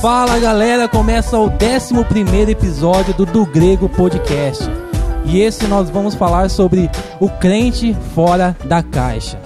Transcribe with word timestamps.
Fala 0.00 0.38
galera, 0.38 0.86
começa 0.88 1.38
o 1.38 1.50
11 1.50 2.04
episódio 2.50 3.12
do 3.14 3.26
Do 3.26 3.44
Grego 3.44 3.88
Podcast. 3.88 4.87
E 5.30 5.40
esse 5.40 5.66
nós 5.66 5.90
vamos 5.90 6.14
falar 6.14 6.48
sobre 6.48 6.90
o 7.20 7.28
crente 7.28 7.94
fora 8.14 8.56
da 8.64 8.82
caixa. 8.82 9.38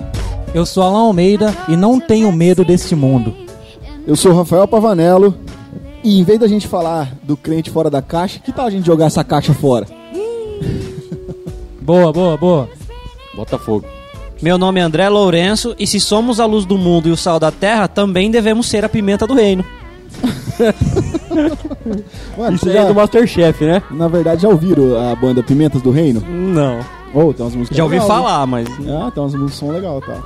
Eu 0.54 0.64
sou 0.64 0.80
Alan 0.80 1.00
Almeida 1.00 1.52
e 1.68 1.76
não 1.76 1.98
tenho 1.98 2.30
medo 2.30 2.64
deste 2.64 2.94
mundo. 2.94 3.34
Eu 4.06 4.14
sou 4.14 4.30
o 4.30 4.36
Rafael 4.36 4.68
Pavanello 4.68 5.36
e 6.04 6.20
em 6.20 6.22
vez 6.22 6.38
da 6.38 6.46
gente 6.46 6.68
falar 6.68 7.12
do 7.24 7.36
crente 7.36 7.68
fora 7.68 7.90
da 7.90 8.00
caixa, 8.00 8.38
que 8.38 8.52
tal 8.52 8.66
a 8.66 8.70
gente 8.70 8.86
jogar 8.86 9.06
essa 9.06 9.24
caixa 9.24 9.52
fora? 9.52 9.86
Boa, 11.80 12.12
boa, 12.12 12.36
boa. 12.36 12.70
Botafogo. 13.34 13.84
Meu 14.40 14.56
nome 14.56 14.78
é 14.78 14.84
André 14.84 15.08
Lourenço 15.08 15.74
e 15.80 15.86
se 15.86 15.98
somos 15.98 16.38
a 16.38 16.46
luz 16.46 16.64
do 16.64 16.78
mundo 16.78 17.08
e 17.08 17.12
o 17.12 17.16
sal 17.16 17.40
da 17.40 17.50
terra, 17.50 17.88
também 17.88 18.30
devemos 18.30 18.66
ser 18.66 18.84
a 18.84 18.88
pimenta 18.88 19.26
do 19.26 19.34
reino. 19.34 19.64
Mano, 22.36 22.56
Isso 22.56 22.68
é 22.68 22.72
já- 22.72 22.84
do 22.84 22.94
Masterchef, 22.94 23.64
né? 23.64 23.82
na 23.90 24.08
verdade 24.08 24.42
já 24.42 24.48
ouviram 24.48 24.98
a 25.10 25.14
banda 25.14 25.42
Pimentas 25.42 25.82
do 25.82 25.90
Reino? 25.90 26.20
Não. 26.28 26.80
Oh, 27.14 27.32
tem 27.32 27.44
umas 27.44 27.54
músicas 27.54 27.76
Já 27.76 27.84
ouvi 27.84 27.96
legais, 27.96 28.08
né? 28.10 28.16
falar, 28.16 28.46
mas 28.46 28.68
Ah, 28.70 29.10
tem 29.10 29.22
umas 29.22 29.34
músicas 29.34 29.50
que 29.50 29.56
são 29.58 29.70
legal, 29.70 30.00
tá. 30.00 30.16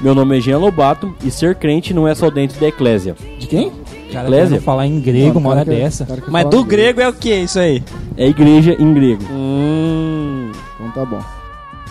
Meu 0.00 0.14
nome 0.14 0.38
é 0.38 0.40
Jean 0.40 0.58
Lobato 0.58 1.12
e 1.24 1.30
ser 1.30 1.54
crente 1.56 1.92
não 1.92 2.06
é 2.06 2.14
só 2.14 2.30
dentro 2.30 2.58
da 2.60 2.68
eclésia. 2.68 3.16
De 3.38 3.46
quem? 3.46 3.72
Cara, 4.12 4.26
Eclésia? 4.28 4.60
falar 4.60 4.86
em 4.86 5.00
grego 5.00 5.34
Não, 5.34 5.40
uma 5.40 5.50
hora 5.50 5.64
que- 5.64 5.70
dessa. 5.70 6.04
que 6.06 6.30
mas 6.30 6.46
do 6.48 6.64
grego 6.64 7.00
é 7.00 7.08
o 7.08 7.12
que 7.12 7.34
isso 7.34 7.58
aí? 7.58 7.82
É 8.16 8.26
igreja 8.28 8.76
em 8.78 8.94
grego. 8.94 9.22
Hum. 9.30 10.50
Então 10.80 10.90
tá 10.92 11.04
bom. 11.04 11.20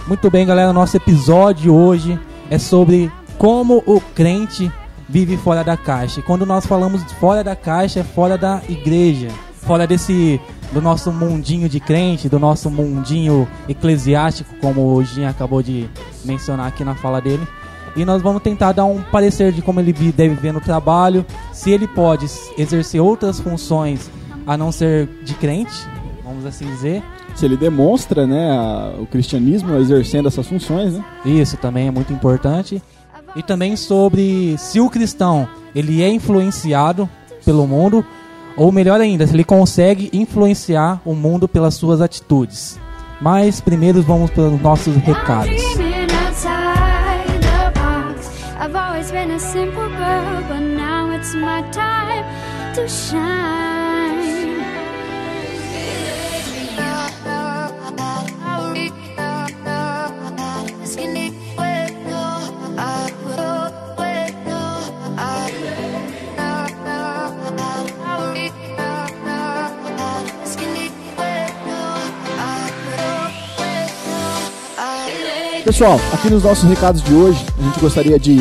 Muito 0.08 0.30
bem, 0.32 0.46
galera, 0.46 0.72
nosso 0.74 0.96
episódio 0.98 1.74
hoje 1.76 2.18
é 2.50 2.58
sobre 2.58 3.12
como 3.38 3.84
o 3.86 4.00
crente 4.16 4.72
vive 5.08 5.38
fora 5.38 5.64
da 5.64 5.78
caixa. 5.78 6.20
E 6.20 6.24
quando 6.24 6.46
nós 6.46 6.66
falamos 6.66 7.04
fora 7.14 7.44
da 7.44 7.56
caixa, 7.56 8.02
é 8.02 8.04
fora 8.04 8.38
da 8.38 8.62
igreja, 8.68 9.30
fora 9.62 9.88
desse 9.88 10.40
do 10.72 10.82
nosso 10.82 11.12
mundinho 11.12 11.70
de 11.70 11.80
crente, 11.80 12.28
do 12.28 12.40
nosso 12.40 12.70
mundinho 12.70 13.48
eclesiástico, 13.70 14.54
como 14.60 14.94
o 14.94 15.04
Jean 15.04 15.30
acabou 15.30 15.64
de 15.64 15.90
mencionar 16.26 16.68
aqui 16.68 16.84
na 16.84 16.96
fala 16.96 17.22
dele. 17.22 17.48
E 17.96 18.06
nós 18.06 18.22
vamos 18.22 18.44
tentar 18.44 18.74
dar 18.74 18.86
um 18.86 19.02
parecer 19.02 19.52
de 19.52 19.62
como 19.62 19.80
ele 19.80 19.94
deve 19.94 20.36
ver 20.36 20.52
no 20.52 20.62
trabalho, 20.62 21.26
se 21.52 21.72
ele 21.72 21.88
pode 21.88 22.28
exercer 22.58 23.02
outras 23.02 23.40
funções 23.40 24.12
a 24.46 24.56
não 24.56 24.72
ser 24.72 25.10
de 25.24 25.34
crente, 25.34 25.88
vamos 26.24 26.46
assim 26.46 26.66
dizer. 26.68 27.02
Se 27.34 27.46
ele 27.46 27.58
demonstra, 27.58 28.28
né, 28.28 28.96
o 29.00 29.06
cristianismo 29.06 29.76
exercendo 29.76 30.28
essas 30.28 30.48
funções, 30.48 30.94
né? 30.94 31.04
Isso 31.26 31.58
também 31.58 31.88
é 31.88 31.92
muito 31.92 32.12
importante. 32.12 32.82
E 33.38 33.44
também 33.44 33.76
sobre 33.76 34.58
se 34.58 34.80
o 34.80 34.90
cristão 34.90 35.48
ele 35.76 36.02
é 36.02 36.10
influenciado 36.10 37.08
pelo 37.46 37.68
mundo, 37.68 38.04
ou 38.58 38.72
melhor 38.72 39.00
ainda, 39.00 39.28
se 39.28 39.34
ele 39.36 39.44
consegue 39.44 40.10
influenciar 40.12 41.00
o 41.06 41.14
mundo 41.14 41.48
pelas 41.48 41.76
suas 41.76 42.02
atitudes. 42.02 42.80
Mas 43.22 43.62
primeiro 43.62 44.02
vamos 44.02 44.32
para 44.32 44.44
os 44.44 44.60
nossos 44.60 44.96
recados. 44.96 45.62
I've 48.60 48.76
always 48.76 49.12
been 49.12 49.32
a 49.32 49.40
simple 49.40 49.88
girl, 49.88 50.42
but 50.50 50.60
now 50.60 51.12
it's 51.16 51.34
my 51.36 51.62
time 51.72 52.26
to 52.74 52.88
shine. 52.88 53.77
Pessoal, 75.68 76.00
aqui 76.14 76.30
nos 76.30 76.46
nossos 76.46 76.64
recados 76.64 77.04
de 77.04 77.14
hoje, 77.14 77.46
a 77.60 77.62
gente 77.62 77.82
gostaria 77.82 78.18
de 78.18 78.38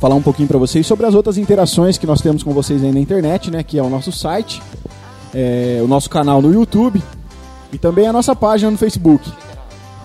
falar 0.00 0.14
um 0.14 0.22
pouquinho 0.22 0.48
pra 0.48 0.56
vocês 0.56 0.86
sobre 0.86 1.04
as 1.04 1.14
outras 1.14 1.36
interações 1.36 1.98
que 1.98 2.06
nós 2.06 2.22
temos 2.22 2.42
com 2.42 2.54
vocês 2.54 2.82
aí 2.82 2.90
na 2.90 3.00
internet, 3.00 3.50
né? 3.50 3.62
Que 3.62 3.78
é 3.78 3.82
o 3.82 3.90
nosso 3.90 4.10
site, 4.10 4.62
é, 5.34 5.82
o 5.84 5.86
nosso 5.86 6.08
canal 6.08 6.40
no 6.40 6.50
YouTube 6.50 7.02
e 7.70 7.76
também 7.76 8.06
a 8.06 8.14
nossa 8.14 8.34
página 8.34 8.70
no 8.70 8.78
Facebook. 8.78 9.30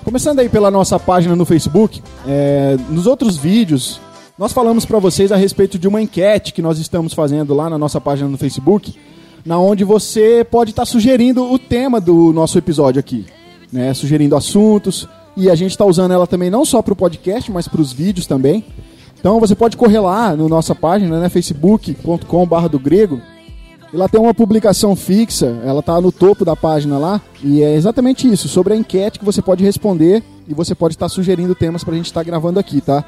Começando 0.04 0.40
aí 0.40 0.50
pela 0.50 0.70
nossa 0.70 1.00
página 1.00 1.34
no 1.34 1.46
Facebook, 1.46 2.04
é, 2.28 2.76
nos 2.90 3.08
outros 3.08 3.38
vídeos 3.38 4.02
nós 4.38 4.52
falamos 4.52 4.84
pra 4.86 5.00
vocês 5.00 5.32
a 5.32 5.38
respeito 5.38 5.80
de 5.80 5.88
uma 5.88 6.02
enquete 6.02 6.52
que 6.52 6.62
nós 6.62 6.78
estamos 6.78 7.14
fazendo 7.14 7.54
lá 7.54 7.70
na 7.70 7.78
nossa 7.78 8.02
página 8.02 8.28
no 8.28 8.38
Facebook, 8.38 9.00
na 9.46 9.58
onde 9.58 9.86
você 9.86 10.44
pode 10.44 10.72
estar 10.72 10.84
sugerindo 10.84 11.50
o 11.50 11.58
tema 11.58 12.02
do 12.02 12.34
nosso 12.34 12.58
episódio 12.58 13.00
aqui, 13.00 13.26
né? 13.72 13.94
Sugerindo 13.94 14.36
assuntos 14.36 15.08
e 15.38 15.50
a 15.50 15.56
gente 15.56 15.72
está 15.72 15.86
usando 15.86 16.12
ela 16.12 16.28
também 16.28 16.50
não 16.50 16.66
só 16.66 16.82
para 16.82 16.92
o 16.92 16.96
podcast, 16.96 17.50
mas 17.52 17.68
para 17.68 17.80
os 17.80 17.94
vídeos 17.94 18.26
também. 18.28 18.66
Então 19.20 19.40
você 19.40 19.56
pode 19.56 19.78
correr 19.78 20.00
lá 20.00 20.36
na 20.36 20.48
nossa 20.50 20.76
página, 20.76 21.20
né, 21.20 21.30
facebook.com/barra 21.30 22.68
do 22.68 22.80
grego. 22.80 23.22
E 23.94 23.96
lá 23.96 24.10
tem 24.10 24.20
uma 24.20 24.34
publicação 24.34 24.96
fixa, 24.98 25.62
ela 25.64 25.82
tá 25.82 26.02
no 26.02 26.12
topo 26.12 26.44
da 26.44 26.58
página 26.58 26.98
lá, 26.98 27.22
e 27.42 27.64
é 27.64 27.74
exatamente 27.74 28.30
isso, 28.30 28.50
sobre 28.50 28.74
a 28.74 28.76
enquete 28.76 29.18
que 29.18 29.24
você 29.24 29.42
pode 29.42 29.64
responder 29.64 30.22
e 30.46 30.54
você 30.54 30.76
pode 30.76 30.96
estar 30.96 31.08
sugerindo 31.08 31.56
temas 31.56 31.86
pra 31.86 31.96
gente 31.96 32.08
estar 32.08 32.22
gravando 32.24 32.60
aqui, 32.60 32.82
tá? 32.82 33.06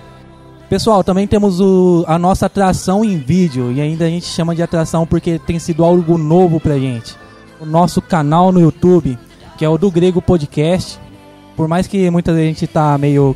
Pessoal, 0.70 1.04
também 1.04 1.28
temos 1.28 1.60
o- 1.60 2.06
a 2.08 2.18
nossa 2.18 2.46
atração 2.46 3.04
em 3.04 3.18
vídeo, 3.18 3.72
e 3.74 3.82
ainda 3.82 4.06
a 4.06 4.10
gente 4.10 4.26
chama 4.28 4.56
de 4.56 4.62
atração 4.64 5.06
porque 5.06 5.38
tem 5.40 5.60
sido 5.60 5.84
algo 5.84 6.18
novo 6.18 6.60
pra 6.62 6.78
gente. 6.80 7.14
O 7.60 7.66
nosso 7.66 8.02
canal 8.02 8.52
no 8.52 8.62
YouTube, 8.62 9.20
que 9.58 9.66
é 9.66 9.70
o 9.70 9.78
do 9.78 9.92
Grego 9.92 10.22
Podcast. 10.22 10.98
Por 11.60 11.68
mais 11.68 11.88
que 11.88 12.10
muita 12.10 12.34
gente 12.34 12.66
tá 12.66 12.98
meio 12.98 13.36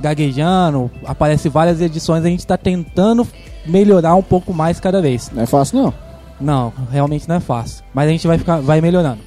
gaguejando, 0.00 0.88
aparece 1.04 1.48
várias 1.48 1.80
edições, 1.80 2.24
a 2.24 2.28
gente 2.28 2.46
tá 2.46 2.56
tentando 2.56 3.26
melhorar 3.66 4.14
um 4.14 4.22
pouco 4.22 4.54
mais 4.54 4.78
cada 4.78 5.02
vez. 5.02 5.32
Não 5.32 5.42
é 5.42 5.46
fácil 5.46 5.82
não. 5.82 5.94
Não, 6.40 6.72
realmente 6.92 7.28
não 7.28 7.34
é 7.34 7.40
fácil. 7.40 7.84
Mas 7.92 8.06
a 8.06 8.12
gente 8.12 8.24
vai 8.24 8.38
ficar, 8.38 8.60
vai 8.60 8.80
melhorando. 8.80 9.18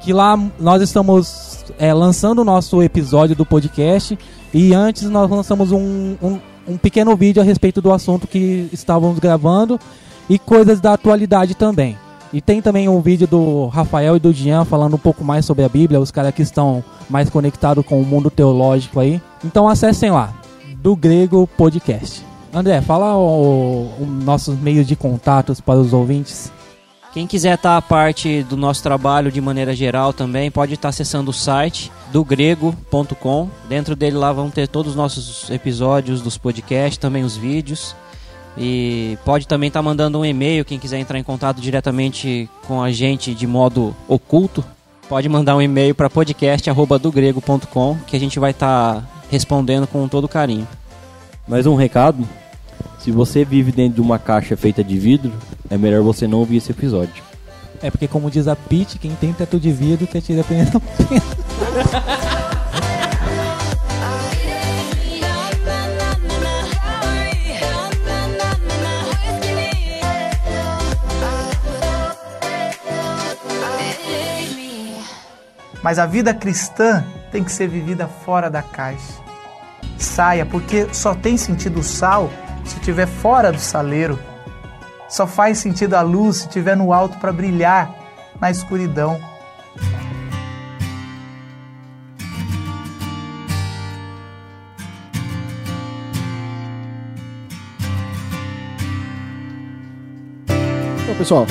Que 0.00 0.10
lá 0.10 0.38
nós 0.58 0.80
estamos 0.80 1.66
é, 1.78 1.92
lançando 1.92 2.38
o 2.38 2.44
nosso 2.46 2.82
episódio 2.82 3.36
do 3.36 3.44
podcast 3.44 4.18
e 4.54 4.72
antes 4.72 5.02
nós 5.10 5.28
lançamos 5.28 5.70
um, 5.70 6.16
um, 6.22 6.40
um 6.66 6.78
pequeno 6.78 7.14
vídeo 7.14 7.42
a 7.42 7.44
respeito 7.44 7.82
do 7.82 7.92
assunto 7.92 8.26
que 8.26 8.70
estávamos 8.72 9.18
gravando 9.18 9.78
e 10.30 10.38
coisas 10.38 10.80
da 10.80 10.94
atualidade 10.94 11.54
também. 11.54 11.98
E 12.32 12.40
tem 12.40 12.62
também 12.62 12.88
um 12.88 13.00
vídeo 13.00 13.26
do 13.26 13.66
Rafael 13.66 14.16
e 14.16 14.20
do 14.20 14.32
Jean 14.32 14.64
falando 14.64 14.94
um 14.94 14.98
pouco 14.98 15.22
mais 15.22 15.44
sobre 15.44 15.64
a 15.64 15.68
Bíblia, 15.68 16.00
os 16.00 16.10
caras 16.10 16.34
que 16.34 16.42
estão 16.42 16.82
mais 17.08 17.28
conectados 17.28 17.84
com 17.84 18.00
o 18.00 18.06
mundo 18.06 18.30
teológico 18.30 19.00
aí. 19.00 19.20
Então 19.44 19.68
acessem 19.68 20.10
lá, 20.10 20.32
do 20.76 20.96
Grego 20.96 21.46
Podcast. 21.46 22.24
André, 22.54 22.80
fala 22.80 23.16
os 23.16 24.24
nossos 24.24 24.58
meios 24.58 24.86
de 24.86 24.96
contatos 24.96 25.60
para 25.60 25.78
os 25.78 25.92
ouvintes. 25.92 26.52
Quem 27.12 27.26
quiser 27.26 27.54
estar 27.54 27.76
a 27.76 27.82
parte 27.82 28.42
do 28.44 28.56
nosso 28.56 28.82
trabalho 28.82 29.30
de 29.30 29.38
maneira 29.38 29.74
geral 29.74 30.14
também, 30.14 30.50
pode 30.50 30.72
estar 30.72 30.88
acessando 30.88 31.30
o 31.30 31.34
site 31.34 31.92
do 32.10 32.24
grego.com. 32.24 33.48
Dentro 33.68 33.94
dele 33.94 34.16
lá 34.16 34.32
vão 34.32 34.48
ter 34.48 34.66
todos 34.66 34.92
os 34.92 34.96
nossos 34.96 35.50
episódios 35.50 36.22
dos 36.22 36.38
podcasts, 36.38 36.96
também 36.96 37.22
os 37.22 37.36
vídeos. 37.36 37.94
E 38.56 39.18
pode 39.24 39.48
também 39.48 39.68
estar 39.68 39.82
mandando 39.82 40.18
um 40.18 40.24
e-mail, 40.24 40.64
quem 40.64 40.78
quiser 40.78 40.98
entrar 40.98 41.18
em 41.18 41.22
contato 41.22 41.60
diretamente 41.60 42.48
com 42.66 42.82
a 42.82 42.90
gente 42.90 43.34
de 43.34 43.46
modo 43.46 43.96
oculto, 44.06 44.64
pode 45.08 45.28
mandar 45.28 45.56
um 45.56 45.62
e-mail 45.62 45.94
para 45.94 46.10
podcast@dogrego.com 46.10 47.96
que 48.06 48.16
a 48.16 48.20
gente 48.20 48.38
vai 48.38 48.50
estar 48.50 49.08
respondendo 49.30 49.86
com 49.86 50.06
todo 50.06 50.28
carinho. 50.28 50.68
Mais 51.48 51.66
um 51.66 51.74
recado: 51.74 52.28
se 52.98 53.10
você 53.10 53.44
vive 53.44 53.72
dentro 53.72 53.94
de 53.94 54.00
uma 54.00 54.18
caixa 54.18 54.56
feita 54.56 54.84
de 54.84 54.98
vidro, 54.98 55.32
é 55.70 55.78
melhor 55.78 56.02
você 56.02 56.26
não 56.26 56.38
ouvir 56.38 56.58
esse 56.58 56.70
episódio. 56.70 57.22
É 57.82 57.90
porque, 57.90 58.06
como 58.06 58.30
diz 58.30 58.46
a 58.46 58.54
Pete, 58.54 58.98
quem 58.98 59.12
tem 59.16 59.32
teto 59.32 59.58
de 59.58 59.72
vidro 59.72 60.06
que 60.06 60.18
atira 60.18 60.42
a 60.42 60.44
primeira 60.44 60.70
Mas 75.82 75.98
a 75.98 76.06
vida 76.06 76.32
cristã 76.32 77.04
tem 77.30 77.42
que 77.42 77.50
ser 77.50 77.68
vivida 77.68 78.06
fora 78.06 78.48
da 78.48 78.62
caixa. 78.62 79.20
saia, 79.98 80.44
porque 80.44 80.88
só 80.92 81.14
tem 81.14 81.36
sentido 81.36 81.80
o 81.80 81.82
sal 81.82 82.30
se 82.64 82.76
estiver 82.76 83.06
fora 83.06 83.52
do 83.52 83.58
saleiro. 83.58 84.18
Só 85.08 85.26
faz 85.26 85.58
sentido 85.58 85.94
a 85.94 86.00
luz 86.00 86.38
se 86.38 86.46
estiver 86.46 86.76
no 86.76 86.92
alto 86.92 87.18
para 87.18 87.32
brilhar 87.32 87.94
na 88.40 88.50
escuridão. 88.50 89.20
Pessoal, 101.18 101.46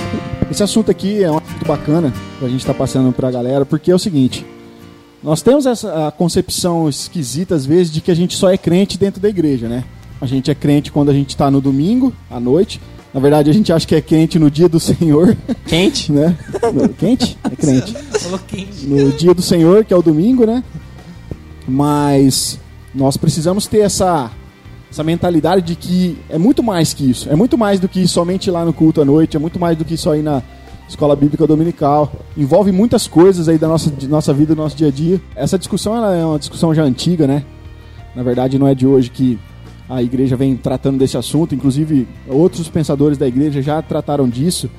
esse 0.51 0.61
assunto 0.61 0.91
aqui 0.91 1.23
é 1.23 1.31
um 1.31 1.37
assunto 1.37 1.65
bacana 1.65 2.13
que 2.37 2.45
a 2.45 2.49
gente 2.49 2.59
está 2.59 2.73
passando 2.73 3.11
para 3.11 3.29
a 3.29 3.31
galera, 3.31 3.65
porque 3.65 3.89
é 3.89 3.95
o 3.95 3.99
seguinte: 3.99 4.45
nós 5.23 5.41
temos 5.41 5.65
essa 5.65 6.11
concepção 6.17 6.89
esquisita, 6.89 7.55
às 7.55 7.65
vezes, 7.65 7.91
de 7.91 8.01
que 8.01 8.11
a 8.11 8.15
gente 8.15 8.35
só 8.35 8.49
é 8.51 8.57
crente 8.57 8.97
dentro 8.97 9.21
da 9.21 9.29
igreja, 9.29 9.67
né? 9.67 9.83
A 10.19 10.25
gente 10.25 10.51
é 10.51 10.55
crente 10.55 10.91
quando 10.91 11.09
a 11.09 11.13
gente 11.13 11.29
está 11.29 11.49
no 11.49 11.59
domingo, 11.61 12.13
à 12.29 12.39
noite. 12.39 12.79
Na 13.13 13.19
verdade, 13.19 13.49
a 13.49 13.53
gente 13.53 13.73
acha 13.73 13.85
que 13.85 13.95
é 13.95 14.01
crente 14.01 14.39
no 14.39 14.49
dia 14.49 14.69
do 14.69 14.79
Senhor, 14.79 15.35
Quente? 15.65 16.11
né? 16.13 16.37
No- 16.73 16.87
quente? 16.89 17.37
É 17.43 17.55
crente. 17.55 17.93
No 18.87 19.11
dia 19.11 19.33
do 19.33 19.41
Senhor, 19.41 19.83
que 19.83 19.93
é 19.93 19.97
o 19.97 20.01
domingo, 20.01 20.45
né? 20.45 20.63
Mas 21.67 22.59
nós 22.93 23.17
precisamos 23.17 23.67
ter 23.67 23.79
essa, 23.79 24.31
essa 24.91 25.03
mentalidade 25.05 25.61
de 25.61 25.75
que 25.75 26.17
é 26.29 26.37
muito 26.37 26.61
mais 26.61 26.93
que 26.93 27.09
isso. 27.09 27.29
É 27.29 27.35
muito 27.35 27.57
mais 27.57 27.79
do 27.79 27.87
que 27.87 28.05
somente 28.05 28.47
ir 28.47 28.51
lá 28.51 28.65
no 28.65 28.73
culto 28.73 29.01
à 29.01 29.05
noite, 29.05 29.37
é 29.37 29.39
muito 29.39 29.57
mais 29.57 29.77
do 29.77 29.85
que 29.85 29.95
só 29.95 30.13
ir 30.15 30.21
na 30.21 30.43
escola 30.87 31.15
bíblica 31.15 31.47
dominical. 31.47 32.11
Envolve 32.37 32.73
muitas 32.73 33.07
coisas 33.07 33.47
aí 33.47 33.57
da 33.57 33.69
nossa, 33.69 33.89
de 33.89 34.05
nossa 34.05 34.33
vida, 34.33 34.53
do 34.53 34.61
nosso 34.61 34.75
dia 34.75 34.89
a 34.89 34.91
dia. 34.91 35.21
Essa 35.33 35.57
discussão 35.57 35.95
ela 35.95 36.13
é 36.13 36.25
uma 36.25 36.37
discussão 36.37 36.75
já 36.75 36.83
antiga, 36.83 37.25
né? 37.25 37.45
Na 38.13 38.21
verdade, 38.21 38.59
não 38.59 38.67
é 38.67 38.75
de 38.75 38.85
hoje 38.85 39.09
que 39.09 39.39
a 39.89 40.03
igreja 40.03 40.35
vem 40.35 40.57
tratando 40.57 40.97
desse 40.99 41.17
assunto. 41.17 41.55
Inclusive, 41.55 42.05
outros 42.27 42.67
pensadores 42.67 43.17
da 43.17 43.25
igreja 43.25 43.61
já 43.61 43.81
trataram 43.81 44.27
disso. 44.27 44.69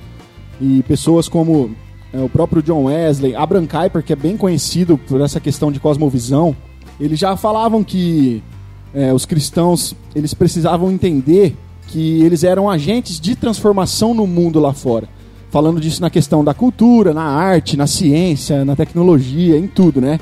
E 0.61 0.83
pessoas 0.83 1.27
como 1.27 1.71
é, 2.13 2.21
o 2.21 2.29
próprio 2.29 2.63
John 2.63 2.85
Wesley, 2.85 3.35
Abraham 3.35 3.67
Kuyper, 3.67 4.03
que 4.03 4.13
é 4.13 4.17
bem 4.17 4.37
conhecido 4.37 4.99
por 4.99 5.23
essa 5.23 5.41
questão 5.41 5.73
de 5.73 5.81
cosmovisão, 5.81 6.55
eles 7.01 7.19
já 7.19 7.35
falavam 7.35 7.83
que 7.83 8.43
é, 8.95 9.13
os 9.13 9.25
cristãos 9.25 9.95
eles 10.15 10.35
precisavam 10.35 10.91
entender 10.91 11.57
que 11.89 12.23
eles 12.23 12.45
eram 12.45 12.71
agentes 12.71 13.21
de 13.21 13.37
transformação 13.37 14.15
no 14.15 14.27
mundo 14.27 14.59
lá 14.61 14.73
fora. 14.73 15.09
Falando 15.51 15.81
disso 15.81 16.01
na 16.01 16.09
questão 16.09 16.43
da 16.43 16.55
cultura, 16.55 17.13
na 17.13 17.25
arte, 17.25 17.77
na 17.77 17.87
ciência, 17.87 18.65
na 18.65 18.75
tecnologia, 18.75 19.59
em 19.59 19.67
tudo, 19.67 20.01
né? 20.01 20.19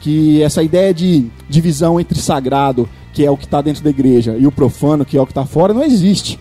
Que 0.00 0.42
essa 0.42 0.62
ideia 0.62 0.92
de 0.92 1.26
divisão 1.48 1.98
entre 1.98 2.18
sagrado, 2.18 2.86
que 3.14 3.24
é 3.24 3.30
o 3.30 3.36
que 3.36 3.46
está 3.46 3.62
dentro 3.62 3.82
da 3.82 3.88
igreja, 3.88 4.36
e 4.38 4.46
o 4.46 4.52
profano, 4.52 5.04
que 5.04 5.16
é 5.16 5.20
o 5.20 5.24
que 5.24 5.32
está 5.32 5.46
fora, 5.46 5.72
não 5.72 5.82
existe. 5.82 6.38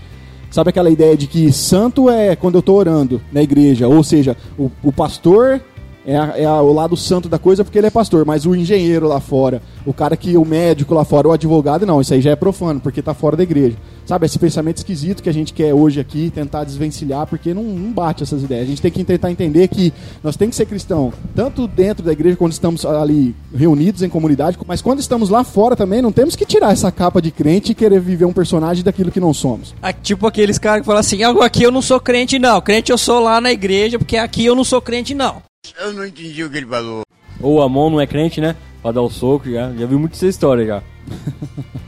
Sabe 0.51 0.69
aquela 0.69 0.89
ideia 0.89 1.15
de 1.15 1.25
que 1.25 1.51
santo 1.51 2.09
é 2.09 2.35
quando 2.35 2.55
eu 2.55 2.59
estou 2.59 2.77
orando 2.77 3.21
na 3.31 3.41
igreja? 3.41 3.87
Ou 3.87 4.03
seja, 4.03 4.35
o, 4.59 4.69
o 4.83 4.91
pastor 4.91 5.61
é, 6.05 6.15
a- 6.17 6.33
é 6.37 6.45
a- 6.45 6.61
o 6.61 6.73
lado 6.73 6.95
santo 6.97 7.27
da 7.29 7.37
coisa 7.39 7.63
porque 7.63 7.77
ele 7.77 7.87
é 7.87 7.89
pastor, 7.91 8.25
mas 8.25 8.45
o 8.45 8.55
engenheiro 8.55 9.07
lá 9.07 9.19
fora, 9.19 9.61
o 9.85 9.93
cara 9.93 10.15
que, 10.17 10.35
o 10.37 10.45
médico 10.45 10.93
lá 10.93 11.03
fora, 11.05 11.27
o 11.27 11.31
advogado, 11.31 11.85
não, 11.85 12.01
isso 12.01 12.13
aí 12.13 12.21
já 12.21 12.31
é 12.31 12.35
profano, 12.35 12.79
porque 12.79 12.99
está 12.99 13.13
fora 13.13 13.35
da 13.37 13.43
igreja. 13.43 13.75
Sabe, 14.05 14.25
esse 14.25 14.37
pensamento 14.37 14.77
esquisito 14.77 15.23
que 15.23 15.29
a 15.29 15.33
gente 15.33 15.53
quer 15.53 15.73
hoje 15.73 15.97
aqui 15.97 16.29
tentar 16.29 16.65
desvencilhar, 16.65 17.25
porque 17.25 17.53
não, 17.53 17.63
não 17.63 17.89
bate 17.93 18.21
essas 18.21 18.43
ideias. 18.43 18.63
A 18.63 18.67
gente 18.67 18.81
tem 18.81 18.91
que 18.91 19.01
tentar 19.03 19.31
entender 19.31 19.65
que 19.69 19.93
nós 20.21 20.35
temos 20.35 20.51
que 20.53 20.57
ser 20.57 20.65
cristão, 20.65 21.13
tanto 21.33 21.67
dentro 21.69 22.03
da 22.03 22.11
igreja, 22.11 22.35
quando 22.35 22.51
estamos 22.51 22.85
ali 22.85 23.33
reunidos 23.55 24.01
em 24.03 24.09
comunidade, 24.09 24.57
mas 24.67 24.81
quando 24.81 24.99
estamos 24.99 25.29
lá 25.29 25.45
fora 25.45 25.73
também, 25.75 26.01
não 26.01 26.11
temos 26.11 26.35
que 26.35 26.45
tirar 26.45 26.73
essa 26.73 26.91
capa 26.91 27.21
de 27.21 27.31
crente 27.31 27.71
e 27.71 27.75
querer 27.75 28.01
viver 28.01 28.25
um 28.25 28.33
personagem 28.33 28.83
daquilo 28.83 29.09
que 29.09 29.21
não 29.21 29.33
somos. 29.33 29.73
Ah, 29.81 29.93
tipo 29.93 30.27
aqueles 30.27 30.57
caras 30.57 30.81
que 30.81 30.85
falam 30.85 30.99
assim: 30.99 31.23
aqui 31.23 31.63
eu 31.63 31.71
não 31.71 31.81
sou 31.81 31.99
crente, 31.99 32.37
não. 32.37 32.59
Crente 32.59 32.91
eu 32.91 32.97
sou 32.97 33.21
lá 33.21 33.39
na 33.39 33.53
igreja, 33.53 33.97
porque 33.97 34.17
aqui 34.17 34.43
eu 34.45 34.53
não 34.55 34.65
sou 34.65 34.81
crente, 34.81 35.13
não. 35.15 35.41
Eu 35.79 35.93
não 35.93 36.05
entendi 36.05 36.43
o 36.43 36.49
que 36.49 36.57
ele 36.57 36.65
falou. 36.65 37.03
Ou 37.39 37.61
a 37.61 37.69
mão 37.69 37.89
não 37.89 37.99
é 37.99 38.07
crente, 38.07 38.41
né? 38.41 38.55
Pra 38.81 38.91
dar 38.91 39.01
o 39.01 39.09
soco 39.09 39.49
já. 39.49 39.71
Já 39.73 39.85
vi 39.85 39.95
muito 39.95 40.13
essa 40.13 40.27
história 40.27 40.65
já. 40.65 40.83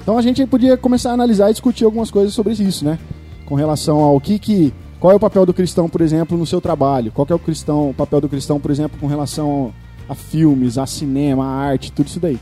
Então 0.00 0.16
a 0.16 0.22
gente 0.22 0.46
podia 0.46 0.74
começar 0.74 1.10
a 1.10 1.12
analisar 1.12 1.50
e 1.50 1.52
discutir 1.52 1.84
algumas 1.84 2.10
coisas 2.10 2.32
sobre 2.32 2.54
isso, 2.54 2.82
né? 2.82 2.98
Com 3.44 3.54
relação 3.54 3.98
ao 3.98 4.18
que 4.18 4.38
que 4.38 4.72
qual 4.98 5.12
é 5.12 5.14
o 5.16 5.20
papel 5.20 5.44
do 5.44 5.52
cristão, 5.52 5.86
por 5.86 6.00
exemplo, 6.00 6.38
no 6.38 6.46
seu 6.46 6.62
trabalho? 6.62 7.12
Qual 7.12 7.26
que 7.26 7.32
é 7.34 7.36
o 7.36 7.38
cristão, 7.38 7.90
o 7.90 7.94
papel 7.94 8.18
do 8.22 8.26
cristão, 8.26 8.58
por 8.58 8.70
exemplo, 8.70 8.98
com 8.98 9.06
relação 9.06 9.70
a 10.08 10.14
filmes, 10.14 10.78
a 10.78 10.86
cinema, 10.86 11.44
a 11.44 11.50
arte, 11.50 11.92
tudo 11.92 12.06
isso 12.06 12.18
daí. 12.18 12.38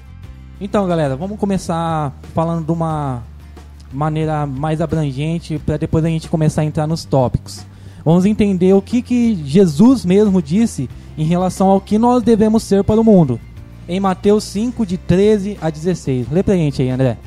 Então, 0.61 0.87
galera, 0.87 1.17
vamos 1.17 1.41
começar 1.41 2.17
falando 2.33 2.65
de 2.65 2.71
uma 2.71 3.25
maneira 3.93 4.47
mais 4.47 4.81
abrangente 4.81 5.59
para 5.59 5.77
depois 5.77 6.05
a 6.05 6.09
gente 6.09 6.29
começar 6.29 6.63
a 6.63 6.65
entrar 6.65 6.87
nos 6.87 7.05
tópicos. 7.05 7.67
Vamos 8.07 8.25
entender 8.25 8.73
o 8.73 8.81
que, 8.81 9.03
que 9.03 9.35
Jesus 9.45 10.05
mesmo 10.05 10.41
disse 10.41 10.89
em 11.19 11.25
relação 11.25 11.67
ao 11.67 11.81
que 11.81 11.99
nós 11.99 12.23
devemos 12.23 12.63
ser 12.63 12.85
para 12.85 13.01
o 13.01 13.05
mundo. 13.05 13.41
Em 13.89 13.99
Mateus 13.99 14.45
5, 14.45 14.87
de 14.87 14.97
13 14.97 15.59
a 15.61 15.69
16. 15.71 16.31
Lê 16.31 16.41
pra 16.41 16.55
gente 16.55 16.81
aí, 16.81 16.89
André. 16.89 17.19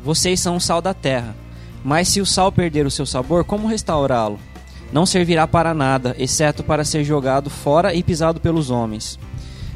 Vocês 0.00 0.38
são 0.38 0.54
o 0.54 0.60
sal 0.60 0.80
da 0.80 0.94
terra. 0.94 1.34
Mas 1.84 2.06
se 2.06 2.20
o 2.20 2.26
sal 2.26 2.52
perder 2.52 2.86
o 2.86 2.90
seu 2.90 3.04
sabor, 3.04 3.42
como 3.42 3.66
restaurá-lo? 3.66 4.38
Não 4.92 5.04
servirá 5.04 5.44
para 5.48 5.74
nada, 5.74 6.14
exceto 6.16 6.62
para 6.62 6.84
ser 6.84 7.02
jogado 7.02 7.50
fora 7.50 7.92
e 7.92 8.00
pisado 8.00 8.38
pelos 8.38 8.70
homens. 8.70 9.18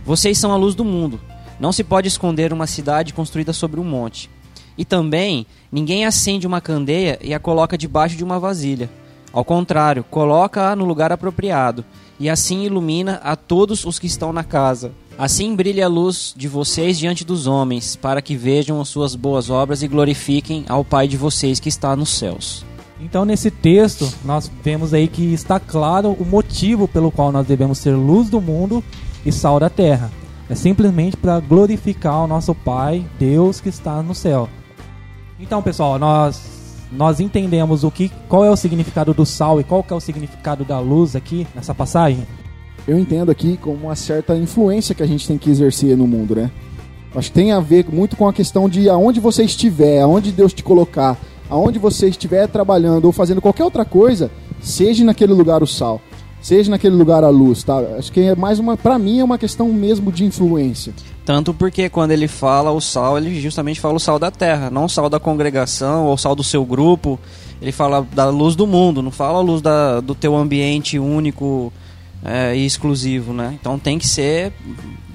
Vocês 0.07 0.39
são 0.39 0.53
a 0.53 0.57
luz 0.57 0.77
do 0.77 0.85
mundo. 0.85 1.21
Não 1.59 1.73
se 1.73 1.83
pode 1.83 2.07
esconder 2.07 2.53
uma 2.53 2.69
cidade 2.69 3.13
construída 3.13 3.53
sobre 3.53 3.81
um 3.81 3.85
monte. 3.85 4.31
E 4.79 4.85
também, 4.85 5.45
ninguém 5.73 6.07
acende 6.07 6.47
uma 6.47 6.61
candeia 6.61 7.19
e 7.21 7.35
a 7.35 7.41
coloca 7.41 7.77
debaixo 7.77 8.17
de 8.17 8.23
uma 8.23 8.39
vasilha. 8.39 8.89
Ao 9.33 9.45
contrário, 9.45 10.05
coloca-a 10.05 10.77
no 10.77 10.85
lugar 10.85 11.11
apropriado, 11.11 11.85
e 12.21 12.29
assim 12.29 12.65
ilumina 12.65 13.21
a 13.25 13.35
todos 13.35 13.85
os 13.85 13.99
que 13.99 14.07
estão 14.07 14.33
na 14.33 14.45
casa. 14.45 14.93
Assim 15.19 15.55
brilha 15.55 15.87
a 15.87 15.89
luz 15.89 16.35
de 16.37 16.49
vocês 16.49 16.99
diante 16.99 17.25
dos 17.25 17.47
homens, 17.47 17.97
para 17.97 18.21
que 18.21 18.37
vejam 18.37 18.81
as 18.81 18.89
suas 18.89 19.15
boas 19.15 19.51
obras 19.51 19.83
e 19.83 19.89
glorifiquem 19.89 20.65
ao 20.69 20.85
Pai 20.85 21.09
de 21.09 21.17
vocês 21.17 21.59
que 21.59 21.69
está 21.69 21.97
nos 21.97 22.11
céus. 22.11 22.65
Então, 23.01 23.25
nesse 23.25 23.51
texto, 23.51 24.13
nós 24.25 24.51
vemos 24.63 24.95
aí 24.95 25.09
que 25.09 25.33
está 25.33 25.59
claro 25.59 26.17
o 26.21 26.25
motivo 26.25 26.87
pelo 26.87 27.11
qual 27.11 27.33
nós 27.33 27.47
devemos 27.47 27.79
ser 27.79 27.93
luz 27.97 28.31
do 28.31 28.41
mundo 28.41 28.83
e 29.27 29.33
sal 29.33 29.59
da 29.59 29.69
terra. 29.69 30.11
É 30.49 30.55
simplesmente 30.55 31.17
para 31.17 31.41
glorificar 31.41 32.23
o 32.23 32.27
nosso 32.27 32.55
Pai, 32.55 33.05
Deus 33.19 33.61
que 33.61 33.69
está 33.69 34.03
no 34.03 34.15
céu. 34.15 34.49
Então, 35.41 35.63
pessoal, 35.63 35.99
nós 35.99 36.62
nós 36.97 37.21
entendemos 37.21 37.85
o 37.85 37.91
que 37.91 38.11
qual 38.29 38.45
é 38.45 38.51
o 38.51 38.57
significado 38.57 39.15
do 39.15 39.25
sal 39.25 39.61
e 39.61 39.65
qual 39.65 39.83
que 39.83 39.93
é 39.93 39.97
o 39.97 40.01
significado 40.01 40.65
da 40.65 40.79
luz 40.79 41.17
aqui 41.17 41.47
nessa 41.55 41.75
passagem. 41.75 42.27
Eu 42.87 42.99
entendo 42.99 43.31
aqui 43.31 43.57
como 43.57 43.87
uma 43.87 43.97
certa 43.97 44.37
influência 44.37 44.95
que 44.95 45.03
a 45.03 45.07
gente 45.07 45.27
tem 45.27 45.39
que 45.39 45.51
exercer 45.51 45.97
no 45.97 46.07
mundo, 46.07 46.35
né? 46.35 46.51
Acho 47.15 47.29
que 47.29 47.35
tem 47.35 47.53
a 47.53 47.61
ver 47.61 47.87
muito 47.91 48.17
com 48.17 48.27
a 48.27 48.33
questão 48.33 48.69
de 48.69 48.89
aonde 48.89 49.21
você 49.21 49.45
estiver, 49.45 50.01
aonde 50.01 50.33
Deus 50.33 50.53
te 50.53 50.63
colocar, 50.63 51.17
aonde 51.49 51.79
você 51.79 52.09
estiver 52.09 52.49
trabalhando 52.49 53.05
ou 53.05 53.13
fazendo 53.13 53.41
qualquer 53.41 53.65
outra 53.65 53.85
coisa, 53.85 54.31
seja 54.61 55.05
naquele 55.05 55.33
lugar 55.33 55.63
o 55.63 55.67
sal, 55.67 56.01
seja 56.43 56.71
naquele 56.71 56.97
lugar 56.97 57.23
a 57.23 57.29
luz, 57.29 57.63
tá? 57.63 57.79
Acho 57.97 58.11
que 58.13 58.21
é 58.21 58.35
mais 58.35 58.59
uma, 58.59 58.77
para 58.77 58.99
mim 58.99 59.21
é 59.21 59.25
uma 59.25 59.39
questão 59.39 59.73
mesmo 59.73 60.11
de 60.11 60.25
influência. 60.25 60.93
Tanto 61.25 61.55
porque 61.55 61.89
quando 61.89 62.11
ele 62.11 62.27
fala 62.27 62.73
o 62.73 62.81
sal, 62.81 63.17
ele 63.17 63.41
justamente 63.41 63.81
fala 63.81 63.95
o 63.95 64.01
sal 64.01 64.19
da 64.19 64.31
terra, 64.31 64.69
não 64.69 64.87
o 64.87 64.89
sal 64.89 65.09
da 65.09 65.21
congregação 65.21 66.07
ou 66.07 66.15
o 66.15 66.19
sal 66.19 66.35
do 66.35 66.43
seu 66.43 66.65
grupo. 66.65 67.19
Ele 67.61 67.71
fala 67.71 68.05
da 68.13 68.29
luz 68.29 68.57
do 68.57 68.67
mundo, 68.67 69.01
não 69.01 69.13
fala 69.13 69.39
a 69.39 69.43
luz 69.43 69.63
da, 69.63 70.01
do 70.01 70.17
teu 70.17 70.37
ambiente 70.37 70.99
único 70.99 71.73
é, 72.25 72.57
e 72.57 72.67
exclusivo, 72.67 73.33
né? 73.33 73.57
Então 73.61 73.79
tem 73.79 73.99
que 73.99 74.09
ser 74.09 74.53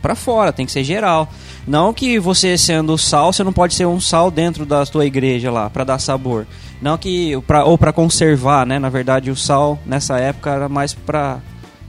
para 0.01 0.16
fora, 0.16 0.54
tem 0.54 0.66
que 0.66 0.72
ser 0.72 0.84
geral. 0.84 1.30
Não 1.68 1.94
que 1.94 2.20
você 2.20 2.58
sendo 2.58 2.98
sal, 2.98 3.34
você 3.34 3.44
não 3.44 3.54
pode 3.54 3.74
ser 3.74 3.86
um 3.86 4.00
sal 4.00 4.32
dentro 4.32 4.66
da 4.66 4.86
tua 4.86 5.06
igreja 5.06 5.51
lá 5.51 5.70
para 5.70 5.84
dar 5.84 6.00
sabor. 6.00 6.48
Não 6.82 6.98
que 6.98 7.39
pra, 7.48 7.66
ou 7.66 7.77
para 7.77 7.92
conservar, 7.92 8.66
né? 8.66 8.80
Na 8.80 8.89
verdade, 8.89 9.32
o 9.32 9.36
sal 9.36 9.80
nessa 9.86 10.18
época 10.20 10.51
era 10.51 10.70
mais 10.70 10.94
para 10.94 11.39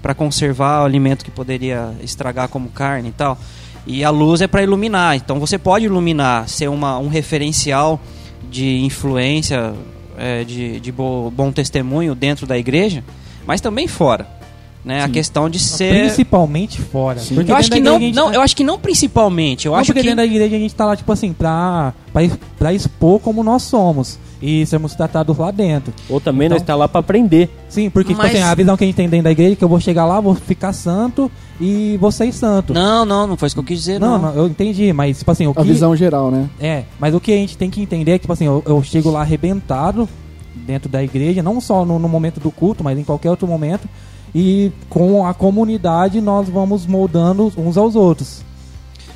para 0.00 0.14
conservar 0.14 0.82
o 0.82 0.84
alimento 0.84 1.24
que 1.24 1.30
poderia 1.30 1.92
estragar 2.00 2.48
como 2.48 2.68
carne 2.68 3.08
e 3.08 3.12
tal. 3.12 3.36
E 3.84 4.04
a 4.04 4.10
luz 4.10 4.40
é 4.40 4.46
para 4.46 4.62
iluminar. 4.62 5.16
Então 5.16 5.40
você 5.40 5.58
pode 5.58 5.86
iluminar, 5.86 6.48
ser 6.48 6.68
uma, 6.68 6.98
um 6.98 7.08
referencial 7.08 8.00
de 8.50 8.78
influência, 8.84 9.74
é, 10.16 10.44
de, 10.44 10.80
de 10.80 10.92
bo, 10.92 11.30
bom 11.30 11.50
testemunho 11.50 12.14
dentro 12.14 12.46
da 12.46 12.56
igreja, 12.56 13.02
mas 13.46 13.60
também 13.60 13.88
fora. 13.88 14.37
Né? 14.88 15.02
A 15.02 15.06
Sim. 15.06 15.12
questão 15.12 15.50
de 15.50 15.58
ser. 15.58 15.92
Principalmente 16.06 16.80
fora. 16.80 17.20
Eu 17.46 17.54
acho 17.54 17.70
que 17.70 17.78
não, 17.78 17.96
a 17.96 17.98
não, 17.98 18.28
tá- 18.30 18.34
eu 18.36 18.40
acho 18.40 18.56
que 18.56 18.64
não 18.64 18.78
principalmente. 18.78 19.66
Eu 19.66 19.72
não 19.72 19.78
acho 19.78 19.88
porque 19.88 20.00
que 20.00 20.06
dentro 20.06 20.16
da 20.16 20.24
igreja 20.24 20.56
a 20.56 20.58
gente 20.58 20.74
tá 20.74 20.86
lá, 20.86 20.96
tipo 20.96 21.12
assim, 21.12 21.34
pra, 21.34 21.92
pra, 22.10 22.22
pra 22.58 22.72
expor 22.72 23.20
como 23.20 23.44
nós 23.44 23.62
somos. 23.64 24.18
e 24.40 24.64
sermos 24.66 24.94
tratados 24.94 25.36
lá 25.36 25.50
dentro. 25.50 25.92
Ou 26.08 26.20
também 26.20 26.48
nós 26.48 26.58
Então- 26.62 26.62
está 26.62 26.74
lá 26.76 26.86
para 26.88 27.00
aprender. 27.00 27.50
Sim, 27.68 27.90
porque 27.90 28.12
tipo 28.14 28.22
Mas- 28.22 28.32
assim, 28.36 28.42
a 28.44 28.54
visão 28.54 28.76
que 28.76 28.84
a 28.84 28.86
gente 28.86 28.94
tem 28.94 29.08
dentro 29.08 29.24
da 29.24 29.32
igreja 29.32 29.54
é 29.54 29.56
que 29.56 29.64
eu 29.64 29.68
vou 29.68 29.80
chegar 29.80 30.06
lá, 30.06 30.20
vou 30.20 30.32
ficar 30.36 30.72
santo 30.72 31.28
e 31.60 31.96
vou 32.00 32.12
ser 32.12 32.32
santo. 32.32 32.72
Não, 32.72 33.04
não, 33.04 33.26
não 33.26 33.36
foi 33.36 33.48
isso 33.48 33.56
que 33.56 33.60
eu 33.60 33.64
quis 33.64 33.80
dizer, 33.80 33.98
não, 33.98 34.12
não. 34.16 34.30
não, 34.32 34.34
eu 34.42 34.46
entendi, 34.46 34.92
mas 34.92 35.18
tipo 35.18 35.30
assim, 35.32 35.48
o 35.48 35.50
A 35.50 35.54
que 35.56 35.64
visão 35.64 35.96
geral, 35.96 36.30
né? 36.30 36.48
é, 36.60 36.84
mas 37.00 37.12
o 37.16 37.20
que 37.20 37.32
a 37.32 37.36
gente 37.36 37.58
tem 37.58 37.68
que 37.68 37.82
entender 37.82 38.12
é 38.12 38.14
que 38.18 38.22
tipo 38.22 38.32
assim, 38.32 38.44
eu, 38.46 38.62
eu 38.64 38.80
chego 38.80 39.10
lá 39.10 39.22
arrebentado 39.22 40.08
dentro 40.54 40.88
da 40.88 41.02
igreja, 41.02 41.42
não 41.42 41.60
só 41.60 41.84
no, 41.84 41.98
no 41.98 42.08
momento 42.08 42.38
do 42.38 42.52
culto, 42.52 42.84
mas 42.84 42.96
em 42.96 43.02
qualquer 43.02 43.30
outro 43.30 43.48
momento, 43.48 43.88
e 44.34 44.70
com 44.88 45.26
a 45.26 45.32
comunidade 45.34 46.20
nós 46.20 46.48
vamos 46.48 46.86
moldando 46.86 47.52
uns 47.56 47.76
aos 47.76 47.94
outros. 47.96 48.42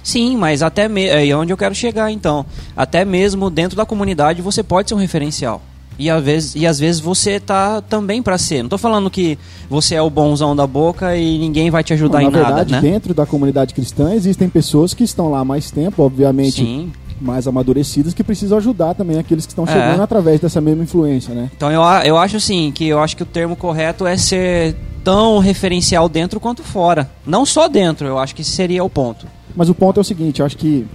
Sim, 0.03 0.37
mas 0.37 0.63
até 0.63 0.89
me... 0.89 1.07
é 1.07 1.37
onde 1.37 1.53
eu 1.53 1.57
quero 1.57 1.75
chegar 1.75 2.11
então. 2.11 2.45
Até 2.77 3.05
mesmo 3.05 3.49
dentro 3.49 3.77
da 3.77 3.87
comunidade 3.87 4.43
você 4.43 4.63
pode 4.63 4.89
ser 4.89 4.95
um 4.95 4.99
referencial. 4.99 5.63
E 5.99 6.09
às 6.11 6.25
vezes, 6.25 6.55
e 6.57 6.67
às 6.67 6.79
vezes 6.79 7.01
você 7.01 7.39
tá 7.39 7.81
também 7.83 8.23
pra 8.23 8.37
ser. 8.39 8.63
Não 8.63 8.69
tô 8.71 8.79
falando 8.79 9.11
que 9.11 9.39
você 9.69 9.95
é 9.95 10.03
o 10.03 10.11
bonzão 10.11 10.57
da 10.57 10.67
boca 10.67 11.15
e 11.17 11.39
ninguém 11.39 11.71
vai 11.71 11.85
te 11.85 11.93
ajudar 11.93 12.19
Na 12.19 12.25
em 12.25 12.31
nada, 12.31 12.45
verdade, 12.47 12.73
né? 12.73 12.81
dentro 12.81 13.15
da 13.15 13.27
comunidade 13.27 13.75
cristã 13.75 14.13
existem 14.15 14.49
pessoas 14.49 14.95
que 14.95 15.05
estão 15.05 15.31
lá 15.31 15.41
há 15.41 15.45
mais 15.45 15.71
tempo, 15.71 16.03
obviamente 16.03 16.57
Sim. 16.57 16.91
mais 17.21 17.47
amadurecidas, 17.47 18.15
que 18.15 18.25
precisam 18.25 18.59
ajudar 18.59 18.95
também 18.95 19.19
aqueles 19.19 19.45
que 19.47 19.53
estão 19.53 19.65
É. 19.65 19.69
chegando 19.69 20.03
através 20.03 20.41
dessa 20.41 20.61
mesma 20.61 20.83
influência, 20.83 21.35
né? 21.35 21.51
Então 21.55 21.71
eu, 21.71 21.83
eu 22.05 22.17
acho 22.17 22.39
assim, 22.39 22.73
que 22.75 22.89
eu 22.89 22.99
acho 22.99 23.17
que 23.17 23.23
o 23.23 23.27
termo 23.27 23.55
correto 23.55 24.05
é 24.07 24.17
ser 24.17 24.75
tão 25.05 25.39
referencial 25.39 26.09
dentro 26.09 26.41
quanto 26.41 26.63
fora. 26.63 27.11
Não 27.27 27.45
só 27.45 27.69
dentro, 27.69 28.07
eu 28.07 28.19
acho 28.19 28.35
que 28.35 28.43
esse 28.43 28.51
seria 28.51 28.85
o 28.85 28.91
ponto. 28.91 29.27
Mas 29.55 29.69
o 29.69 29.75
ponto 29.75 29.99
é 29.99 30.03
o 30.03 30.05
seguinte, 30.05 30.41
eu 30.41 30.47
acho 30.47 30.57
que 30.57 30.87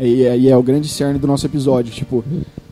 e 0.00 0.24
é, 0.24 0.36
e 0.36 0.48
é 0.48 0.56
o 0.56 0.62
grande 0.62 0.88
cerne 0.88 1.18
do 1.18 1.26
nosso 1.26 1.44
episódio, 1.44 1.92
tipo, 1.92 2.24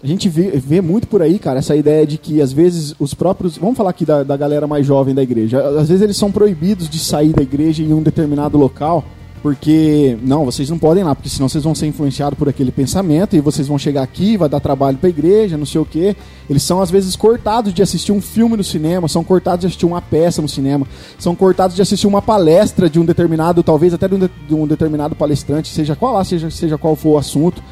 a 0.03 0.07
gente 0.07 0.31
vê, 0.31 0.51
vê 0.53 0.81
muito 0.81 1.07
por 1.07 1.21
aí, 1.21 1.39
cara, 1.39 1.59
essa 1.59 1.77
ideia 1.77 2.07
de 2.07 2.17
que 2.17 2.41
às 2.41 2.53
vezes 2.53 2.95
os 2.99 3.13
próprios, 3.13 3.59
vamos 3.59 3.77
falar 3.77 3.91
aqui 3.91 4.07
da, 4.07 4.23
da 4.23 4.35
galera 4.35 4.67
mais 4.67 4.87
jovem 4.87 5.15
da 5.15 5.23
igreja, 5.23 5.61
às 5.79 5.89
vezes 5.89 6.01
eles 6.01 6.17
são 6.17 6.33
proibidos 6.33 6.89
de 6.89 6.99
sair 6.99 7.35
da 7.35 7.43
igreja 7.43 7.83
em 7.83 7.93
um 7.93 8.03
determinado 8.03 8.57
local, 8.57 9.05
porque, 9.43 10.19
não, 10.23 10.45
vocês 10.45 10.69
não 10.69 10.79
podem 10.79 11.03
lá, 11.05 11.15
porque 11.15 11.29
senão 11.29 11.49
vocês 11.49 11.65
vão 11.65 11.75
ser 11.75 11.87
influenciados 11.87 12.39
por 12.39 12.49
aquele 12.49 12.71
pensamento 12.71 13.35
e 13.37 13.41
vocês 13.41 13.67
vão 13.69 13.79
chegar 13.79 14.03
aqui, 14.03 14.37
vai 14.37 14.49
dar 14.49 14.61
trabalho 14.61 14.99
pra 14.99 15.09
igreja, 15.09 15.57
não 15.57 15.65
sei 15.67 15.81
o 15.81 15.85
quê. 15.85 16.15
Eles 16.51 16.63
são 16.63 16.81
às 16.83 16.91
vezes 16.91 17.17
cortados 17.17 17.73
de 17.73 17.83
assistir 17.83 18.13
um 18.13 18.21
filme 18.21 18.57
no 18.57 18.65
cinema, 18.65 19.09
são 19.09 19.23
cortados 19.25 19.61
de 19.61 19.67
assistir 19.69 19.87
uma 19.87 20.03
peça 20.03 20.43
no 20.43 20.49
cinema, 20.49 20.87
são 21.19 21.35
cortados 21.35 21.75
de 21.77 21.83
assistir 21.83 22.07
uma 22.07 22.21
palestra 22.21 22.91
de 22.91 22.99
um 23.01 23.05
determinado, 23.05 23.63
talvez 23.63 23.95
até 23.95 24.07
de 24.09 24.15
um, 24.15 24.19
de- 24.19 24.31
de 24.49 24.55
um 24.55 24.67
determinado 24.67 25.15
palestrante, 25.15 25.69
seja 25.73 25.95
qual 25.97 26.15
lá, 26.15 26.25
seja, 26.25 26.51
seja 26.51 26.77
qual 26.77 26.95
for 26.97 27.11
o 27.11 27.19
assunto, 27.19 27.63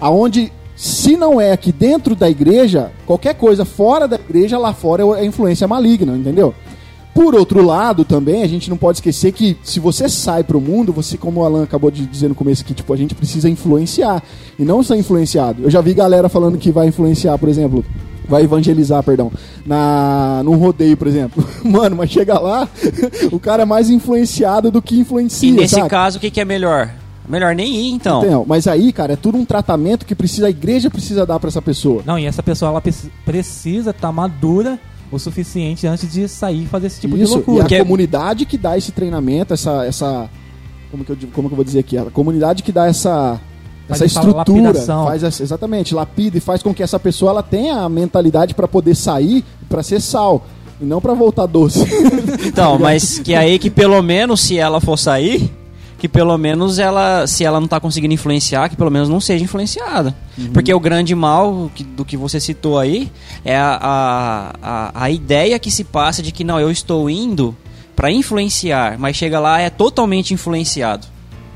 aonde 0.00 0.52
se 0.76 1.16
não 1.16 1.40
é 1.40 1.50
aqui 1.50 1.72
dentro 1.72 2.14
da 2.14 2.30
igreja, 2.30 2.92
qualquer 3.04 3.34
coisa 3.34 3.64
fora 3.64 4.06
da 4.06 4.14
igreja, 4.14 4.56
lá 4.58 4.72
fora 4.72 5.02
é 5.18 5.24
influência 5.24 5.66
maligna, 5.66 6.16
entendeu? 6.16 6.54
Por 7.18 7.34
outro 7.34 7.66
lado, 7.66 8.04
também, 8.04 8.44
a 8.44 8.46
gente 8.46 8.70
não 8.70 8.76
pode 8.76 8.98
esquecer 8.98 9.32
que 9.32 9.56
se 9.60 9.80
você 9.80 10.08
sai 10.08 10.44
pro 10.44 10.60
mundo, 10.60 10.92
você, 10.92 11.18
como 11.18 11.40
o 11.40 11.44
Alan 11.44 11.64
acabou 11.64 11.90
de 11.90 12.06
dizer 12.06 12.28
no 12.28 12.34
começo 12.34 12.62
aqui, 12.62 12.72
tipo, 12.72 12.92
a 12.92 12.96
gente 12.96 13.12
precisa 13.12 13.48
influenciar 13.50 14.22
e 14.56 14.64
não 14.64 14.84
ser 14.84 14.94
influenciado. 14.94 15.64
Eu 15.64 15.68
já 15.68 15.80
vi 15.80 15.94
galera 15.94 16.28
falando 16.28 16.56
que 16.56 16.70
vai 16.70 16.86
influenciar, 16.86 17.36
por 17.36 17.48
exemplo, 17.48 17.84
vai 18.28 18.44
evangelizar, 18.44 19.02
perdão, 19.02 19.32
na 19.66 20.42
num 20.44 20.54
rodeio, 20.58 20.96
por 20.96 21.08
exemplo. 21.08 21.44
Mano, 21.64 21.96
mas 21.96 22.08
chega 22.08 22.38
lá, 22.38 22.68
o 23.32 23.40
cara 23.40 23.64
é 23.64 23.66
mais 23.66 23.90
influenciado 23.90 24.70
do 24.70 24.80
que 24.80 25.00
influencia, 25.00 25.48
e 25.48 25.52
nesse 25.52 25.74
saca? 25.74 25.88
caso, 25.88 26.18
o 26.18 26.20
que, 26.20 26.30
que 26.30 26.40
é 26.40 26.44
melhor? 26.44 26.88
Melhor 27.28 27.52
nem 27.52 27.74
ir, 27.74 27.90
então. 27.94 28.20
Entendeu? 28.20 28.44
Mas 28.46 28.68
aí, 28.68 28.92
cara, 28.92 29.14
é 29.14 29.16
tudo 29.16 29.36
um 29.36 29.44
tratamento 29.44 30.06
que 30.06 30.14
precisa 30.14 30.46
a 30.46 30.50
igreja 30.50 30.88
precisa 30.88 31.26
dar 31.26 31.40
pra 31.40 31.48
essa 31.48 31.60
pessoa. 31.60 32.00
Não, 32.06 32.16
e 32.16 32.26
essa 32.26 32.44
pessoa 32.44 32.70
ela 32.70 32.80
preci- 32.80 33.10
precisa 33.24 33.90
estar 33.90 34.12
madura 34.12 34.78
o 35.10 35.18
suficiente 35.18 35.86
antes 35.86 36.10
de 36.12 36.28
sair 36.28 36.64
e 36.64 36.66
fazer 36.66 36.88
esse 36.88 37.00
tipo 37.00 37.16
de 37.16 37.22
Isso, 37.22 37.32
e 37.32 37.36
loucura. 37.36 37.58
a 37.58 37.62
Porque- 37.64 37.78
comunidade 37.78 38.44
que 38.46 38.58
dá 38.58 38.76
esse 38.76 38.92
treinamento, 38.92 39.54
essa. 39.54 39.84
essa 39.86 40.28
como, 40.90 41.04
que 41.04 41.12
eu, 41.12 41.16
como 41.34 41.48
que 41.48 41.52
eu 41.52 41.56
vou 41.56 41.64
dizer 41.64 41.80
aqui? 41.80 41.96
A 41.98 42.04
comunidade 42.04 42.62
que 42.62 42.72
dá 42.72 42.86
essa. 42.86 43.40
Faz 43.88 44.02
essa 44.02 44.04
essa 44.04 44.28
estrutura, 44.28 44.62
lapidação. 44.68 45.04
faz 45.06 45.22
essa- 45.22 45.42
exatamente, 45.42 45.94
lapida 45.94 46.36
e 46.36 46.40
faz 46.40 46.62
com 46.62 46.74
que 46.74 46.82
essa 46.82 46.98
pessoa 47.00 47.30
ela 47.30 47.42
tenha 47.42 47.76
a 47.80 47.88
mentalidade 47.88 48.54
para 48.54 48.68
poder 48.68 48.94
sair, 48.94 49.42
para 49.66 49.82
ser 49.82 49.98
sal 50.02 50.44
e 50.78 50.84
não 50.84 51.00
para 51.00 51.14
voltar 51.14 51.46
doce. 51.46 51.86
Então, 52.46 52.76
mas 52.80 53.18
que 53.18 53.34
aí 53.34 53.58
que 53.58 53.70
pelo 53.70 54.02
menos 54.02 54.40
se 54.42 54.58
ela 54.58 54.78
for 54.78 54.98
sair, 54.98 55.50
que 55.98 56.08
pelo 56.08 56.38
menos 56.38 56.78
ela, 56.78 57.26
se 57.26 57.44
ela 57.44 57.60
não 57.60 57.66
tá 57.68 57.80
conseguindo 57.80 58.14
influenciar, 58.14 58.68
que 58.68 58.76
pelo 58.76 58.90
menos 58.90 59.08
não 59.08 59.20
seja 59.20 59.44
influenciada. 59.44 60.14
Porque 60.54 60.72
o 60.72 60.78
grande 60.80 61.14
mal 61.14 61.70
que- 61.74 61.82
do 61.84 62.04
que 62.04 62.16
você 62.16 62.38
citou 62.38 62.78
aí 62.78 63.10
é 63.44 63.56
a, 63.56 63.78
a, 63.82 64.52
a, 64.62 65.04
a 65.04 65.10
ideia 65.10 65.58
que 65.58 65.70
se 65.70 65.82
passa 65.84 66.22
de 66.22 66.30
que 66.32 66.44
não, 66.44 66.60
eu 66.60 66.70
estou 66.70 67.10
indo 67.10 67.54
pra 67.96 68.10
influenciar, 68.12 68.96
mas 68.98 69.16
chega 69.16 69.40
lá 69.40 69.60
é 69.60 69.68
totalmente 69.70 70.32
influenciado. 70.32 71.06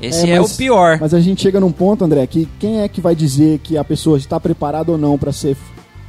Esse 0.01 0.29
é, 0.29 0.37
mas- 0.37 0.53
o 0.53 0.57
pior. 0.57 0.97
Mas 0.99 1.13
a 1.13 1.21
gente 1.21 1.41
chega 1.41 1.61
num 1.61 1.71
ponto, 1.71 2.03
André, 2.03 2.27
que 2.27 2.45
quem 2.59 2.81
é 2.81 2.89
que 2.89 2.99
vai 2.99 3.15
dizer 3.15 3.59
que 3.59 3.77
a 3.77 3.83
pessoa 3.85 4.17
está 4.17 4.37
preparada 4.37 4.91
ou 4.91 4.97
não 4.97 5.17
para 5.17 5.31
ser 5.31 5.55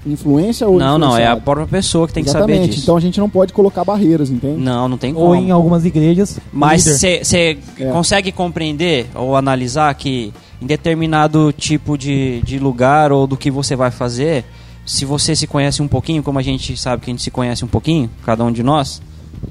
influência 0.07 0.67
ou 0.69 0.79
Não, 0.79 0.99
não, 0.99 1.17
é 1.17 1.27
a 1.27 1.37
própria 1.37 1.67
pessoa 1.67 2.07
que 2.07 2.13
tem 2.13 2.23
que 2.23 2.31
Exatamente. 2.31 2.57
saber 2.59 2.69
disso. 2.69 2.83
Então 2.83 2.97
a 2.97 3.01
gente 3.01 3.19
não 3.19 3.29
pode 3.31 3.53
colocar 3.53 3.85
barreiras, 3.85 4.31
entende? 4.31 4.61
Não, 4.61 4.89
não 4.89 4.99
tem 4.99 5.13
como. 5.15 5.27
Ou 5.27 5.35
em 5.37 5.51
algumas 5.51 5.85
igrejas. 5.85 6.39
Mas 6.53 6.85
você 6.85 7.59
É. 7.79 7.91
consegue 7.91 8.31
compreender 8.33 9.07
ou 9.15 9.35
analisar 9.37 9.95
que 9.95 10.33
em 10.61 10.67
determinado 10.67 11.53
tipo 11.53 11.97
de, 11.99 12.41
de 12.43 12.59
lugar 12.59 13.13
ou 13.13 13.27
do 13.27 13.37
que 13.37 13.51
você 13.51 13.75
vai 13.77 13.91
fazer, 13.91 14.45
se 14.87 15.05
você 15.05 15.35
se 15.35 15.47
conhece 15.47 15.83
um 15.83 15.89
pouquinho, 15.89 16.23
como 16.23 16.39
a 16.39 16.43
gente 16.43 16.77
sabe 16.77 17.03
que 17.03 17.11
a 17.11 17.13
gente 17.13 17.23
se 17.23 17.31
conhece 17.31 17.65
um 17.65 17.69
pouquinho, 17.69 18.11
cada 18.25 18.45
um 18.45 18.53
de 18.53 18.63
nós, 18.63 19.01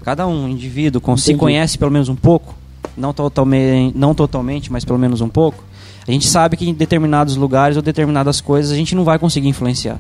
cada 0.04 0.26
um 0.28 0.48
indivíduo 0.48 1.02
com- 1.02 1.18
se 1.18 1.34
conhece 1.36 1.78
pelo 1.78 1.92
menos 1.92 2.10
um 2.10 2.16
pouco, 2.16 2.54
não 2.96 3.14
totalmente, 3.14 3.98
não 3.98 4.14
totalmente, 4.14 4.72
mas 4.72 4.86
pelo 4.86 5.00
menos 5.00 5.22
um 5.22 5.30
pouco, 5.30 5.64
a 6.08 6.12
gente 6.12 6.28
sabe 6.28 6.58
que 6.58 6.70
em 6.70 6.74
determinados 6.74 7.36
lugares 7.36 7.76
ou 7.78 7.82
determinadas 7.82 8.42
coisas 8.42 8.72
a 8.72 8.76
gente 8.76 8.94
não 8.96 9.04
vai 9.04 9.18
conseguir 9.18 9.48
influenciar. 9.48 10.00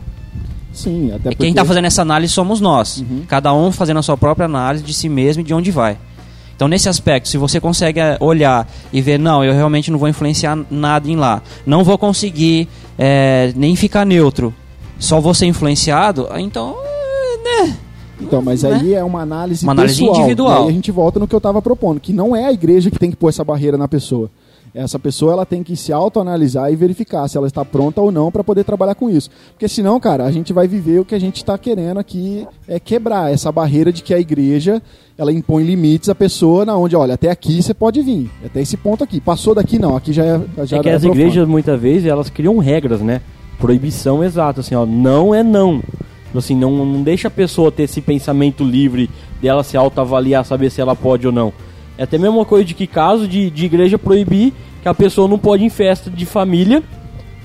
Sim, 0.74 1.10
até 1.10 1.18
E 1.18 1.22
porque... 1.22 1.36
quem 1.36 1.50
está 1.51 1.63
fazendo 1.63 1.86
essa 1.86 2.01
análise 2.01 2.34
somos 2.34 2.60
nós. 2.60 2.98
Uhum. 3.00 3.24
Cada 3.27 3.53
um 3.53 3.72
fazendo 3.72 4.00
a 4.00 4.01
sua 4.03 4.18
própria 4.18 4.46
análise 4.46 4.84
de 4.84 4.94
si 4.94 5.08
mesmo 5.08 5.42
e 5.42 5.44
de 5.46 5.53
onde 5.53 5.70
vai. 5.72 5.98
Então, 6.56 6.68
nesse 6.68 6.88
aspecto, 6.89 7.27
se 7.27 7.38
você 7.38 7.60
consegue 7.60 8.00
eh, 8.00 8.18
olhar 8.20 8.68
e 8.92 9.01
ver, 9.01 9.18
não, 9.20 9.44
eu 9.44 9.53
realmente 9.53 9.92
não 9.92 9.98
vou 10.00 10.08
influenciar 10.08 10.58
nada 10.70 11.10
em 11.10 11.15
lá, 11.15 11.42
não 11.65 11.84
vou 11.84 11.98
conseguir 11.98 12.68
eh, 12.98 13.51
nem 13.56 13.75
ficar 13.75 14.06
neutro, 14.06 14.53
só 15.00 15.20
vou 15.20 15.34
ser 15.34 15.46
influenciado, 15.48 16.27
ah, 16.32 16.39
então, 16.39 16.75
eh, 16.84 17.38
né? 17.65 17.77
Então, 18.22 18.42
mas 18.42 18.63
Né? 18.63 18.74
aí 18.74 18.94
é 18.94 19.03
uma 19.03 19.22
análise, 19.22 19.65
Uma 19.65 19.74
análise 19.74 20.00
pessoal. 20.00 20.18
individual. 20.20 20.60
E 20.62 20.63
aí 20.65 20.70
a 20.70 20.72
gente 20.74 20.92
volta 20.92 21.20
no 21.20 21.27
que 21.27 21.36
eu 21.36 21.39
estava 21.39 21.62
propondo, 21.62 22.00
que 22.00 22.13
não 22.13 22.36
é 22.36 22.46
a 22.46 22.51
igreja 22.53 22.89
que 22.89 23.00
tem 23.00 23.10
que 23.10 23.18
pôr 23.18 23.30
essa 23.30 23.44
barreira 23.44 23.77
na 23.77 23.88
pessoa. 23.88 24.30
Essa 24.75 24.98
pessoa 24.98 25.34
ela 25.34 25.46
tem 25.46 25.62
que 25.62 25.75
se 25.75 25.94
autoanalisar 25.94 26.72
e 26.72 26.75
verificar 26.75 27.27
se 27.27 27.38
ela 27.38 27.46
está 27.46 27.63
pronta 27.63 28.01
ou 28.01 28.12
não 28.12 28.32
para 28.32 28.44
poder 28.44 28.63
trabalhar 28.63 28.96
com 28.96 29.08
isso. 29.08 29.30
Porque 29.51 29.68
senão, 29.68 30.00
cara, 30.00 30.25
a 30.25 30.32
gente 30.32 30.51
vai 30.51 30.68
viver 30.68 31.00
o 31.00 31.06
que 31.06 31.13
a 31.13 31.20
gente 31.20 31.38
está 31.38 31.56
querendo 31.60 32.00
aqui 32.00 32.48
é 32.68 32.80
quebrar 32.80 33.32
essa 33.32 33.51
barreira 33.51 33.94
de 33.94 34.01
que 34.01 34.15
a 34.15 34.20
igreja 34.20 34.82
ela 35.15 35.32
impõe 35.32 35.63
limites 35.63 36.10
à 36.10 36.15
pessoa 36.15 36.65
na 36.65 36.75
onde, 36.75 36.96
olha, 36.96 37.13
até 37.13 37.30
aqui 37.30 37.62
você 37.62 37.72
pode 37.74 38.01
vir, 38.01 38.32
até 38.44 38.62
esse 38.62 38.75
ponto 38.75 39.03
aqui. 39.03 39.22
Passou 39.22 39.53
daqui 39.53 39.77
não, 39.77 39.96
aqui 39.96 40.12
já 40.12 40.25
é 40.25 40.65
já 40.65 40.77
é 40.77 40.80
que 40.82 40.89
é 40.89 40.94
as 40.94 41.01
profano. 41.03 41.22
igrejas, 41.22 41.48
muitas 41.48 41.80
vezes, 41.80 42.08
elas 42.08 42.32
criam 42.32 42.58
regras, 42.58 43.00
né? 43.00 43.22
Proibição 43.60 44.24
exata, 44.24 44.62
assim, 44.62 44.74
ó, 44.74 44.88
não 44.88 45.36
é 45.36 45.44
não. 45.44 45.84
Assim, 46.36 46.56
não, 46.56 46.84
não 46.84 47.03
deixa 47.03 47.27
a 47.27 47.32
pessoa 47.32 47.72
ter 47.72 47.84
esse 47.84 48.01
pensamento 48.01 48.63
livre 48.63 49.08
dela 49.39 49.63
se 49.63 49.77
autoavaliar, 49.77 50.44
saber 50.44 50.72
se 50.72 50.82
ela 50.82 50.96
pode 50.96 51.27
ou 51.27 51.32
não. 51.32 51.53
É 51.98 52.04
até 52.04 52.18
a 52.18 52.20
mesma 52.20 52.44
coisa 52.46 52.66
de 52.66 52.74
que 52.74 52.88
caso 52.88 53.28
de, 53.28 53.50
de 53.50 53.66
igreja 53.66 53.98
proibir 54.00 54.54
que 54.82 54.88
a 54.88 54.94
pessoa 54.94 55.28
não 55.28 55.38
pode 55.38 55.64
ir 55.64 55.68
em 55.68 55.70
festa 55.70 56.10
de 56.10 56.26
família, 56.26 56.84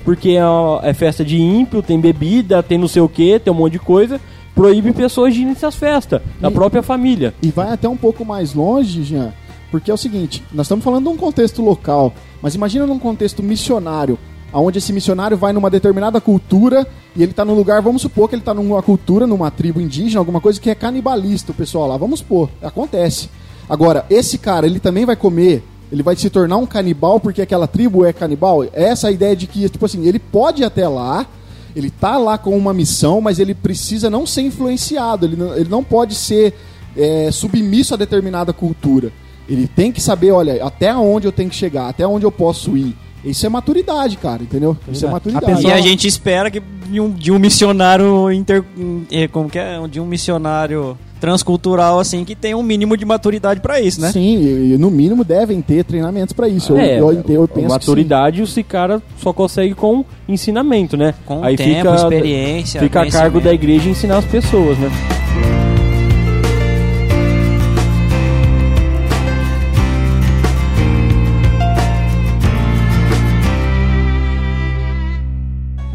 porque 0.03 0.31
é, 0.31 0.89
é 0.89 0.93
festa 0.93 1.23
de 1.23 1.37
ímpio, 1.39 1.81
tem 1.81 1.99
bebida, 1.99 2.63
tem 2.63 2.77
não 2.77 2.87
sei 2.87 3.01
o 3.01 3.07
que, 3.09 3.39
tem 3.39 3.53
um 3.53 3.55
monte 3.55 3.73
de 3.73 3.79
coisa. 3.79 4.19
Proíbe 4.55 4.91
pessoas 4.91 5.33
de 5.33 5.41
ir 5.41 5.45
nessas 5.45 5.75
festas, 5.75 6.21
da 6.41 6.49
E- 6.49 6.51
própria 6.51 6.81
família. 6.83 7.33
E 7.41 7.49
vai 7.49 7.71
até 7.71 7.87
um 7.87 7.95
pouco 7.95 8.25
mais 8.25 8.53
longe, 8.53 9.03
Jean, 9.03 9.31
porque 9.71 9.89
é 9.91 9.93
o 9.93 9.97
seguinte, 9.97 10.43
nós 10.51 10.65
estamos 10.65 10.83
falando 10.83 11.03
de 11.03 11.09
um 11.09 11.17
contexto 11.17 11.61
local, 11.61 12.11
mas 12.41 12.55
imagina 12.55 12.85
num 12.85 12.99
contexto 12.99 13.41
missionário, 13.43 14.17
onde 14.51 14.79
esse 14.79 14.91
missionário 14.91 15.37
vai 15.37 15.53
numa 15.53 15.69
determinada 15.69 16.19
cultura 16.19 16.85
e 17.15 17.21
ele 17.21 17.31
está 17.31 17.45
num 17.45 17.53
lugar, 17.53 17.81
vamos 17.81 18.01
supor 18.01 18.27
que 18.27 18.35
ele 18.35 18.41
está 18.41 18.53
numa 18.53 18.81
cultura, 18.81 19.25
numa 19.27 19.49
tribo 19.51 19.79
indígena, 19.79 20.19
alguma 20.19 20.41
coisa 20.41 20.59
que 20.59 20.69
é 20.69 20.75
canibalista, 20.75 21.51
o 21.51 21.55
pessoal 21.55 21.87
lá, 21.87 21.95
vamos 21.97 22.19
supor, 22.19 22.49
acontece. 22.61 23.29
Agora, 23.69 24.05
esse 24.09 24.37
cara, 24.37 24.65
ele 24.65 24.79
também 24.79 25.05
vai 25.05 25.15
comer, 25.15 25.63
ele 25.91 26.01
vai 26.01 26.15
se 26.15 26.29
tornar 26.29 26.57
um 26.57 26.65
canibal 26.65 27.19
porque 27.19 27.41
aquela 27.41 27.67
tribo 27.67 28.03
é 28.03 28.11
canibal? 28.11 28.65
Essa 28.73 29.09
é 29.09 29.13
ideia 29.13 29.35
de 29.35 29.45
que, 29.45 29.69
tipo 29.69 29.85
assim, 29.85 30.07
ele 30.07 30.17
pode 30.17 30.63
ir 30.63 30.65
até 30.65 30.87
lá, 30.87 31.27
ele 31.75 31.91
tá 31.91 32.17
lá 32.17 32.37
com 32.37 32.57
uma 32.57 32.73
missão, 32.73 33.21
mas 33.21 33.37
ele 33.37 33.53
precisa 33.53 34.09
não 34.09 34.25
ser 34.25 34.41
influenciado, 34.41 35.25
ele 35.25 35.35
não, 35.35 35.55
ele 35.55 35.69
não 35.69 35.83
pode 35.83 36.15
ser 36.15 36.55
é, 36.97 37.29
submisso 37.31 37.93
a 37.93 37.97
determinada 37.97 38.51
cultura. 38.51 39.11
Ele 39.47 39.67
tem 39.67 39.91
que 39.91 40.01
saber, 40.01 40.31
olha, 40.31 40.63
até 40.63 40.95
onde 40.95 41.27
eu 41.27 41.31
tenho 41.31 41.49
que 41.49 41.55
chegar, 41.55 41.87
até 41.89 42.05
onde 42.05 42.25
eu 42.25 42.31
posso 42.31 42.75
ir. 42.75 42.95
Isso 43.23 43.45
é 43.45 43.49
maturidade, 43.49 44.15
cara, 44.17 44.41
entendeu? 44.43 44.77
Isso 44.91 45.05
é 45.05 45.09
maturidade. 45.09 45.51
Apesar- 45.51 45.69
E 45.69 45.71
a 45.73 45.81
gente 45.81 46.07
espera 46.07 46.49
que 46.49 46.61
de 46.89 46.99
um, 46.99 47.11
de 47.11 47.31
um 47.31 47.37
missionário 47.39 48.31
inter, 48.31 48.63
eh, 49.11 49.27
como 49.27 49.49
que 49.49 49.59
é? 49.59 49.77
De 49.89 49.99
um 49.99 50.05
missionário 50.05 50.97
transcultural 51.19 51.99
assim 51.99 52.23
que 52.23 52.33
tenha 52.33 52.55
um 52.57 52.63
mínimo 52.63 52.95
de 52.95 53.03
maturidade 53.05 53.59
pra 53.59 53.81
isso, 53.81 53.99
né? 53.99 54.09
Sim, 54.11 54.37
e, 54.37 54.73
e 54.73 54.77
no 54.77 54.89
mínimo 54.89 55.23
devem 55.25 55.61
ter 55.61 55.83
treinamentos 55.83 56.31
pra 56.33 56.47
isso. 56.47 56.75
É, 56.77 56.97
eu, 56.99 57.11
eu, 57.11 57.23
eu 57.27 57.47
penso 57.47 57.67
maturidade 57.67 58.41
esse 58.41 58.63
cara 58.63 59.01
só 59.21 59.33
consegue 59.33 59.75
com 59.75 60.05
ensinamento, 60.29 60.95
né? 60.95 61.13
Com 61.25 61.43
Aí 61.43 61.57
tempo, 61.57 61.75
fica, 61.91 61.95
experiência, 61.95 62.79
fica 62.81 63.01
a 63.01 63.11
cargo 63.11 63.41
da 63.41 63.53
igreja 63.53 63.89
ensinar 63.89 64.17
as 64.19 64.25
pessoas, 64.25 64.77
né? 64.77 64.89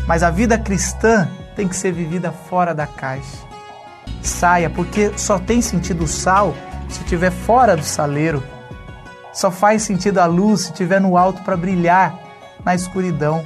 Mas 0.07 0.23
a 0.23 0.31
vida 0.31 0.59
cristã 0.59 1.29
tem 1.57 1.67
que 1.67 1.77
ser 1.77 1.93
vivida 1.93 2.31
fora 2.31 2.75
da 2.75 2.87
caixa. 2.87 3.39
Saia, 4.21 4.69
porque 4.69 5.13
só 5.17 5.39
tem 5.39 5.63
sentido 5.63 6.05
o 6.05 6.09
sal 6.09 6.55
se 6.89 7.01
estiver 7.01 7.31
fora 7.31 7.77
do 7.77 7.83
saleiro. 7.83 8.43
Só 9.33 9.51
faz 9.51 9.83
sentido 9.83 10.19
a 10.19 10.27
luz 10.27 10.63
se 10.63 10.71
estiver 10.71 11.01
no 11.01 11.17
alto 11.17 11.43
para 11.43 11.57
brilhar 11.57 12.19
na 12.65 12.75
escuridão. 12.75 13.45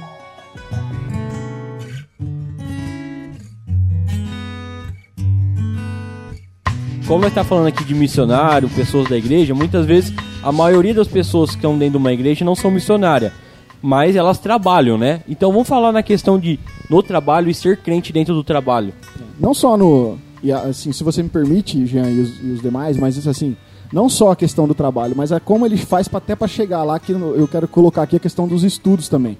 Como 7.07 7.25
está 7.25 7.43
falando 7.43 7.67
aqui 7.67 7.83
de 7.83 7.95
missionário, 7.95 8.69
pessoas 8.69 9.09
da 9.09 9.17
igreja, 9.17 9.55
muitas 9.55 9.83
vezes 9.83 10.13
a 10.43 10.51
maioria 10.51 10.93
das 10.93 11.07
pessoas 11.07 11.49
que 11.49 11.55
estão 11.55 11.75
dentro 11.75 11.93
de 11.93 11.97
uma 11.97 12.13
igreja 12.13 12.45
não 12.45 12.55
são 12.55 12.69
missionárias, 12.69 13.33
mas 13.81 14.15
elas 14.15 14.37
trabalham, 14.37 14.97
né? 14.97 15.21
Então 15.27 15.51
vamos 15.51 15.67
falar 15.67 15.91
na 15.91 16.03
questão 16.03 16.39
de 16.39 16.59
no 16.89 17.01
trabalho 17.01 17.49
e 17.49 17.53
ser 17.53 17.77
crente 17.77 18.11
dentro 18.11 18.33
do 18.33 18.43
trabalho. 18.43 18.93
Não 19.39 19.53
só 19.53 19.77
no. 19.77 20.17
E 20.41 20.51
assim, 20.51 20.91
se 20.91 21.03
você 21.03 21.21
me 21.21 21.29
permite, 21.29 21.85
Jean 21.85 22.09
e 22.09 22.19
os, 22.21 22.39
e 22.41 22.51
os 22.51 22.61
demais, 22.61 22.97
mas 22.97 23.17
isso 23.17 23.29
assim, 23.29 23.55
não 23.91 24.07
só 24.07 24.31
a 24.31 24.35
questão 24.35 24.67
do 24.67 24.73
trabalho, 24.73 25.13
mas 25.15 25.31
é 25.31 25.39
como 25.39 25.65
ele 25.65 25.77
faz 25.77 26.07
pra, 26.07 26.17
até 26.17 26.35
para 26.35 26.47
chegar 26.47 26.83
lá, 26.83 26.99
que 26.99 27.11
eu 27.11 27.47
quero 27.47 27.67
colocar 27.67 28.03
aqui 28.03 28.15
a 28.15 28.19
questão 28.19 28.47
dos 28.47 28.63
estudos 28.63 29.09
também. 29.09 29.37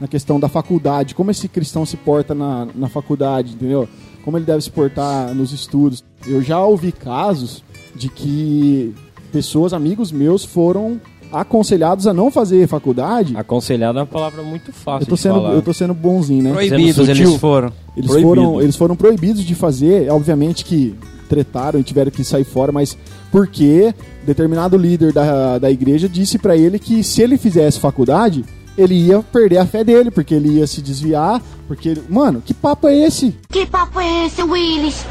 Na 0.00 0.08
questão 0.08 0.40
da 0.40 0.48
faculdade, 0.48 1.14
como 1.14 1.30
esse 1.30 1.48
cristão 1.48 1.86
se 1.86 1.96
porta 1.96 2.34
na, 2.34 2.66
na 2.74 2.88
faculdade, 2.88 3.54
entendeu? 3.54 3.88
Como 4.24 4.36
ele 4.36 4.44
deve 4.44 4.62
se 4.62 4.70
portar 4.70 5.34
nos 5.34 5.52
estudos. 5.52 6.04
Eu 6.26 6.42
já 6.42 6.64
ouvi 6.64 6.90
casos 6.90 7.62
de 7.94 8.08
que 8.08 8.94
pessoas, 9.30 9.72
amigos 9.72 10.10
meus, 10.10 10.44
foram 10.44 11.00
aconselhados 11.32 12.06
a 12.06 12.12
não 12.14 12.30
fazer 12.30 12.66
faculdade. 12.68 13.34
Aconselhado 13.36 13.98
é 13.98 14.02
uma 14.02 14.06
palavra 14.06 14.42
muito 14.42 14.72
fácil 14.72 15.04
Eu 15.04 15.08
tô 15.08 15.14
de 15.14 15.20
sendo, 15.20 15.34
falar. 15.36 15.52
eu 15.54 15.62
tô 15.62 15.72
sendo 15.72 15.94
bonzinho, 15.94 16.42
né? 16.44 16.52
Proibidos 16.52 17.06
Sendo 17.06 17.10
eles 17.10 17.36
foram. 17.40 17.72
Eles 17.96 18.10
Proibido. 18.10 18.28
foram, 18.28 18.60
eles 18.62 18.76
foram 18.76 18.96
proibidos 18.96 19.44
de 19.44 19.54
fazer, 19.54 20.10
obviamente 20.10 20.64
que 20.64 20.94
tretaram 21.28 21.80
e 21.80 21.82
tiveram 21.82 22.10
que 22.10 22.22
sair 22.24 22.44
fora, 22.44 22.70
mas 22.72 22.96
porque 23.30 23.94
determinado 24.26 24.76
líder 24.76 25.12
da, 25.12 25.58
da 25.58 25.70
igreja 25.70 26.08
disse 26.08 26.38
pra 26.38 26.56
ele 26.56 26.78
que 26.78 27.02
se 27.02 27.22
ele 27.22 27.38
fizesse 27.38 27.80
faculdade, 27.80 28.44
ele 28.76 28.94
ia 28.94 29.20
perder 29.22 29.58
a 29.58 29.66
fé 29.66 29.82
dele, 29.82 30.10
porque 30.10 30.34
ele 30.34 30.58
ia 30.58 30.66
se 30.66 30.80
desviar, 30.82 31.40
porque 31.66 31.90
ele... 31.90 32.02
Mano, 32.08 32.42
que 32.44 32.52
papo 32.54 32.86
é 32.88 32.96
esse? 32.98 33.34
Que 33.50 33.64
papo 33.66 33.98
é 34.00 34.26
esse, 34.26 34.42
Willis? 34.42 35.04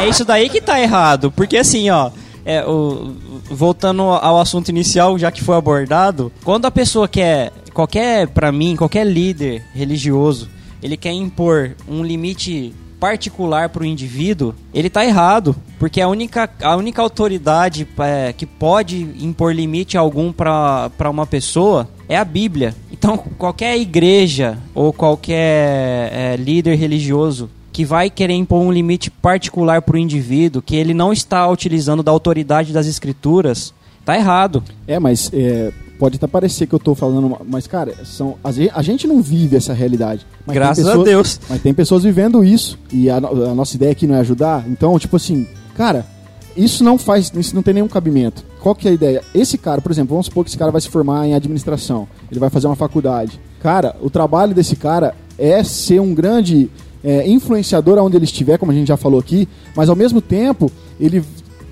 É 0.00 0.08
isso 0.08 0.24
daí 0.24 0.48
que 0.48 0.60
tá 0.60 0.80
errado, 0.80 1.30
porque 1.32 1.56
assim, 1.56 1.88
ó, 1.90 2.10
é, 2.44 2.64
o- 2.66 3.12
voltando 3.50 4.02
ao 4.02 4.40
assunto 4.40 4.68
inicial, 4.68 5.18
já 5.18 5.30
que 5.30 5.42
foi 5.42 5.56
abordado, 5.56 6.32
quando 6.44 6.66
a 6.66 6.70
pessoa 6.70 7.08
quer, 7.08 7.52
qualquer, 7.72 8.28
pra 8.28 8.50
mim, 8.52 8.76
qualquer 8.76 9.06
líder 9.06 9.62
religioso, 9.74 10.48
ele 10.82 10.96
quer 10.96 11.12
impor 11.12 11.74
um 11.88 12.02
limite 12.02 12.74
particular 12.98 13.68
pro 13.68 13.84
indivíduo, 13.84 14.54
ele 14.72 14.88
tá 14.88 15.04
errado, 15.04 15.54
porque 15.78 16.00
a 16.00 16.08
única, 16.08 16.48
a 16.62 16.76
única 16.76 17.02
autoridade 17.02 17.86
é, 17.98 18.32
que 18.32 18.46
pode 18.46 19.02
impor 19.20 19.54
limite 19.54 19.96
algum 19.96 20.32
pra 20.32 20.90
uma 21.10 21.26
pessoa 21.26 21.88
é 22.08 22.16
a 22.16 22.24
Bíblia. 22.24 22.74
Então, 22.90 23.16
qualquer 23.16 23.76
igreja 23.78 24.58
ou 24.74 24.92
qualquer 24.92 26.10
é, 26.12 26.36
líder 26.38 26.76
religioso 26.76 27.50
que 27.76 27.84
vai 27.84 28.08
querer 28.08 28.32
impor 28.32 28.62
um 28.62 28.72
limite 28.72 29.10
particular 29.10 29.82
para 29.82 29.96
o 29.96 29.98
indivíduo, 29.98 30.62
que 30.62 30.74
ele 30.74 30.94
não 30.94 31.12
está 31.12 31.46
utilizando 31.46 32.02
da 32.02 32.10
autoridade 32.10 32.72
das 32.72 32.86
escrituras, 32.86 33.74
tá 34.02 34.16
errado. 34.16 34.62
É, 34.88 34.98
mas 34.98 35.30
é, 35.30 35.70
pode 35.98 36.16
até 36.16 36.26
parecer 36.26 36.66
que 36.66 36.74
eu 36.74 36.78
tô 36.78 36.94
falando, 36.94 37.36
mas 37.46 37.66
cara, 37.66 37.92
são, 38.02 38.36
a 38.42 38.50
gen- 38.50 38.70
a 38.74 38.80
gente 38.80 39.06
não 39.06 39.20
vive 39.20 39.56
essa 39.56 39.74
realidade. 39.74 40.26
Graças 40.48 40.86
a 40.86 40.92
pessoas- 40.92 41.06
Deus. 41.06 41.40
Mas 41.50 41.60
tem 41.60 41.74
pessoas 41.74 42.02
vivendo 42.02 42.42
isso 42.42 42.78
e 42.90 43.10
a, 43.10 43.18
a 43.18 43.54
nossa 43.54 43.76
ideia 43.76 43.92
aqui 43.92 44.06
não 44.06 44.14
é 44.14 44.20
ajudar. 44.20 44.64
Então, 44.66 44.98
tipo 44.98 45.16
assim, 45.16 45.46
cara, 45.76 46.06
isso 46.56 46.82
não 46.82 46.96
faz, 46.96 47.30
isso 47.36 47.54
não 47.54 47.62
tem 47.62 47.74
nenhum 47.74 47.88
cabimento. 47.88 48.42
Qual 48.62 48.74
que 48.74 48.88
é 48.88 48.90
a 48.90 48.94
ideia? 48.94 49.22
Esse 49.34 49.58
cara, 49.58 49.82
por 49.82 49.92
exemplo, 49.92 50.14
vamos 50.14 50.24
supor 50.28 50.44
que 50.44 50.48
esse 50.50 50.56
cara 50.56 50.72
vai 50.72 50.80
se 50.80 50.88
formar 50.88 51.26
em 51.26 51.34
administração, 51.34 52.08
ele 52.30 52.40
vai 52.40 52.48
fazer 52.48 52.68
uma 52.68 52.74
faculdade. 52.74 53.38
Cara, 53.60 53.94
o 54.00 54.08
trabalho 54.08 54.54
desse 54.54 54.76
cara 54.76 55.14
é 55.38 55.62
ser 55.62 56.00
um 56.00 56.14
grande 56.14 56.70
é, 57.06 57.28
influenciador 57.28 57.96
aonde 57.98 58.16
ele 58.16 58.24
estiver, 58.24 58.58
como 58.58 58.72
a 58.72 58.74
gente 58.74 58.88
já 58.88 58.96
falou 58.96 59.20
aqui, 59.20 59.48
mas 59.76 59.88
ao 59.88 59.94
mesmo 59.94 60.20
tempo 60.20 60.70
ele 60.98 61.22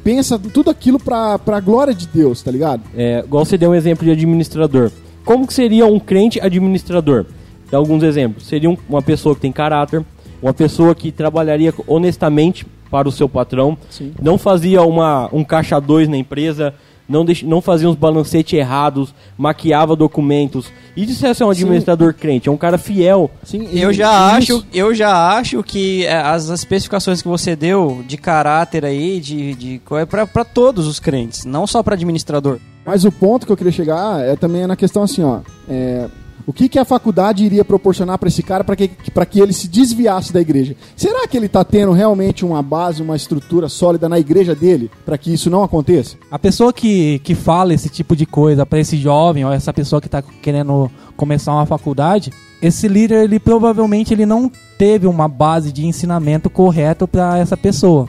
pensa 0.05 0.39
tudo 0.39 0.71
aquilo 0.71 0.99
pra, 1.01 1.39
pra 1.39 1.59
glória 1.61 1.93
de 1.93 2.07
Deus, 2.07 2.41
tá 2.41 2.51
ligado? 2.51 2.83
É, 2.97 3.19
igual 3.27 3.45
você 3.45 3.59
deu 3.59 3.71
um 3.71 3.75
exemplo 3.75 4.05
de 4.05 4.13
administrador. 4.13 4.91
Como 5.25 5.47
que 5.47 5.53
seria 5.55 5.87
um 5.87 5.99
crente 5.99 6.41
administrador? 6.41 7.25
Dá 7.71 7.79
alguns 7.79 8.03
exemplos. 8.03 8.47
Seria 8.47 8.71
um- 8.71 8.77
uma 8.89 9.03
pessoa 9.03 9.35
que 9.35 9.41
tem 9.41 9.51
caráter, 9.51 10.05
uma 10.43 10.53
pessoa 10.55 10.95
que 10.95 11.11
trabalharia 11.11 11.73
honestamente 11.89 12.67
para 12.91 13.09
o 13.09 13.13
seu 13.13 13.29
patrão, 13.29 13.77
Sim. 13.91 14.13
não 14.23 14.39
fazia 14.39 14.83
uma, 14.83 15.29
um 15.33 15.43
caixa 15.43 15.81
dois 15.81 16.07
na 16.09 16.17
empresa, 16.17 16.75
não, 17.09 17.25
deix, 17.25 17.43
não 17.43 17.61
fazia 17.61 17.89
uns 17.89 17.97
balancetes 17.97 18.59
errados, 18.59 19.15
maquiava 19.37 19.95
documentos. 19.97 20.73
E 20.97 21.07
se 21.07 21.27
é 21.43 21.47
um 21.47 21.51
administrador 21.51 22.15
crente? 22.15 22.49
É 22.49 22.53
um 22.53 22.57
cara 22.57 22.79
fiel. 22.79 23.31
Sim, 23.43 23.69
Eu 23.73 23.93
já 23.93 24.11
e 24.11 24.37
acho, 24.37 24.53
isso- 24.59 24.67
eu 24.73 24.95
já 24.95 25.37
acho 25.37 25.63
que 25.63 26.05
é, 26.07 26.17
as 26.17 26.49
especificações 26.49 27.21
que 27.21 27.29
você 27.29 27.55
deu 27.57 28.03
de 28.07 28.17
caráter 28.17 28.85
aí, 28.85 29.21
de, 29.21 29.55
de 29.55 29.83
é 29.99 30.05
para 30.27 30.45
todos 30.45 30.87
os 30.87 30.99
crentes, 31.01 31.45
não 31.45 31.67
só 31.67 31.83
para 31.83 31.95
administrador. 31.95 32.59
Mas 32.87 33.05
o 33.05 33.11
ponto 33.13 33.47
que 33.47 33.53
eu 33.53 33.57
queria 33.57 33.73
chegar 33.73 34.21
é 34.21 34.37
também 34.37 34.67
na 34.67 34.77
questão 34.77 35.03
assim, 35.03 35.23
ó. 35.23 35.41
é, 35.69 36.07
o 36.47 36.53
que, 36.53 36.69
que 36.69 36.79
a 36.79 36.85
faculdade 36.85 37.45
iria 37.45 37.65
proporcionar 37.65 38.19
pra 38.19 38.29
esse 38.29 38.43
cara 38.43 38.63
para 38.63 38.77
que, 38.77 38.89
que 38.89 39.41
ele 39.41 39.53
se 39.53 39.69
desviasse 39.69 40.33
da 40.33 40.41
igreja? 40.41 40.77
Será 40.97 41.27
que 41.27 41.37
ele 41.37 41.49
tá 41.49 41.65
tendo 41.65 41.93
realmente 41.93 42.45
uma 42.45 42.63
base, 42.63 43.03
uma 43.03 43.17
estrutura 43.17 43.69
sólida 43.69 44.09
na 44.09 44.19
igreja 44.19 44.55
dele 44.55 44.91
para 45.05 45.17
que 45.17 45.33
isso 45.33 45.49
não 45.49 45.63
aconteça? 45.63 46.17
A 46.31 46.39
pessoa 46.39 46.73
que, 46.73 47.19
que 47.21 47.35
fala 47.35 47.73
esse 47.73 47.89
tipo 47.89 48.15
de 48.15 48.27
coisa 48.27 48.67
pra 48.67 48.79
esse 48.79 48.97
jovem 48.97 49.45
ou 49.45 49.53
essa 49.53 49.73
pessoa 49.73 50.01
que 50.01 50.09
tá 50.09 50.23
querendo 50.43 50.91
começar 51.17 51.53
uma 51.53 51.67
faculdade, 51.67 52.31
esse 52.61 52.89
líder 52.89 53.25
ele 53.25 53.39
provavelmente 53.39 54.13
ele 54.13 54.27
não 54.27 54.51
teve 54.79 55.07
uma 55.07 55.29
base 55.29 55.73
de 55.73 55.87
ensinamento 55.87 56.51
correto 56.51 57.07
pra 57.07 57.39
essa 57.39 57.57
pessoa. 57.57 58.09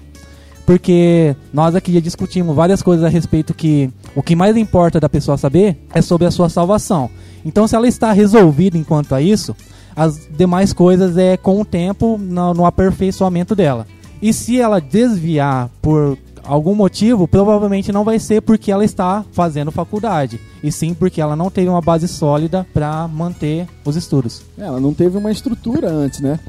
Porque 0.65 1.35
nós 1.53 1.75
aqui 1.75 1.93
já 1.93 1.99
discutimos 1.99 2.55
várias 2.55 2.81
coisas 2.81 3.05
a 3.05 3.09
respeito 3.09 3.53
que 3.53 3.89
o 4.15 4.23
que 4.23 4.35
mais 4.35 4.57
importa 4.57 4.99
da 4.99 5.07
pessoa 5.07 5.37
saber 5.37 5.77
é 5.93 6.01
sobre 6.01 6.25
a 6.25 6.31
sua 6.31 6.49
salvação. 6.49 7.09
Então 7.45 7.67
se 7.67 7.75
ela 7.75 7.87
está 7.87 8.11
resolvida 8.11 8.77
enquanto 8.77 9.13
a 9.13 9.21
isso, 9.21 9.55
as 9.95 10.27
demais 10.35 10.73
coisas 10.73 11.17
é 11.17 11.37
com 11.37 11.61
o 11.61 11.65
tempo 11.65 12.17
no, 12.17 12.53
no 12.53 12.65
aperfeiçoamento 12.65 13.55
dela. 13.55 13.85
E 14.21 14.33
se 14.33 14.59
ela 14.59 14.81
desviar 14.81 15.69
por 15.81 16.17
algum 16.43 16.73
motivo, 16.73 17.27
provavelmente 17.27 17.91
não 17.91 18.03
vai 18.03 18.17
ser 18.17 18.41
porque 18.41 18.71
ela 18.71 18.83
está 18.83 19.23
fazendo 19.31 19.71
faculdade, 19.71 20.39
e 20.63 20.71
sim 20.71 20.93
porque 20.93 21.19
ela 21.21 21.35
não 21.35 21.49
teve 21.51 21.69
uma 21.69 21.81
base 21.81 22.07
sólida 22.07 22.65
para 22.73 23.07
manter 23.07 23.67
os 23.83 23.95
estudos. 23.95 24.41
Ela 24.57 24.79
não 24.79 24.93
teve 24.93 25.17
uma 25.17 25.31
estrutura 25.31 25.89
antes, 25.91 26.19
né? 26.21 26.39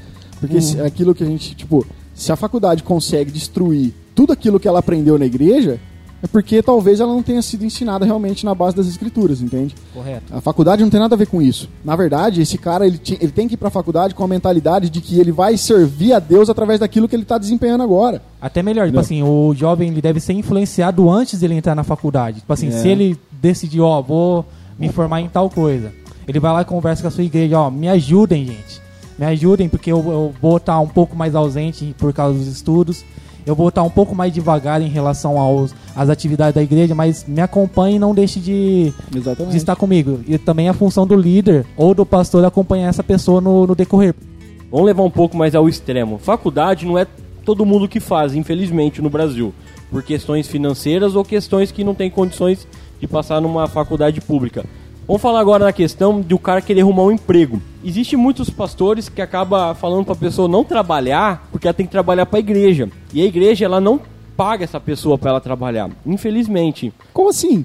Porque 0.40 0.61
se- 0.61 0.81
aquilo 0.81 1.14
que 1.14 1.22
a 1.24 1.26
gente, 1.26 1.55
tipo, 1.55 1.85
se 2.14 2.31
a 2.33 2.37
faculdade 2.37 2.83
consegue 2.83 3.31
destruir 3.31 3.94
tudo 4.16 4.33
aquilo 4.33 4.59
que 4.59 4.66
ela 4.66 4.81
aprendeu 4.81 5.16
na 5.18 5.26
igreja, 5.26 5.79
é 6.22 6.26
porque 6.26 6.62
talvez 6.62 6.98
ela 6.98 7.12
não 7.12 7.22
tenha 7.22 7.42
sido 7.42 7.62
ensinada 7.64 8.07
realmente 8.07 8.44
na 8.46 8.55
base 8.55 8.74
das 8.74 8.87
escrituras, 8.88 9.42
entende? 9.42 9.74
Correto. 9.92 10.35
A 10.35 10.40
faculdade 10.40 10.83
não 10.83 10.88
tem 10.88 10.98
nada 10.98 11.14
a 11.14 11.18
ver 11.18 11.26
com 11.26 11.42
isso. 11.42 11.68
Na 11.85 11.94
verdade, 11.94 12.40
esse 12.40 12.57
cara 12.57 12.87
ele, 12.87 12.98
ele 13.20 13.31
tem 13.31 13.46
que 13.46 13.52
ir 13.55 13.57
pra 13.59 13.68
faculdade 13.68 14.14
com 14.14 14.24
a 14.24 14.26
mentalidade 14.29 14.88
de 14.88 15.02
que 15.02 15.20
ele 15.20 15.31
vai 15.31 15.59
servir 15.59 16.14
a 16.14 16.18
Deus 16.18 16.48
através 16.48 16.81
daquilo 16.81 17.07
que 17.07 17.14
ele 17.14 17.26
tá 17.26 17.37
desempenhando 17.37 17.83
agora. 17.83 18.22
Até 18.40 18.62
melhor, 18.62 18.87
tipo 18.87 18.98
assim, 18.98 19.22
o 19.22 19.55
jovem 19.55 19.90
ele 19.90 20.00
deve 20.00 20.18
ser 20.18 20.33
influenciado 20.33 21.09
antes 21.11 21.38
de 21.38 21.44
ele 21.44 21.55
entrar 21.55 21.74
na 21.74 21.85
faculdade. 21.85 22.40
Tipo 22.40 22.52
assim, 22.52 22.68
É. 22.68 22.70
se 22.70 22.88
ele 22.88 23.18
decidir, 23.31 23.83
ó, 23.83 24.00
vou 24.00 24.46
me 24.79 24.88
formar 24.88 25.20
em 25.20 25.29
tal 25.29 25.50
coisa, 25.50 25.92
ele 26.26 26.40
vai 26.40 26.52
lá 26.52 26.62
e 26.62 26.64
conversa 26.64 27.02
com 27.02 27.09
a 27.09 27.11
sua 27.11 27.24
igreja, 27.24 27.61
ó, 27.61 27.70
me 27.70 27.88
ajudem, 27.90 28.46
gente. 28.46 28.81
Me 29.18 29.26
ajudem, 29.26 29.68
porque 29.68 29.92
eu, 29.92 29.98
eu 29.98 30.35
vou 30.40 30.57
estar 30.57 30.81
um 30.81 30.88
pouco 30.88 31.14
mais 31.14 31.35
ausente 31.35 31.94
por 31.98 32.12
causa 32.14 32.38
dos 32.38 32.46
estudos. 32.48 33.05
Eu 33.47 33.55
vou 33.55 33.69
estar 33.69 33.85
um 33.85 33.91
pouco 33.91 34.15
mais 34.15 34.33
devagar 34.35 34.83
em 34.83 34.89
relação 34.89 35.39
aos, 35.39 35.73
às 35.95 36.11
atividades 36.11 36.55
da 36.55 36.63
igreja, 36.63 36.97
mas 36.97 37.25
me 37.27 37.41
acompanhe 37.41 37.95
e 37.95 37.99
não 37.99 38.13
deixe 38.13 38.41
de, 38.41 38.93
de 39.09 39.57
estar 39.57 39.77
comigo. 39.77 40.21
E 40.27 40.37
também 40.37 40.69
a 40.69 40.75
função 40.75 41.07
do 41.07 41.15
líder 41.15 41.65
ou 41.77 41.95
do 41.95 42.05
pastor 42.05 42.43
é 42.43 42.47
acompanhar 42.49 42.89
essa 42.89 43.05
pessoa 43.05 43.41
no, 43.41 43.65
no 43.65 43.77
decorrer. 43.77 44.15
Vamos 44.69 44.87
levar 44.87 45.05
um 45.05 45.11
pouco 45.11 45.37
mais 45.37 45.55
ao 45.55 45.69
extremo. 45.69 46.19
Faculdade 46.19 46.85
não 46.85 46.99
é 46.99 47.07
todo 47.45 47.65
mundo 47.65 47.89
que 47.89 48.01
faz, 48.01 48.35
infelizmente, 48.35 49.01
no 49.01 49.09
Brasil. 49.09 49.55
Por 49.93 50.03
questões 50.03 50.49
financeiras 50.49 51.15
ou 51.15 51.25
questões 51.25 51.71
que 51.71 51.85
não 51.85 51.95
tem 51.95 52.11
condições 52.11 52.67
de 53.01 53.07
passar 53.07 53.41
numa 53.41 53.69
faculdade 53.69 54.21
pública. 54.21 54.65
Vamos 55.07 55.23
falar 55.23 55.38
agora 55.40 55.64
da 55.64 55.73
questão 55.73 56.21
de 56.21 56.35
o 56.35 56.38
cara 56.38 56.61
querer 56.61 56.81
arrumar 56.81 57.05
um 57.05 57.12
emprego. 57.12 57.62
Existem 57.85 58.19
muitos 58.19 58.51
pastores 58.51 59.09
que 59.09 59.23
acabam 59.23 59.73
falando 59.77 60.05
para 60.05 60.14
a 60.14 60.16
pessoa 60.16 60.49
não 60.49 60.64
trabalhar 60.64 61.47
porque 61.53 61.69
ela 61.69 61.75
tem 61.75 61.87
que 61.87 61.92
trabalhar 61.92 62.27
para 62.27 62.38
a 62.38 62.40
igreja. 62.40 62.88
E 63.14 63.23
a 63.23 63.25
igreja 63.25 63.64
ela 63.64 63.81
não 63.81 64.01
paga 64.37 64.64
essa 64.64 64.81
pessoa 64.81 65.16
para 65.16 65.31
ela 65.31 65.40
trabalhar. 65.40 65.88
Infelizmente. 66.05 66.92
Como 67.12 67.29
assim? 67.29 67.64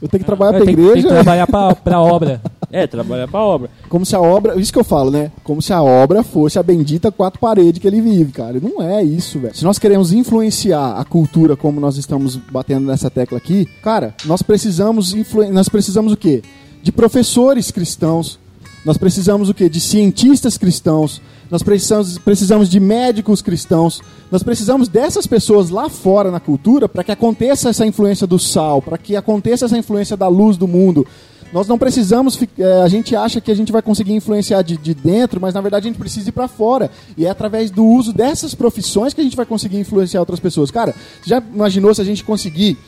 Eu 0.00 0.08
tenho 0.08 0.20
que 0.20 0.26
trabalhar 0.26 0.52
pra 0.52 0.64
tem, 0.64 0.74
que- 0.76 0.80
tem 0.80 0.90
igreja? 0.90 1.08
que 1.08 1.14
trabalhar 1.14 1.46
pra, 1.48 1.74
pra 1.74 2.00
obra. 2.00 2.40
É, 2.70 2.86
trabalhar 2.86 3.26
para 3.26 3.40
obra. 3.40 3.70
Como 3.88 4.04
se 4.06 4.14
a 4.14 4.20
obra. 4.20 4.54
Isso 4.60 4.72
que 4.72 4.78
eu 4.78 4.84
falo, 4.84 5.10
né? 5.10 5.32
Como 5.42 5.60
se 5.60 5.72
a 5.72 5.82
obra 5.82 6.22
fosse 6.22 6.56
a 6.58 6.62
bendita 6.62 7.10
quatro 7.10 7.40
paredes 7.40 7.80
que 7.80 7.86
ele 7.88 8.00
vive, 8.00 8.30
cara. 8.30 8.60
Não 8.62 8.80
é 8.82 9.02
isso, 9.02 9.40
velho. 9.40 9.56
Se 9.56 9.64
nós 9.64 9.78
queremos 9.78 10.12
influenciar 10.12 10.92
a 11.00 11.04
cultura 11.04 11.56
como 11.56 11.80
nós 11.80 11.96
estamos 11.96 12.36
batendo 12.36 12.86
nessa 12.86 13.10
tecla 13.10 13.38
aqui, 13.38 13.66
cara, 13.82 14.14
nós 14.24 14.40
precisamos 14.42 15.14
influen- 15.14 15.50
nós 15.50 15.68
precisamos 15.68 16.12
o 16.12 16.16
quê? 16.16 16.42
De 16.86 16.92
professores 16.92 17.72
cristãos. 17.72 18.38
Nós 18.84 18.96
precisamos 18.96 19.48
o 19.48 19.54
quê? 19.54 19.68
De 19.68 19.80
cientistas 19.80 20.56
cristãos. 20.56 21.20
Nós 21.50 21.60
precisamos, 21.60 22.16
precisamos 22.16 22.68
de 22.68 22.78
médicos 22.78 23.42
cristãos. 23.42 24.00
Nós 24.30 24.44
precisamos 24.44 24.86
dessas 24.86 25.26
pessoas 25.26 25.68
lá 25.68 25.88
fora 25.88 26.30
na 26.30 26.38
cultura 26.38 26.88
para 26.88 27.02
que 27.02 27.10
aconteça 27.10 27.70
essa 27.70 27.84
influência 27.84 28.24
do 28.24 28.38
sal, 28.38 28.80
para 28.80 28.96
que 28.96 29.16
aconteça 29.16 29.64
essa 29.64 29.76
influência 29.76 30.16
da 30.16 30.28
luz 30.28 30.56
do 30.56 30.68
mundo. 30.68 31.04
Nós 31.52 31.66
não 31.66 31.76
precisamos, 31.76 32.38
é, 32.56 32.82
a 32.82 32.88
gente 32.88 33.16
acha 33.16 33.40
que 33.40 33.50
a 33.50 33.54
gente 33.56 33.72
vai 33.72 33.82
conseguir 33.82 34.12
influenciar 34.12 34.62
de, 34.62 34.76
de 34.76 34.94
dentro, 34.94 35.40
mas 35.40 35.54
na 35.54 35.60
verdade 35.60 35.88
a 35.88 35.90
gente 35.90 35.98
precisa 35.98 36.28
ir 36.28 36.32
para 36.32 36.46
fora. 36.46 36.88
E 37.18 37.26
é 37.26 37.30
através 37.30 37.68
do 37.68 37.84
uso 37.84 38.12
dessas 38.12 38.54
profissões 38.54 39.12
que 39.12 39.20
a 39.20 39.24
gente 39.24 39.36
vai 39.36 39.46
conseguir 39.46 39.80
influenciar 39.80 40.20
outras 40.20 40.38
pessoas. 40.38 40.70
Cara, 40.70 40.94
já 41.24 41.42
imaginou 41.52 41.92
se 41.92 42.00
a 42.00 42.04
gente 42.04 42.22
conseguir 42.22 42.78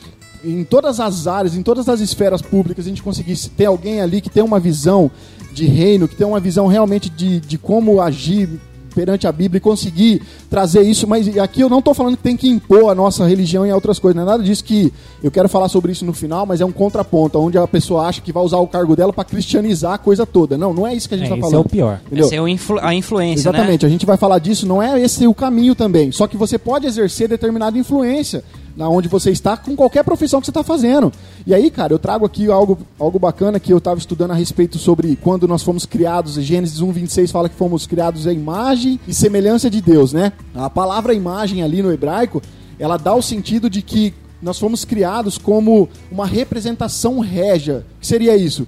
em 0.43 0.63
todas 0.63 0.99
as 0.99 1.27
áreas, 1.27 1.55
em 1.55 1.61
todas 1.63 1.87
as 1.89 1.99
esferas 1.99 2.41
públicas, 2.41 2.85
a 2.85 2.89
gente 2.89 3.03
conseguisse 3.03 3.49
ter 3.49 3.65
alguém 3.65 4.01
ali 4.01 4.21
que 4.21 4.29
tem 4.29 4.43
uma 4.43 4.59
visão 4.59 5.09
de 5.53 5.65
reino, 5.65 6.07
que 6.07 6.15
tem 6.15 6.25
uma 6.27 6.39
visão 6.39 6.67
realmente 6.67 7.09
de, 7.09 7.39
de 7.39 7.57
como 7.57 7.99
agir 8.01 8.49
perante 8.95 9.27
a 9.27 9.31
Bíblia 9.31 9.59
e 9.59 9.61
conseguir 9.61 10.21
trazer 10.49 10.81
isso, 10.81 11.07
mas 11.07 11.37
aqui 11.37 11.61
eu 11.61 11.69
não 11.69 11.77
estou 11.79 11.93
falando 11.93 12.17
que 12.17 12.23
tem 12.23 12.35
que 12.35 12.49
impor 12.49 12.89
a 12.91 12.95
nossa 12.95 13.25
religião 13.25 13.65
em 13.65 13.71
outras 13.71 13.99
coisas, 13.99 14.15
não 14.15 14.23
é 14.23 14.25
nada 14.25 14.43
disso 14.43 14.63
que 14.63 14.91
eu 15.23 15.29
quero 15.29 15.47
falar 15.47 15.69
sobre 15.69 15.91
isso 15.91 16.03
no 16.03 16.11
final, 16.11 16.45
mas 16.45 16.59
é 16.59 16.65
um 16.65 16.71
contraponto, 16.71 17.39
onde 17.39 17.57
a 17.57 17.67
pessoa 17.67 18.07
acha 18.07 18.19
que 18.19 18.33
vai 18.33 18.43
usar 18.43 18.57
o 18.57 18.67
cargo 18.67 18.95
dela 18.95 19.13
para 19.13 19.23
cristianizar 19.23 19.93
a 19.93 19.97
coisa 19.97 20.25
toda. 20.25 20.57
Não, 20.57 20.73
não 20.73 20.87
é 20.87 20.95
isso 20.95 21.07
que 21.07 21.13
a 21.15 21.17
gente 21.17 21.27
É, 21.31 21.35
está 21.35 21.37
esse 21.39 21.49
falando. 21.51 21.63
é 21.65 21.67
o 21.67 21.69
pior. 21.69 22.01
Entendeu? 22.07 22.25
Essa 22.25 22.35
é 22.35 22.41
o 22.41 22.47
influ- 22.47 22.79
a 22.81 22.93
influência, 22.93 23.51
né? 23.51 23.57
Exatamente, 23.57 23.85
a 23.85 23.89
gente 23.89 24.05
vai 24.05 24.17
falar 24.17 24.39
disso, 24.39 24.65
não 24.67 24.81
é 24.81 24.99
esse 24.99 25.25
o 25.27 25.33
caminho 25.35 25.75
também. 25.75 26.11
Só 26.11 26.25
que 26.27 26.35
você 26.35 26.57
pode 26.57 26.87
exercer 26.87 27.29
determinada 27.29 27.77
influência 27.77 28.43
na 28.79 28.87
onde 28.87 29.09
você 29.09 29.29
está 29.29 29.57
com 29.57 29.75
qualquer 29.75 30.05
profissão 30.05 30.39
que 30.39 30.45
você 30.45 30.51
está 30.51 30.63
fazendo. 30.63 31.11
E 31.45 31.53
aí, 31.53 31.69
cara, 31.69 31.91
eu 31.91 31.99
trago 31.99 32.25
aqui 32.25 32.49
algo, 32.49 32.79
algo 32.97 33.19
bacana 33.19 33.59
que 33.59 33.73
eu 33.73 33.77
estava 33.77 33.99
estudando 33.99 34.31
a 34.31 34.33
respeito 34.33 34.77
sobre 34.77 35.17
quando 35.17 35.49
nós 35.49 35.61
fomos 35.61 35.85
criados. 35.85 36.35
Gênesis 36.35 36.79
1, 36.79 36.89
26 36.89 37.29
fala 37.29 37.49
que 37.49 37.55
fomos 37.55 37.85
criados 37.85 38.25
à 38.25 38.31
imagem 38.31 38.97
e 39.05 39.13
semelhança 39.13 39.69
de 39.69 39.81
Deus, 39.81 40.13
né? 40.13 40.31
A 40.55 40.69
palavra 40.69 41.13
imagem 41.13 41.61
ali 41.61 41.81
no 41.81 41.91
hebraico, 41.91 42.41
ela 42.79 42.95
dá 42.95 43.13
o 43.13 43.21
sentido 43.21 43.69
de 43.69 43.81
que 43.81 44.13
nós 44.41 44.57
fomos 44.57 44.85
criados 44.85 45.37
como 45.37 45.89
uma 46.09 46.25
representação 46.25 47.19
régia. 47.19 47.85
O 47.97 47.99
que 47.99 48.07
seria 48.07 48.37
isso? 48.37 48.65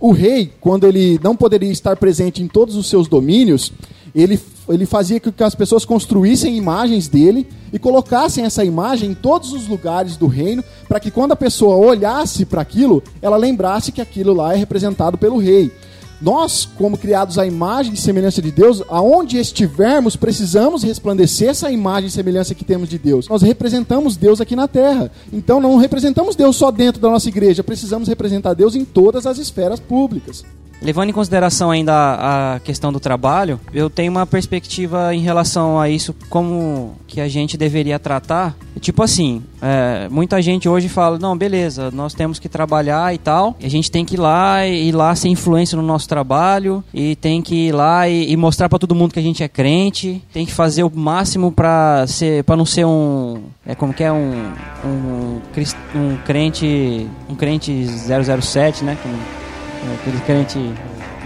O 0.00 0.10
rei, 0.10 0.50
quando 0.58 0.86
ele 0.86 1.20
não 1.22 1.36
poderia 1.36 1.70
estar 1.70 1.98
presente 1.98 2.42
em 2.42 2.48
todos 2.48 2.76
os 2.76 2.88
seus 2.88 3.06
domínios, 3.06 3.74
ele, 4.14 4.40
ele 4.72 4.86
fazia 4.86 5.20
com 5.20 5.32
que 5.32 5.42
as 5.42 5.54
pessoas 5.54 5.84
construíssem 5.84 6.56
imagens 6.56 7.08
dele 7.08 7.46
e 7.72 7.78
colocassem 7.78 8.44
essa 8.44 8.64
imagem 8.64 9.10
em 9.10 9.14
todos 9.14 9.52
os 9.52 9.68
lugares 9.68 10.16
do 10.16 10.26
reino, 10.26 10.62
para 10.88 11.00
que 11.00 11.10
quando 11.10 11.32
a 11.32 11.36
pessoa 11.36 11.76
olhasse 11.76 12.44
para 12.44 12.60
aquilo, 12.60 13.02
ela 13.22 13.36
lembrasse 13.36 13.92
que 13.92 14.00
aquilo 14.00 14.32
lá 14.32 14.54
é 14.54 14.56
representado 14.56 15.16
pelo 15.16 15.38
rei. 15.38 15.70
Nós, 16.20 16.68
como 16.76 16.98
criados 16.98 17.38
à 17.38 17.46
imagem 17.46 17.94
e 17.94 17.96
semelhança 17.96 18.42
de 18.42 18.50
Deus, 18.50 18.82
aonde 18.88 19.38
estivermos, 19.38 20.16
precisamos 20.16 20.82
resplandecer 20.82 21.48
essa 21.48 21.70
imagem 21.70 22.08
e 22.08 22.12
semelhança 22.12 22.54
que 22.54 22.64
temos 22.64 22.90
de 22.90 22.98
Deus. 22.98 23.26
Nós 23.26 23.40
representamos 23.40 24.18
Deus 24.18 24.38
aqui 24.38 24.54
na 24.54 24.68
terra. 24.68 25.10
Então 25.32 25.60
não 25.60 25.78
representamos 25.78 26.36
Deus 26.36 26.56
só 26.56 26.70
dentro 26.70 27.00
da 27.00 27.08
nossa 27.08 27.28
igreja, 27.28 27.64
precisamos 27.64 28.06
representar 28.06 28.52
Deus 28.52 28.74
em 28.74 28.84
todas 28.84 29.26
as 29.26 29.38
esferas 29.38 29.80
públicas. 29.80 30.44
Levando 30.82 31.10
em 31.10 31.12
consideração 31.12 31.70
ainda 31.70 31.92
a, 31.92 32.54
a 32.54 32.60
questão 32.60 32.92
do 32.92 32.98
trabalho, 32.98 33.60
eu 33.72 33.90
tenho 33.90 34.10
uma 34.10 34.26
perspectiva 34.26 35.14
em 35.14 35.20
relação 35.20 35.78
a 35.78 35.88
isso, 35.90 36.14
como 36.30 36.94
que 37.06 37.20
a 37.20 37.28
gente 37.28 37.56
deveria 37.56 37.98
tratar. 37.98 38.56
Tipo 38.80 39.02
assim, 39.02 39.42
é, 39.60 40.08
muita 40.10 40.40
gente 40.40 40.68
hoje 40.68 40.88
fala, 40.88 41.18
não, 41.18 41.36
beleza, 41.36 41.90
nós 41.90 42.14
temos 42.14 42.38
que 42.38 42.48
trabalhar 42.48 43.14
e 43.14 43.18
tal, 43.18 43.54
a 43.62 43.68
gente 43.68 43.90
tem 43.90 44.04
que 44.06 44.14
ir 44.14 44.20
lá 44.20 44.66
e 44.66 44.88
ir 44.88 44.92
lá 44.92 45.14
ser 45.14 45.28
influência 45.28 45.76
no 45.76 45.82
nosso 45.82 46.08
trabalho, 46.08 46.82
e 46.94 47.14
tem 47.16 47.42
que 47.42 47.68
ir 47.68 47.72
lá 47.72 48.08
e, 48.08 48.30
e 48.32 48.36
mostrar 48.36 48.68
pra 48.68 48.78
todo 48.78 48.94
mundo 48.94 49.12
que 49.12 49.18
a 49.18 49.22
gente 49.22 49.42
é 49.42 49.48
crente, 49.48 50.22
tem 50.32 50.46
que 50.46 50.52
fazer 50.52 50.82
o 50.82 50.90
máximo 50.94 51.52
pra 51.52 52.06
ser, 52.06 52.42
para 52.44 52.56
não 52.56 52.64
ser 52.64 52.86
um, 52.86 53.42
é 53.66 53.74
como 53.74 53.92
que 53.92 54.02
é 54.02 54.10
um, 54.10 54.52
um, 54.84 55.40
um 55.94 56.16
crente, 56.24 57.06
um 57.28 57.34
crente 57.34 57.86
007, 57.86 58.82
né? 58.84 58.96
Que- 59.02 59.49
Aquele 60.00 60.20
crente. 60.20 60.58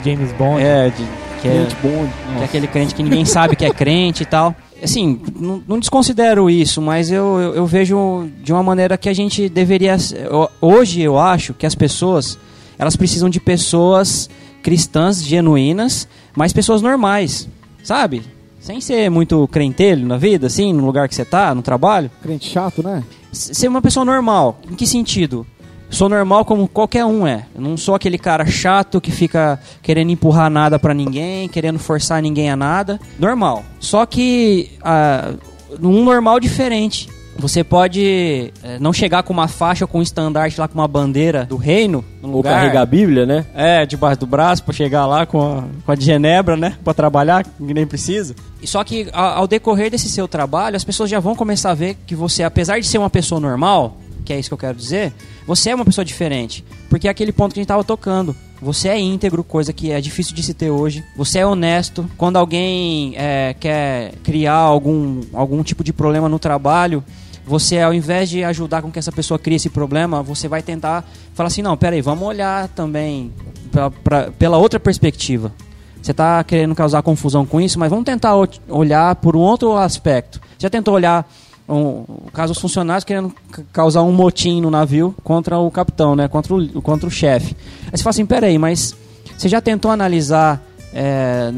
James 0.04 0.32
Bond. 0.32 0.62
É, 0.62 0.90
de, 0.90 1.04
que, 1.40 1.48
é, 1.48 1.66
bom. 1.82 2.08
que 2.36 2.42
é 2.42 2.44
aquele 2.44 2.66
crente 2.66 2.94
que 2.94 3.02
ninguém 3.02 3.24
sabe 3.24 3.56
que 3.56 3.64
é 3.64 3.70
crente 3.70 4.22
e 4.22 4.26
tal. 4.26 4.54
Assim, 4.82 5.20
não, 5.38 5.62
não 5.66 5.78
desconsidero 5.78 6.50
isso, 6.50 6.82
mas 6.82 7.10
eu, 7.10 7.40
eu, 7.40 7.54
eu 7.54 7.66
vejo 7.66 8.28
de 8.42 8.52
uma 8.52 8.62
maneira 8.62 8.98
que 8.98 9.08
a 9.08 9.14
gente 9.14 9.48
deveria. 9.48 9.96
eu- 10.30 10.48
Hoje 10.60 11.00
eu 11.00 11.18
acho 11.18 11.54
que 11.54 11.64
as 11.64 11.74
pessoas 11.74 12.38
elas 12.78 12.96
precisam 12.96 13.30
de 13.30 13.40
pessoas 13.40 14.28
cristãs 14.62 15.22
genuínas, 15.22 16.06
mas 16.36 16.52
pessoas 16.52 16.82
normais, 16.82 17.48
sabe? 17.82 18.22
Sem 18.60 18.80
ser 18.80 19.10
muito 19.10 19.46
crentelho 19.48 20.06
na 20.06 20.16
vida, 20.16 20.46
assim, 20.48 20.72
no 20.72 20.84
lugar 20.84 21.08
que 21.08 21.14
você 21.14 21.24
tá, 21.24 21.54
no 21.54 21.60
trabalho 21.62 22.10
Crente 22.22 22.48
chato, 22.50 22.82
né? 22.82 23.02
ser 23.32 23.68
uma 23.68 23.80
pessoa 23.82 24.04
normal. 24.04 24.58
Em 24.70 24.74
que 24.74 24.86
sentido? 24.86 25.46
Sou 25.94 26.08
normal 26.08 26.44
como 26.44 26.66
qualquer 26.68 27.04
um 27.04 27.26
é. 27.26 27.46
Eu 27.54 27.60
não 27.62 27.76
sou 27.76 27.94
aquele 27.94 28.18
cara 28.18 28.44
chato 28.46 29.00
que 29.00 29.10
fica 29.10 29.58
querendo 29.82 30.10
empurrar 30.10 30.50
nada 30.50 30.78
pra 30.78 30.92
ninguém, 30.92 31.48
querendo 31.48 31.78
forçar 31.78 32.20
ninguém 32.20 32.50
a 32.50 32.56
nada. 32.56 32.98
Normal. 33.18 33.64
Só 33.80 34.04
que 34.04 34.70
ah, 34.82 35.32
um 35.80 36.04
normal 36.04 36.40
diferente. 36.40 37.08
Você 37.36 37.64
pode 37.64 38.52
eh, 38.62 38.78
não 38.80 38.92
chegar 38.92 39.24
com 39.24 39.32
uma 39.32 39.48
faixa, 39.48 39.88
com 39.88 39.98
um 39.98 40.02
estandarte 40.02 40.60
lá, 40.60 40.68
com 40.68 40.78
uma 40.78 40.86
bandeira 40.86 41.44
do 41.44 41.56
reino, 41.56 42.04
no 42.22 42.28
Ou 42.28 42.36
lugar. 42.36 42.60
carregar 42.60 42.82
a 42.82 42.86
Bíblia, 42.86 43.26
né? 43.26 43.44
É, 43.56 43.84
debaixo 43.84 44.20
do 44.20 44.26
braço 44.26 44.62
pra 44.62 44.72
chegar 44.72 45.04
lá 45.04 45.26
com 45.26 45.40
a, 45.58 45.64
com 45.84 45.90
a 45.90 45.96
de 45.96 46.04
Genebra, 46.04 46.56
né? 46.56 46.76
Pra 46.84 46.94
trabalhar, 46.94 47.42
que 47.42 47.74
nem 47.74 47.84
precisa. 47.88 48.36
E 48.62 48.68
só 48.68 48.84
que 48.84 49.08
a- 49.12 49.34
ao 49.34 49.48
decorrer 49.48 49.90
desse 49.90 50.08
seu 50.08 50.28
trabalho, 50.28 50.76
as 50.76 50.84
pessoas 50.84 51.10
já 51.10 51.18
vão 51.18 51.34
começar 51.34 51.72
a 51.72 51.74
ver 51.74 51.96
que 52.06 52.14
você, 52.14 52.44
apesar 52.44 52.78
de 52.78 52.86
ser 52.86 52.98
uma 52.98 53.10
pessoa 53.10 53.40
normal, 53.40 53.96
que 54.24 54.32
é 54.32 54.38
isso 54.38 54.48
que 54.48 54.54
eu 54.54 54.58
quero 54.58 54.76
dizer, 54.76 55.12
você 55.46 55.70
é 55.70 55.74
uma 55.74 55.84
pessoa 55.84 56.04
diferente. 56.04 56.64
Porque 56.88 57.06
é 57.08 57.10
aquele 57.10 57.32
ponto 57.32 57.52
que 57.52 57.60
a 57.60 57.62
gente 57.62 57.68
tava 57.68 57.84
tocando. 57.84 58.34
Você 58.62 58.88
é 58.88 58.98
íntegro, 58.98 59.44
coisa 59.44 59.72
que 59.72 59.90
é 59.90 60.00
difícil 60.00 60.34
de 60.34 60.42
se 60.42 60.54
ter 60.54 60.70
hoje. 60.70 61.04
Você 61.16 61.40
é 61.40 61.46
honesto. 61.46 62.08
Quando 62.16 62.36
alguém 62.36 63.14
é, 63.16 63.54
quer 63.58 64.14
criar 64.22 64.54
algum, 64.54 65.20
algum 65.32 65.62
tipo 65.62 65.84
de 65.84 65.92
problema 65.92 66.28
no 66.28 66.38
trabalho, 66.38 67.04
você, 67.46 67.80
ao 67.80 67.92
invés 67.92 68.30
de 68.30 68.42
ajudar 68.42 68.80
com 68.80 68.90
que 68.90 68.98
essa 68.98 69.12
pessoa 69.12 69.38
crie 69.38 69.56
esse 69.56 69.68
problema, 69.68 70.22
você 70.22 70.48
vai 70.48 70.62
tentar 70.62 71.04
falar 71.34 71.48
assim: 71.48 71.60
não, 71.60 71.76
peraí, 71.76 72.00
vamos 72.00 72.26
olhar 72.26 72.68
também 72.68 73.30
pra, 73.70 73.90
pra- 73.90 74.30
pela 74.38 74.56
outra 74.56 74.80
perspectiva. 74.80 75.52
Você 76.00 76.12
está 76.12 76.42
querendo 76.44 76.74
causar 76.74 77.02
confusão 77.02 77.44
com 77.44 77.60
isso, 77.60 77.78
mas 77.78 77.90
vamos 77.90 78.04
tentar 78.04 78.34
olhar 78.68 79.14
por 79.16 79.36
um 79.36 79.40
outro 79.40 79.76
aspecto. 79.76 80.40
Já 80.58 80.70
tentou 80.70 80.94
olhar 80.94 81.30
um, 81.68 82.04
caso 82.32 82.52
dos 82.52 82.60
funcionários 82.60 83.04
querendo 83.04 83.32
ca- 83.50 83.62
causar 83.72 84.02
um 84.02 84.12
motim 84.12 84.60
no 84.60 84.70
navio 84.70 85.14
contra 85.24 85.58
o 85.58 85.70
capitão, 85.70 86.14
né? 86.14 86.28
Contra 86.28 86.54
o, 86.54 86.82
contra 86.82 87.06
o 87.08 87.10
chefe. 87.10 87.56
Aí 87.86 87.96
você 87.96 88.02
fala 88.02 88.10
assim, 88.10 88.26
peraí, 88.26 88.58
mas 88.58 88.94
você 89.36 89.48
já 89.48 89.60
tentou 89.60 89.90
analisar 89.90 90.62
é, 90.92 91.52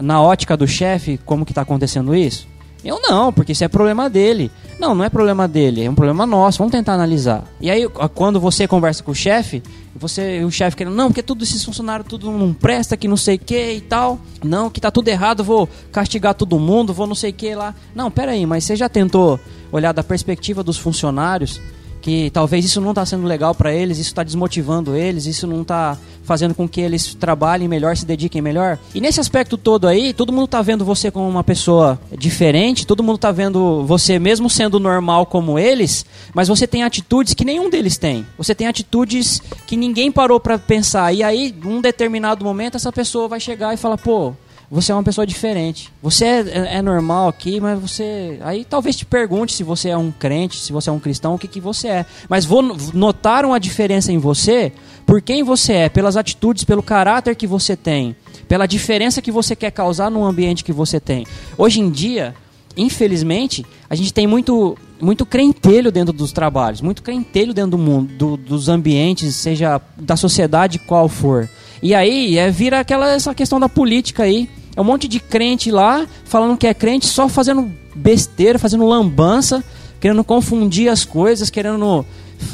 na 0.00 0.22
ótica 0.22 0.56
do 0.56 0.66
chefe 0.66 1.18
como 1.24 1.44
que 1.44 1.52
está 1.52 1.62
acontecendo 1.62 2.14
isso? 2.14 2.46
Eu 2.84 3.00
não, 3.02 3.32
porque 3.32 3.52
isso 3.52 3.64
é 3.64 3.68
problema 3.68 4.08
dele. 4.08 4.50
Não, 4.78 4.94
não 4.94 5.04
é 5.04 5.08
problema 5.08 5.48
dele, 5.48 5.84
é 5.84 5.90
um 5.90 5.94
problema 5.94 6.24
nosso. 6.24 6.58
Vamos 6.58 6.70
tentar 6.70 6.94
analisar. 6.94 7.44
E 7.60 7.70
aí, 7.70 7.88
quando 8.14 8.38
você 8.38 8.68
conversa 8.68 9.02
com 9.02 9.10
o 9.10 9.14
chefe, 9.14 9.62
você, 9.96 10.44
o 10.44 10.50
chefe 10.50 10.76
querendo, 10.76 10.94
não, 10.94 11.08
porque 11.08 11.22
todos 11.22 11.48
esses 11.48 11.64
funcionários 11.64 12.08
tudo 12.08 12.30
não 12.30 12.54
presta, 12.54 12.96
que 12.96 13.08
não 13.08 13.16
sei 13.16 13.34
o 13.34 13.38
que 13.38 13.72
e 13.72 13.80
tal. 13.80 14.20
Não, 14.44 14.70
que 14.70 14.80
tá 14.80 14.90
tudo 14.90 15.08
errado, 15.08 15.42
vou 15.42 15.68
castigar 15.90 16.34
todo 16.34 16.58
mundo, 16.58 16.94
vou 16.94 17.06
não 17.06 17.16
sei 17.16 17.30
o 17.30 17.34
que 17.34 17.54
lá. 17.54 17.74
Não, 17.94 18.10
pera 18.10 18.32
aí, 18.32 18.46
mas 18.46 18.64
você 18.64 18.76
já 18.76 18.88
tentou 18.88 19.40
olhar 19.72 19.92
da 19.92 20.04
perspectiva 20.04 20.62
dos 20.62 20.78
funcionários, 20.78 21.60
que 22.08 22.30
talvez 22.30 22.64
isso 22.64 22.80
não 22.80 22.92
está 22.92 23.04
sendo 23.04 23.26
legal 23.26 23.54
para 23.54 23.70
eles, 23.70 23.98
isso 23.98 24.08
está 24.08 24.22
desmotivando 24.22 24.96
eles, 24.96 25.26
isso 25.26 25.46
não 25.46 25.60
está 25.60 25.94
fazendo 26.22 26.54
com 26.54 26.66
que 26.66 26.80
eles 26.80 27.14
trabalhem 27.14 27.68
melhor, 27.68 27.94
se 27.98 28.06
dediquem 28.06 28.40
melhor. 28.40 28.78
E 28.94 29.00
nesse 29.00 29.20
aspecto 29.20 29.58
todo 29.58 29.86
aí, 29.86 30.14
todo 30.14 30.32
mundo 30.32 30.46
está 30.46 30.62
vendo 30.62 30.86
você 30.86 31.10
como 31.10 31.28
uma 31.28 31.44
pessoa 31.44 32.00
diferente, 32.16 32.86
todo 32.86 33.02
mundo 33.02 33.16
está 33.16 33.30
vendo 33.30 33.84
você 33.84 34.18
mesmo 34.18 34.48
sendo 34.48 34.80
normal 34.80 35.26
como 35.26 35.58
eles, 35.58 36.06
mas 36.32 36.48
você 36.48 36.66
tem 36.66 36.82
atitudes 36.82 37.34
que 37.34 37.44
nenhum 37.44 37.68
deles 37.68 37.98
tem. 37.98 38.24
Você 38.38 38.54
tem 38.54 38.66
atitudes 38.66 39.42
que 39.66 39.76
ninguém 39.76 40.10
parou 40.10 40.40
para 40.40 40.58
pensar. 40.58 41.12
E 41.12 41.22
aí, 41.22 41.54
num 41.62 41.82
determinado 41.82 42.42
momento, 42.42 42.76
essa 42.76 42.90
pessoa 42.90 43.28
vai 43.28 43.38
chegar 43.38 43.74
e 43.74 43.76
falar, 43.76 43.98
pô, 43.98 44.32
você 44.70 44.92
é 44.92 44.94
uma 44.94 45.02
pessoa 45.02 45.26
diferente. 45.26 45.90
Você 46.02 46.24
é, 46.24 46.38
é- 46.40 46.76
é 46.76 46.82
normal 46.82 47.28
aqui, 47.28 47.58
mas 47.60 47.80
você. 47.80 48.38
Aí 48.42 48.64
talvez 48.64 48.96
te 48.96 49.06
pergunte 49.06 49.52
se 49.54 49.62
você 49.64 49.88
é 49.88 49.96
um 49.96 50.10
crente, 50.10 50.56
se 50.58 50.72
você 50.72 50.90
é 50.90 50.92
um 50.92 50.98
cristão, 50.98 51.34
o 51.34 51.38
que, 51.38 51.48
que 51.48 51.60
você 51.60 51.88
é. 51.88 52.06
Mas 52.28 52.44
vou 52.44 52.62
notaram 52.92 53.54
a 53.54 53.58
diferença 53.58 54.12
em 54.12 54.18
você 54.18 54.72
por 55.06 55.22
quem 55.22 55.42
você 55.42 55.72
é, 55.72 55.88
pelas 55.88 56.16
atitudes, 56.18 56.64
pelo 56.64 56.82
caráter 56.82 57.34
que 57.34 57.46
você 57.46 57.74
tem, 57.74 58.14
pela 58.46 58.66
diferença 58.66 59.22
que 59.22 59.32
você 59.32 59.56
quer 59.56 59.70
causar 59.70 60.10
no 60.10 60.22
ambiente 60.24 60.62
que 60.62 60.72
você 60.72 61.00
tem. 61.00 61.26
Hoje 61.56 61.80
em 61.80 61.88
dia, 61.90 62.34
infelizmente, 62.76 63.64
a 63.88 63.94
gente 63.94 64.12
tem 64.12 64.26
muito 64.26 64.76
muito 65.00 65.24
crentelho 65.24 65.92
dentro 65.92 66.12
dos 66.12 66.32
trabalhos, 66.32 66.80
muito 66.80 67.04
crentelho 67.04 67.54
dentro 67.54 67.70
do 67.72 67.78
mundo, 67.78 68.12
do- 68.14 68.36
dos 68.36 68.68
ambientes, 68.68 69.36
seja 69.36 69.80
da 69.96 70.16
sociedade 70.16 70.76
qual 70.80 71.08
for. 71.08 71.48
E 71.80 71.94
aí 71.94 72.36
é, 72.36 72.50
vira 72.50 72.80
aquela 72.80 73.08
essa 73.12 73.32
questão 73.32 73.60
da 73.60 73.68
política 73.68 74.24
aí. 74.24 74.48
É 74.78 74.80
um 74.80 74.84
monte 74.84 75.08
de 75.08 75.18
crente 75.18 75.72
lá 75.72 76.06
falando 76.24 76.56
que 76.56 76.64
é 76.66 76.72
crente, 76.72 77.06
só 77.06 77.28
fazendo 77.28 77.68
besteira, 77.96 78.60
fazendo 78.60 78.86
lambança, 78.86 79.64
querendo 80.00 80.22
confundir 80.22 80.88
as 80.88 81.04
coisas, 81.04 81.50
querendo 81.50 82.06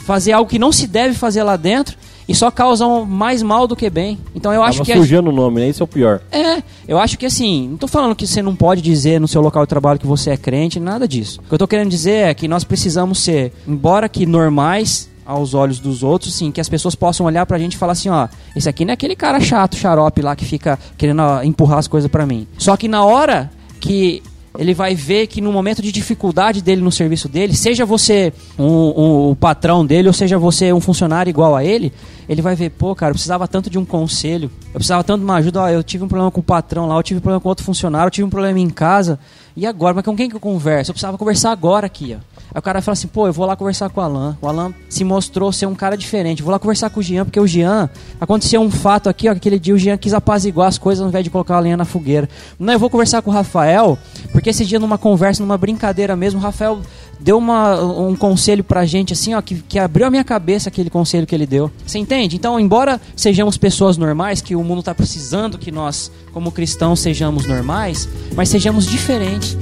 fazer 0.07 0.33
algo 0.33 0.49
que 0.49 0.59
não 0.59 0.73
se 0.73 0.87
deve 0.87 1.15
fazer 1.15 1.43
lá 1.43 1.57
dentro 1.57 1.99
e 2.27 2.35
só 2.35 2.51
causam 2.51 3.05
mais 3.05 3.43
mal 3.43 3.67
do 3.67 3.77
que 3.77 3.91
bem. 3.91 4.19
Então 4.35 4.51
eu 4.55 4.63
acho 4.63 4.79
Tava 4.79 4.87
que 4.87 4.93
a- 4.95 4.97
sujando 4.97 5.29
o 5.29 5.33
nome, 5.35 5.61
né? 5.61 5.69
Isso 5.69 5.83
é 5.83 5.85
o 5.85 5.87
pior. 5.87 6.23
é, 6.33 6.63
eu 6.89 6.99
acho 6.99 7.19
que 7.19 7.27
assim, 7.27 7.69
não 7.69 7.77
tô 7.77 7.87
falando 7.87 8.17
que 8.17 8.27
você 8.27 8.41
não 8.41 8.57
pode 8.57 8.81
dizer 8.81 9.21
no 9.21 9.29
seu 9.29 9.43
local 9.43 9.65
de 9.65 9.69
trabalho 9.69 9.99
que 10.01 10.07
você 10.07 10.31
é 10.31 10.37
crente, 10.39 10.81
nada 10.81 11.07
disso. 11.07 11.41
O 11.45 11.49
que 11.49 11.53
eu 11.55 11.59
tô 11.59 11.69
querendo 11.69 11.91
dizer 11.91 12.29
é 12.31 12.33
que 12.33 12.49
nós 12.49 12.65
precisamos 12.65 13.19
ser, 13.19 13.53
embora 13.69 14.09
que 14.09 14.25
normais 14.25 15.11
aos 15.27 15.55
olhos 15.55 15.79
dos 15.79 16.03
outros, 16.03 16.35
sim, 16.35 16.51
que 16.53 16.61
as 16.61 16.69
pessoas 16.69 16.95
possam 16.95 17.25
olhar 17.27 17.47
pra 17.47 17.59
gente 17.59 17.75
e 17.75 17.77
falar 17.79 17.93
assim, 17.93 18.09
ó, 18.09 18.29
esse 18.55 18.69
aqui 18.69 18.85
não 18.85 18.91
é 18.93 18.95
aquele 18.95 19.17
cara 19.17 19.41
chato, 19.41 19.77
xarope 19.77 20.21
lá 20.23 20.37
que 20.37 20.45
fica 20.45 20.79
querendo 20.99 21.23
empurrar 21.43 21.79
as 21.79 21.89
coisas 21.89 22.11
pra 22.11 22.27
mim. 22.27 22.47
Só 22.59 22.77
que 22.77 22.89
na 22.89 23.05
hora 23.05 23.51
que 23.81 24.23
ele 24.57 24.73
vai 24.73 24.95
ver 24.95 25.27
que 25.27 25.41
no 25.41 25.53
momento 25.53 25.83
de 25.83 25.91
dificuldade 25.91 26.63
dele 26.63 26.81
no 26.81 26.93
serviço 26.93 27.29
dele, 27.29 27.57
seja 27.57 27.85
você 27.85 28.33
um, 28.57 28.65
um- 28.65 29.31
o 29.31 29.37
patrão 29.37 29.85
dele 29.85 30.07
ou 30.07 30.15
seja 30.15 30.39
você 30.39 30.73
um 30.73 30.81
funcionário 30.81 31.29
igual 31.29 31.57
a 31.57 31.65
ele, 31.65 31.93
ele 32.29 32.41
vai 32.41 32.55
ver, 32.55 32.71
pô, 32.71 32.95
cara, 32.95 33.11
eu 33.11 33.15
precisava 33.15 33.49
tanto 33.49 33.69
de 33.69 33.77
um 33.79 33.85
conselho, 33.85 34.49
eu 34.67 34.75
precisava 34.75 35.03
tanto 35.03 35.19
de 35.21 35.25
uma 35.25 35.35
ajuda, 35.35 35.63
ó, 35.63 35.69
eu 35.69 35.83
tive 35.83 36.05
um 36.05 36.09
problema 36.09 36.31
com 36.31 36.39
o 36.39 36.43
patrão 36.43 36.87
lá, 36.87 36.95
eu 36.97 37.03
tive 37.03 37.19
um 37.19 37.21
problema 37.21 37.41
com 37.41 37.49
outro 37.49 37.65
funcionário, 37.65 38.07
eu 38.07 38.11
tive 38.13 38.25
um 38.27 38.31
problema 38.31 38.61
em 38.61 38.71
casa, 38.71 39.19
e 39.57 39.67
agora? 39.67 39.93
Mas 39.95 40.05
com 40.05 40.15
quem 40.17 40.29
que 40.31 40.37
eu 40.37 40.41
converso? 40.41 40.91
Eu 40.91 40.95
precisava 40.95 41.19
conversar 41.19 41.51
agora 41.51 41.87
aqui, 41.87 42.17
ó. 42.17 42.34
Aí 42.55 42.61
o 42.61 42.63
cara 42.63 42.81
fala 42.81 42.93
assim, 42.93 43.09
pô, 43.09 43.27
eu 43.27 43.33
vou 43.33 43.45
lá 43.45 43.57
conversar 43.57 43.91
com 43.91 44.01
o 44.01 44.05
Alan. 44.05 44.39
O 44.41 44.47
Alan 44.47 44.73
se 44.89 45.03
mostrou 45.03 45.51
ser 45.51 45.67
um 45.67 45.75
cara 45.75 45.97
diferente. 45.97 46.41
Vou 46.41 46.53
lá 46.53 46.59
conversar 46.59 46.89
com 46.89 47.01
o 47.01 47.03
Jean, 47.03 47.25
porque 47.25 47.41
o 47.41 47.47
Jean. 47.49 47.91
Aconteceu 48.21 48.61
um 48.61 48.71
fato 48.71 49.09
aqui, 49.09 49.29
ó, 49.29 49.33
que 49.33 49.39
aquele 49.39 49.59
dia 49.59 49.75
o 49.75 49.79
Jean 49.79 49.97
quis 49.97 50.15
apaziguar 50.15 50.69
as 50.69 50.79
coisas 50.79 51.03
ao 51.03 51.09
invés 51.09 51.25
de 51.25 51.31
colocar 51.31 51.57
a 51.57 51.61
lenha 51.61 51.77
na 51.77 51.85
fogueira. 51.85 52.29
Não, 52.57 52.73
eu 52.73 52.79
vou 52.79 52.89
conversar 52.89 53.23
com 53.23 53.31
o 53.31 53.35
Rafael, 53.35 53.99
porque 54.31 54.51
esse 54.51 54.65
dia, 54.65 54.79
numa 54.79 54.97
conversa, 54.97 55.43
numa 55.43 55.59
brincadeira 55.59 56.15
mesmo, 56.15 56.39
o 56.39 56.43
Rafael 56.43 56.81
deu 57.19 57.39
uma, 57.39 57.81
um 57.83 58.15
conselho 58.15 58.63
pra 58.63 58.87
gente, 58.87 59.13
assim, 59.13 59.35
ó, 59.35 59.43
que, 59.43 59.57
que 59.57 59.79
abriu 59.79 60.07
a 60.07 60.11
minha 60.11 60.25
cabeça 60.25 60.69
aquele 60.69 60.91
conselho 60.91 61.27
que 61.27 61.35
ele 61.35 61.47
deu. 61.47 61.71
Você 61.85 61.99
entende? 61.99 62.37
Então, 62.37 62.61
embora 62.61 63.01
sejamos 63.17 63.57
pessoas 63.57 63.97
normais, 63.97 64.41
que 64.41 64.55
o 64.55 64.63
mundo 64.63 64.83
tá 64.83 64.95
precisando 64.95 65.59
que 65.59 65.73
nós, 65.73 66.11
como 66.33 66.53
cristãos, 66.53 67.01
sejamos 67.01 67.47
normais, 67.47 68.09
mas 68.37 68.49
sejamos 68.49 68.87
diferentes. 68.87 69.57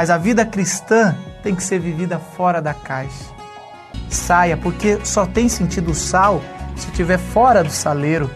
Mas 0.00 0.08
a 0.08 0.16
vida 0.16 0.46
cristã 0.46 1.14
tem 1.42 1.54
que 1.54 1.62
ser 1.62 1.78
vivida 1.78 2.18
fora 2.18 2.62
da 2.62 2.72
caixa. 2.72 3.26
Saia, 4.08 4.56
porque 4.56 4.98
só 5.04 5.26
tem 5.26 5.46
sentido 5.46 5.90
o 5.90 5.94
sal 5.94 6.40
se 6.74 6.86
estiver 6.86 7.18
fora 7.18 7.62
do 7.62 7.68
saleiro. 7.68 8.30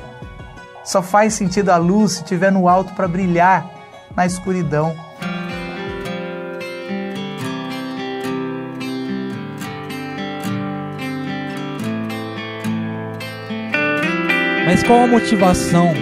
Só 0.85 1.01
faz 1.01 1.33
sentido 1.33 1.71
a 1.71 1.79
luz 1.79 2.13
se 2.13 2.19
estiver 2.19 2.53
no 2.53 2.69
alto 2.69 2.93
para 2.93 3.09
brilhar 3.09 3.67
na 4.15 4.27
escuridão. 4.27 4.95
Mas 14.67 14.83
qual 14.83 15.05
a 15.05 15.07
motivação 15.07 15.95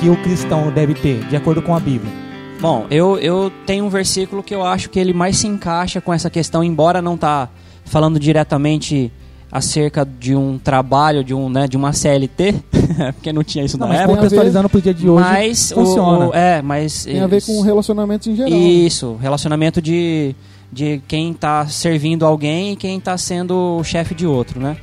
que 0.00 0.10
o 0.10 0.20
cristão 0.24 0.72
deve 0.72 0.94
ter, 0.94 1.20
de 1.28 1.36
acordo 1.36 1.62
com 1.62 1.72
a 1.72 1.78
Bíblia? 1.78 2.27
Bom, 2.60 2.86
eu, 2.90 3.16
eu 3.18 3.52
tenho 3.66 3.84
um 3.84 3.88
versículo 3.88 4.42
que 4.42 4.54
eu 4.54 4.64
acho 4.66 4.90
que 4.90 4.98
ele 4.98 5.12
mais 5.12 5.38
se 5.38 5.46
encaixa 5.46 6.00
com 6.00 6.12
essa 6.12 6.28
questão, 6.28 6.62
embora 6.64 7.00
não 7.00 7.16
tá 7.16 7.48
falando 7.84 8.18
diretamente 8.18 9.12
acerca 9.50 10.04
de 10.04 10.34
um 10.34 10.58
trabalho, 10.58 11.22
de, 11.24 11.32
um, 11.32 11.48
né, 11.48 11.66
de 11.68 11.76
uma 11.76 11.92
CLT, 11.92 12.54
porque 13.14 13.32
não 13.32 13.42
tinha 13.44 13.64
isso 13.64 13.78
Não, 13.78 13.86
na 13.86 13.92
mas 13.94 14.02
época. 14.02 14.16
Contextualizando 14.16 14.68
pro 14.68 14.82
dia 14.82 14.92
de 14.92 15.08
hoje, 15.08 15.24
Mas 15.24 15.70
o- 15.70 15.74
funciona. 15.76 16.28
o- 16.28 16.34
é, 16.34 16.60
mas 16.60 17.04
Tem 17.04 17.20
a 17.20 17.26
ver 17.28 17.42
com 17.42 17.60
relacionamentos 17.62 18.26
em 18.26 18.34
geral. 18.36 18.52
Isso, 18.52 19.16
relacionamento 19.22 19.80
de, 19.80 20.34
de 20.70 21.00
quem 21.08 21.30
está 21.30 21.64
servindo 21.66 22.26
alguém 22.26 22.72
e 22.72 22.76
quem 22.76 22.98
está 22.98 23.16
sendo 23.16 23.78
o 23.78 23.84
chefe 23.84 24.14
de 24.14 24.26
outro, 24.26 24.60
né? 24.60 24.76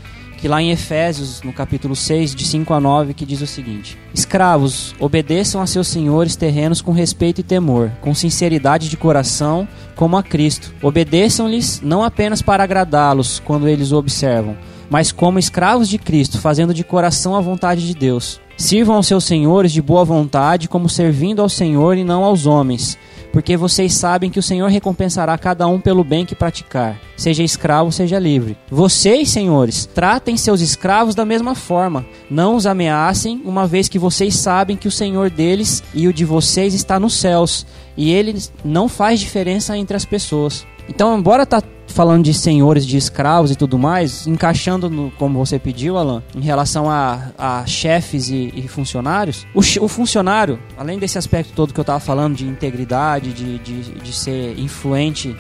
Que 0.46 0.50
lá 0.50 0.62
em 0.62 0.70
Efésios, 0.70 1.42
no 1.42 1.52
capítulo 1.52 1.96
6, 1.96 2.36
de 2.36 2.46
5 2.46 2.72
a 2.72 2.80
9, 2.80 3.16
que 3.16 3.26
diz 3.26 3.42
o 3.42 3.48
seguinte: 3.48 3.98
Escravos, 4.14 4.94
obedeçam 5.00 5.60
a 5.60 5.66
seus 5.66 5.88
senhores 5.88 6.36
terrenos 6.36 6.84
com 6.84 6.92
respeito 6.92 7.42
e 7.42 7.44
temor, 7.44 7.90
com 8.00 8.14
sinceridade 8.14 8.88
de 8.88 8.96
coração, 8.96 9.68
como 9.96 10.16
a 10.16 10.22
Cristo. 10.22 10.72
Obedeçam-lhes 10.84 11.82
não 11.82 12.04
apenas 12.04 12.44
para 12.44 12.64
agradá-los 12.64 13.40
quando 13.44 13.68
eles 13.68 13.92
o 13.92 13.98
observam, 13.98 14.56
mas 14.88 15.12
como 15.12 15.40
escravos 15.40 15.90
de 15.90 15.98
Cristo, 15.98 16.38
fazendo 16.38 16.76
de 16.76 16.84
coração 16.84 17.36
a 17.36 17.42
vontade 17.42 17.88
de 17.88 17.96
Deus. 17.96 18.40
Sirvam 18.56 18.98
aos 18.98 19.08
seus 19.08 19.24
senhores 19.24 19.72
de 19.72 19.82
boa 19.82 20.06
vontade, 20.06 20.70
como 20.70 20.88
servindo 20.88 21.42
ao 21.42 21.50
Senhor 21.50 21.98
e 21.98 22.04
não 22.04 22.24
aos 22.24 22.46
homens, 22.46 23.00
porque 23.36 23.58
vocês 23.58 23.94
sabem 23.94 24.30
que 24.30 24.40
o 24.40 24.42
Senhor 24.42 24.70
recompensará 24.70 25.38
cada 25.38 25.68
um 25.68 25.78
pelo 25.78 26.06
bem 26.06 26.26
que 26.26 26.34
praticar, 26.34 26.98
seja 27.18 27.44
escravo, 27.44 27.92
seja 27.92 28.18
livre. 28.18 28.58
Vocês, 28.72 29.28
senhores, 29.28 29.86
tratem 29.86 30.38
seus 30.38 30.62
escravos 30.62 31.16
da 31.16 31.26
mesma 31.26 31.54
forma. 31.54 32.06
Não 32.30 32.56
os 32.56 32.66
ameacem, 32.66 33.42
uma 33.44 33.68
vez 33.68 33.90
que 33.90 34.00
vocês 34.00 34.38
sabem 34.38 34.78
que 34.78 34.88
o 34.88 34.92
Senhor 34.92 35.30
deles 35.30 35.84
e 35.94 36.08
o 36.08 36.14
de 36.14 36.24
vocês 36.24 36.74
está 36.74 36.98
nos 36.98 37.16
céus, 37.16 37.68
e 37.98 38.10
ele 38.10 38.42
não 38.64 38.88
faz 38.88 39.20
diferença 39.20 39.78
entre 39.78 39.98
as 39.98 40.06
pessoas. 40.06 40.66
Então, 40.88 41.18
embora 41.18 41.46
tá 41.46 41.62
falando 41.96 42.26
de 42.26 42.34
senhores, 42.34 42.86
de 42.86 42.98
escravos 42.98 43.52
e 43.52 43.56
tudo 43.56 43.80
mais, 43.80 44.28
encaixando 44.28 44.90
no, 44.90 45.10
como 45.12 45.40
você 45.40 45.58
pediu, 45.58 45.98
Alan, 45.98 46.22
em 46.36 46.42
relação 46.42 46.92
a, 46.92 47.32
a 47.38 47.66
chefes 47.66 48.30
e, 48.30 48.52
e 48.54 48.68
funcionários, 48.68 49.48
o, 49.56 49.62
o 49.62 49.88
funcionário, 49.88 50.60
além 50.78 51.00
desse 51.00 51.18
aspecto 51.18 51.54
todo 51.54 51.74
que 51.74 51.80
eu 51.80 51.86
tava 51.86 52.02
falando 52.02 52.36
de 52.36 52.46
integridade, 52.46 53.32
de, 53.32 53.60
de, 53.60 53.82
de 53.94 54.14
ser 54.14 54.60
influente 54.60 55.34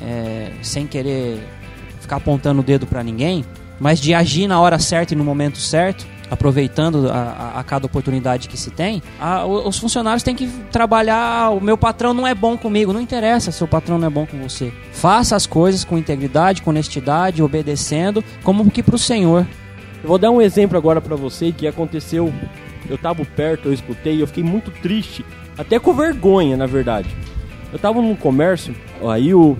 é, 0.00 0.52
sem 0.62 0.86
querer 0.86 1.46
ficar 2.00 2.16
apontando 2.16 2.62
o 2.62 2.64
dedo 2.64 2.86
pra 2.86 3.04
ninguém, 3.04 3.44
mas 3.78 4.00
de 4.00 4.14
agir 4.14 4.46
na 4.46 4.58
hora 4.58 4.78
certa 4.78 5.12
e 5.12 5.16
no 5.16 5.22
momento 5.22 5.58
certo, 5.58 6.06
aproveitando 6.30 7.10
a, 7.10 7.14
a- 7.56 7.60
a 7.60 7.64
cada 7.64 7.86
oportunidade 7.86 8.48
que 8.48 8.56
se 8.56 8.70
tem, 8.70 9.02
a- 9.20 9.44
o- 9.44 9.68
os 9.68 9.78
funcionários 9.78 10.22
têm 10.22 10.34
que 10.34 10.46
trabalhar. 10.70 11.50
O 11.50 11.60
meu 11.60 11.76
patrão 11.76 12.14
não 12.14 12.26
é 12.26 12.34
bom 12.34 12.56
comigo, 12.56 12.92
não 12.92 13.00
interessa 13.00 13.50
se 13.50 13.62
o 13.64 13.68
patrão 13.68 13.98
não 13.98 14.06
é 14.06 14.10
bom 14.10 14.26
com 14.26 14.38
você. 14.38 14.72
Faça 14.92 15.34
as 15.36 15.46
coisas 15.46 15.84
com 15.84 15.98
integridade, 15.98 16.62
com 16.62 16.70
honestidade, 16.70 17.42
obedecendo, 17.42 18.22
como 18.44 18.70
que 18.70 18.82
pro 18.82 18.96
Senhor. 18.98 19.46
Eu 20.02 20.08
vou 20.08 20.18
dar 20.18 20.30
um 20.30 20.40
exemplo 20.40 20.78
agora 20.78 21.00
pra 21.00 21.16
você 21.16 21.52
que 21.52 21.66
aconteceu. 21.66 22.32
Eu 22.88 22.96
tava 22.96 23.24
perto, 23.24 23.68
eu 23.68 23.72
escutei, 23.72 24.22
eu 24.22 24.26
fiquei 24.26 24.42
muito 24.42 24.70
triste, 24.70 25.24
até 25.58 25.78
com 25.78 25.92
vergonha, 25.92 26.56
na 26.56 26.66
verdade. 26.66 27.08
Eu 27.72 27.78
tava 27.78 28.00
num 28.00 28.16
comércio, 28.16 28.74
aí 29.08 29.32
o, 29.34 29.56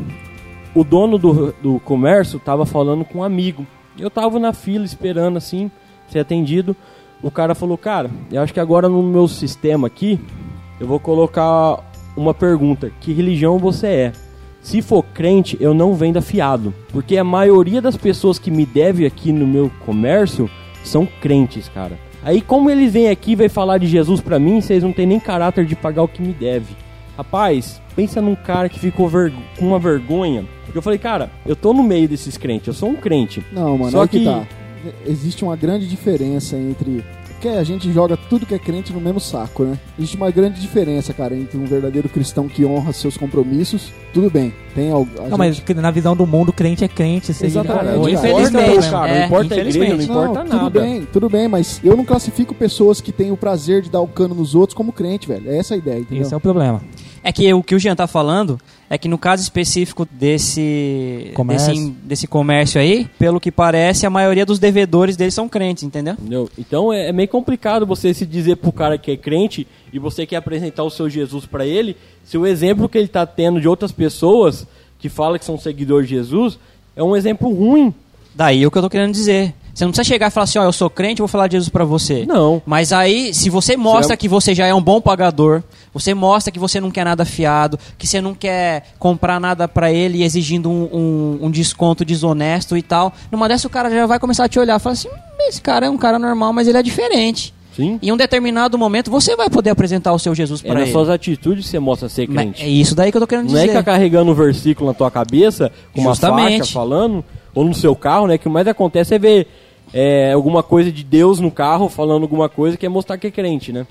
o 0.75 0.83
dono 0.83 1.17
do, 1.19 1.53
do 1.63 1.79
comércio 1.81 2.39
tava 2.41 2.65
falando 2.67 3.05
com 3.05 3.19
um 3.19 3.23
amigo. 3.23 3.67
Eu 3.99 4.11
tava 4.11 4.39
na 4.41 4.53
fila 4.53 4.85
esperando 4.85 5.37
assim, 5.37 5.71
ser 6.13 6.21
atendido. 6.21 6.75
O 7.23 7.31
cara 7.31 7.55
falou: 7.55 7.77
Cara, 7.79 8.11
eu 8.33 8.41
acho 8.43 8.53
que 8.55 8.61
agora 8.61 8.89
no 8.89 9.03
meu 9.03 9.29
sistema 9.29 9.87
aqui, 9.87 10.19
eu 10.81 10.87
vou 10.87 10.99
colocar 11.01 11.79
uma 12.17 12.33
pergunta: 12.35 12.91
Que 13.01 13.13
religião 13.13 13.59
você 13.59 13.87
é? 13.87 14.13
se 14.63 14.83
for 14.83 15.03
crente, 15.03 15.57
eu 15.59 15.73
não 15.73 15.95
venda 15.95 16.21
fiado. 16.21 16.75
Porque 16.93 17.17
a 17.17 17.25
maioria 17.25 17.81
das 17.81 17.97
pessoas 17.97 18.39
que 18.39 18.51
me 18.51 18.67
deve 18.67 19.07
aqui 19.07 19.33
no 19.33 19.47
meu 19.47 19.71
comércio 19.87 20.51
são 20.85 21.09
crentes, 21.21 21.67
cara. 21.71 21.99
Aí 22.23 22.43
como 22.43 22.69
eles 22.69 22.93
vêm 22.93 23.09
aqui 23.09 23.33
e 23.33 23.37
vai 23.37 23.49
falar 23.49 23.79
de 23.79 23.87
Jesus 23.87 24.21
pra 24.21 24.39
mim, 24.39 24.61
vocês 24.61 24.83
não 24.83 24.93
têm 24.93 25.07
nem 25.07 25.19
caráter 25.19 25.65
de 25.65 25.75
pagar 25.75 26.03
o 26.03 26.09
que 26.09 26.21
me 26.21 26.35
deve. 26.35 26.77
Rapaz, 27.17 27.81
pensa 27.97 28.21
num 28.21 28.35
cara 28.35 28.69
que 28.69 28.79
ficou 28.79 29.09
ver- 29.09 29.33
com 29.59 29.67
uma 29.69 29.79
vergonha. 29.79 30.45
Porque 30.67 30.77
eu 30.77 30.83
falei, 30.83 30.99
cara, 30.99 31.31
eu 31.47 31.57
tô 31.57 31.73
no 31.73 31.83
meio 31.83 32.07
desses 32.07 32.37
crentes, 32.37 32.69
eu 32.69 32.75
sou 32.75 32.91
um 32.91 32.97
crente. 32.97 33.43
Não, 33.53 33.79
mano, 33.79 33.91
Só 33.91 34.03
aí 34.03 34.09
que, 34.09 34.19
que- 34.21 34.25
tá. 34.27 34.47
Existe 35.07 35.45
uma 35.45 35.57
grande 35.57 35.87
diferença 35.89 36.57
entre. 36.57 37.05
Porque 37.41 37.49
a 37.57 37.65
gente 37.65 37.91
joga 37.91 38.19
tudo 38.19 38.45
que 38.45 38.55
é 38.55 38.59
crente 38.59 38.93
no 38.93 39.01
mesmo 39.01 39.19
saco, 39.19 39.65
né? 39.65 39.79
Existe 39.99 40.15
uma 40.15 40.31
grande 40.31 40.61
diferença, 40.61 41.15
cara, 41.15 41.35
entre 41.35 41.57
um 41.57 41.65
verdadeiro 41.65 42.07
cristão 42.07 42.47
que 42.47 42.67
honra 42.67 42.93
seus 42.93 43.17
compromissos. 43.17 43.91
Tudo 44.13 44.29
bem, 44.31 44.53
tem 44.75 44.91
algo. 44.91 45.09
Não, 45.27 45.39
mas 45.39 45.57
gente- 45.57 45.73
na 45.73 45.91
visão 45.91 46.15
do 46.15 46.27
mundo, 46.27 46.53
crente 46.53 46.85
é 46.85 46.89
crente. 46.89 47.33
seja- 47.33 47.61
Exatamente, 47.61 48.13
cara. 48.13 48.29
infelizmente. 48.29 48.91
Cara, 48.91 49.09
é, 49.09 49.19
não 49.21 49.27
importa 49.27 49.55
a 49.55 49.59
igreja, 49.59 49.79
não 49.97 50.03
importa 50.03 50.41
tudo 50.45 50.57
nada. 50.57 50.81
bem, 50.83 51.07
tudo 51.11 51.31
bem, 51.31 51.49
mas 51.49 51.81
eu 51.83 51.97
não 51.97 52.05
classifico 52.05 52.55
pessoas 52.55 53.01
que 53.01 53.11
têm 53.11 53.33
o 53.33 53.39
prazer 53.39 53.81
de 53.81 53.89
dar 53.91 54.01
o 54.03 54.07
cano 54.09 54.35
nos 54.35 54.55
outros 54.55 54.75
como 54.77 54.93
crente, 54.93 55.27
velho. 55.27 55.51
É 55.51 55.57
essa 55.57 55.73
a 55.73 55.79
ideia, 55.79 56.01
entendeu? 56.01 56.23
Esse 56.25 56.35
é 56.35 56.37
o 56.37 56.41
problema. 56.41 56.83
É 57.25 57.33
que 57.33 57.51
o 57.55 57.63
que 57.63 57.75
o 57.75 57.79
Jean 57.79 57.97
tá 57.97 58.07
falando 58.07 58.59
é 58.93 58.99
que 58.99 59.07
no 59.09 59.17
caso 59.17 59.41
específico 59.41 60.07
desse 60.11 61.31
Comércio. 61.35 61.73
desse, 61.73 61.91
desse 62.03 62.27
comércio 62.27 62.81
aí, 62.81 63.07
pelo 63.19 63.39
que 63.41 63.53
parece, 63.53 64.05
a 64.05 64.11
maioria 64.11 64.45
dos 64.45 64.59
devedores 64.59 65.17
deles 65.17 65.33
são 65.33 65.49
crentes, 65.49 65.85
entendeu? 65.85 66.15
Entendeu? 66.15 66.51
Então 66.59 66.93
é, 66.93 67.09
é 67.09 67.13
meio 67.13 67.29
complicado 67.29 67.87
você 67.87 68.13
se 68.13 68.27
dizer 68.27 68.57
pro 68.57 68.73
cara 68.73 68.99
que 68.99 69.13
é 69.13 69.17
crente 69.17 69.67
e 69.93 69.99
você 69.99 70.27
quer 70.27 70.37
apresentar 70.37 70.83
o 70.83 70.91
seu 70.91 71.09
Jesus 71.09 71.47
pra 71.47 71.65
ele, 71.65 71.97
se 72.25 72.37
o 72.37 72.47
exemplo 72.47 72.89
que 72.89 72.99
ele 72.99 73.09
tá 73.09 73.25
tendo 73.25 73.61
de 73.61 73.69
outras 73.69 73.93
pessoas 73.93 74.67
que 74.99 75.09
fala 75.09 75.39
que 75.39 75.45
são 75.45 75.57
seguidores 75.59 76.09
de 76.09 76.17
Jesus 76.17 76.59
é 76.97 77.03
um 77.03 77.17
exemplo 77.17 77.49
ruim. 77.53 77.95
Daí 78.35 78.63
é 78.63 78.67
o 78.67 78.71
que 78.71 78.79
eu 78.79 78.83
tô 78.83 78.91
querendo 78.91 79.13
dizer. 79.13 79.55
Você 79.75 79.85
não 79.85 79.93
precisa 79.93 80.09
chegar 80.13 80.27
e 80.27 80.31
falar 80.31 80.45
assim, 80.45 80.59
ó, 80.59 80.65
eu 80.65 80.73
sou 80.73 80.91
crente, 80.91 81.21
eu 81.21 81.27
vou 81.27 81.29
falar 81.29 81.47
de 81.47 81.53
Jesus 81.53 81.69
pra 81.69 81.85
você. 81.85 82.27
Não. 82.27 82.61
Mas 82.67 82.93
aí, 82.93 83.33
se 83.33 83.49
você 83.49 83.77
mostra 83.77 84.09
Você 84.09 84.13
é- 84.13 84.17
que 84.17 84.29
você 84.29 84.55
já 84.55 84.67
é 84.67 84.75
um 84.75 84.83
bom 84.83 85.01
pagador, 85.01 85.63
você 85.93 86.15
mostra 86.15 86.53
que 86.53 86.59
você 86.59 86.81
não 86.81 86.91
quer 86.91 87.05
nada 87.05 87.25
fiado, 87.25 87.79
que 87.99 88.07
você 88.07 88.21
não 88.21 88.35
quer 88.35 88.85
comprar 88.99 89.41
nada 89.41 89.67
pra 89.67 89.93
ele 89.93 90.23
exigindo 90.23 90.71
um, 90.71 90.89
um- 90.93 91.39
um 91.47 91.51
desconto 91.51 92.05
desonesto 92.05 92.77
e 92.77 92.83
tal, 92.83 93.13
numa 93.31 93.49
dessa 93.49 93.67
o 93.67 93.71
cara 93.71 93.91
já 93.91 94.07
vai 94.07 94.19
começar 94.19 94.45
a 94.45 94.49
te 94.49 94.59
olhar 94.59 94.77
e 94.77 94.81
falar 94.83 94.93
assim, 94.95 95.09
"Hum, 95.09 95.49
esse 95.49 95.61
cara 95.61 95.87
é 95.87 95.91
um 95.91 95.99
cara 95.99 96.19
normal, 96.19 96.53
mas 96.53 96.69
ele 96.69 96.79
é 96.79 96.83
diferente. 96.83 97.53
Sim. 97.75 97.99
Em 98.03 98.11
um 98.13 98.17
determinado 98.17 98.77
momento, 98.77 99.11
você 99.11 99.37
vai 99.37 99.49
poder 99.49 99.71
apresentar 99.71 100.13
o 100.13 100.19
seu 100.19 100.35
Jesus 100.35 100.61
É 100.63 100.65
pra 100.67 100.75
nas 100.75 100.83
ele. 100.85 100.93
suas 100.93 101.09
atitudes 101.09 101.65
que 101.65 101.71
você 101.71 101.79
mostra 101.79 102.09
ser 102.09 102.29
Mas 102.29 102.37
crente. 102.43 102.63
é 102.65 102.69
isso 102.69 102.95
daí 102.97 103.11
que 103.13 103.17
eu 103.17 103.21
tô 103.21 103.27
querendo 103.29 103.49
Não 103.49 103.57
é 103.57 103.61
dizer. 103.63 103.69
ficar 103.79 103.85
carregando 103.93 104.31
um 104.33 104.35
versículo 104.35 104.89
na 104.89 104.95
tua 104.95 105.11
cabeça, 105.11 105.71
com 105.95 106.01
uma 106.01 106.11
Justamente. 106.11 106.59
faixa 106.59 106.73
falando, 106.73 107.25
ou 107.55 107.65
no 107.65 107.73
seu 107.73 107.95
carro, 107.95 108.27
né? 108.27 108.37
Que 108.39 108.49
o 108.49 108.51
mais 108.51 108.67
acontece 108.67 109.15
é 109.15 109.19
ver 109.19 109.47
é, 109.95 110.33
alguma 110.33 110.63
coisa 110.63 110.91
de 110.93 111.03
Deus 111.03 111.41
no 111.41 111.51
carro, 111.51 111.89
falando 111.89 112.23
alguma 112.23 112.49
coisa 112.49 112.77
que 112.77 112.85
é 112.87 112.89
mostrar 112.89 113.19
que 113.19 113.27
é 113.29 113.31
crente, 113.31 113.73
né? 113.73 113.87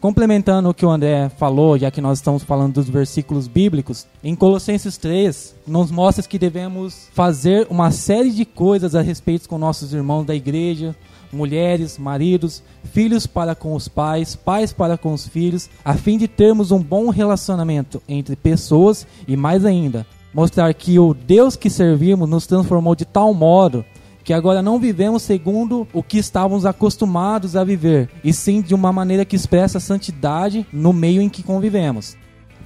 Complementando 0.00 0.70
o 0.70 0.72
que 0.72 0.86
o 0.86 0.90
André 0.90 1.28
falou, 1.28 1.76
já 1.76 1.90
que 1.90 2.00
nós 2.00 2.16
estamos 2.16 2.42
falando 2.42 2.72
dos 2.72 2.88
versículos 2.88 3.46
bíblicos, 3.46 4.06
em 4.24 4.34
Colossenses 4.34 4.96
3, 4.96 5.54
nos 5.66 5.90
mostra 5.90 6.26
que 6.26 6.38
devemos 6.38 7.08
fazer 7.12 7.66
uma 7.68 7.90
série 7.90 8.30
de 8.30 8.46
coisas 8.46 8.94
a 8.94 9.02
respeito 9.02 9.46
com 9.46 9.58
nossos 9.58 9.92
irmãos 9.92 10.24
da 10.24 10.34
igreja, 10.34 10.96
mulheres, 11.30 11.98
maridos, 11.98 12.62
filhos 12.82 13.26
para 13.26 13.54
com 13.54 13.74
os 13.74 13.88
pais, 13.88 14.34
pais 14.34 14.72
para 14.72 14.96
com 14.96 15.12
os 15.12 15.28
filhos, 15.28 15.68
a 15.84 15.92
fim 15.92 16.16
de 16.16 16.26
termos 16.26 16.70
um 16.70 16.82
bom 16.82 17.10
relacionamento 17.10 18.02
entre 18.08 18.36
pessoas 18.36 19.06
e 19.28 19.36
mais 19.36 19.66
ainda, 19.66 20.06
mostrar 20.32 20.72
que 20.72 20.98
o 20.98 21.12
Deus 21.12 21.56
que 21.56 21.68
servimos 21.68 22.26
nos 22.26 22.46
transformou 22.46 22.94
de 22.94 23.04
tal 23.04 23.34
modo 23.34 23.84
que 24.24 24.32
agora 24.32 24.62
não 24.62 24.78
vivemos 24.78 25.22
segundo 25.22 25.86
o 25.92 26.02
que 26.02 26.18
estávamos 26.18 26.66
acostumados 26.66 27.56
a 27.56 27.64
viver, 27.64 28.08
e 28.22 28.32
sim 28.32 28.60
de 28.60 28.74
uma 28.74 28.92
maneira 28.92 29.24
que 29.24 29.36
expressa 29.36 29.78
a 29.78 29.80
santidade 29.80 30.66
no 30.72 30.92
meio 30.92 31.22
em 31.22 31.28
que 31.28 31.42
convivemos. 31.42 32.16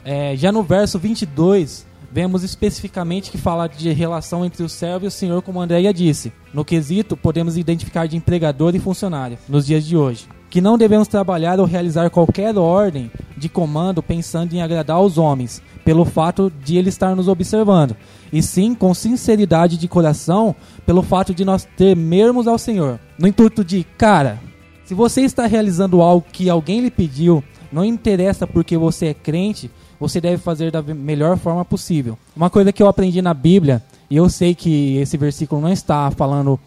É, 0.04 0.36
já 0.36 0.52
no 0.52 0.62
verso 0.62 0.98
22, 0.98 1.86
vemos 2.14 2.44
especificamente 2.44 3.30
que 3.30 3.38
fala 3.38 3.66
de 3.66 3.90
relação 3.92 4.44
entre 4.44 4.62
o 4.62 4.68
servo 4.68 5.04
e 5.04 5.08
o 5.08 5.10
senhor, 5.10 5.42
como 5.42 5.60
Andréia 5.60 5.92
disse. 5.92 6.32
No 6.52 6.64
quesito, 6.64 7.16
podemos 7.16 7.56
identificar 7.56 8.06
de 8.06 8.16
empregador 8.16 8.74
e 8.76 8.78
funcionário, 8.78 9.36
nos 9.48 9.66
dias 9.66 9.84
de 9.84 9.96
hoje. 9.96 10.28
Que 10.48 10.60
não 10.60 10.78
devemos 10.78 11.08
trabalhar 11.08 11.58
ou 11.58 11.66
realizar 11.66 12.10
qualquer 12.10 12.56
ordem 12.56 13.10
de 13.36 13.48
comando 13.48 14.00
pensando 14.00 14.52
em 14.52 14.62
agradar 14.62 14.96
aos 14.96 15.18
homens, 15.18 15.60
pelo 15.84 16.04
fato 16.04 16.52
de 16.62 16.76
ele 16.76 16.88
estar 16.88 17.16
nos 17.16 17.26
observando, 17.26 17.96
e 18.34 18.42
sim 18.42 18.74
com 18.74 18.92
sinceridade 18.92 19.78
de 19.78 19.86
coração, 19.86 20.56
pelo 20.84 21.04
fato 21.04 21.32
de 21.32 21.44
nós 21.44 21.68
temermos 21.76 22.48
ao 22.48 22.58
Senhor. 22.58 22.98
No 23.16 23.28
intuito 23.28 23.64
de, 23.64 23.84
cara, 23.96 24.40
se 24.84 24.92
você 24.92 25.20
está 25.20 25.46
realizando 25.46 26.02
algo 26.02 26.26
que 26.32 26.50
alguém 26.50 26.80
lhe 26.80 26.90
pediu, 26.90 27.44
não 27.72 27.84
interessa 27.84 28.44
porque 28.44 28.76
você 28.76 29.06
é 29.06 29.14
crente, 29.14 29.70
você 30.00 30.20
deve 30.20 30.38
fazer 30.38 30.72
da 30.72 30.82
melhor 30.82 31.38
forma 31.38 31.64
possível. 31.64 32.18
Uma 32.34 32.50
coisa 32.50 32.72
que 32.72 32.82
eu 32.82 32.88
aprendi 32.88 33.22
na 33.22 33.32
Bíblia, 33.32 33.80
e 34.10 34.16
eu 34.16 34.28
sei 34.28 34.52
que 34.52 34.96
esse 34.96 35.16
versículo 35.16 35.60
não 35.60 35.72
está 35.72 36.10
falando 36.10 36.58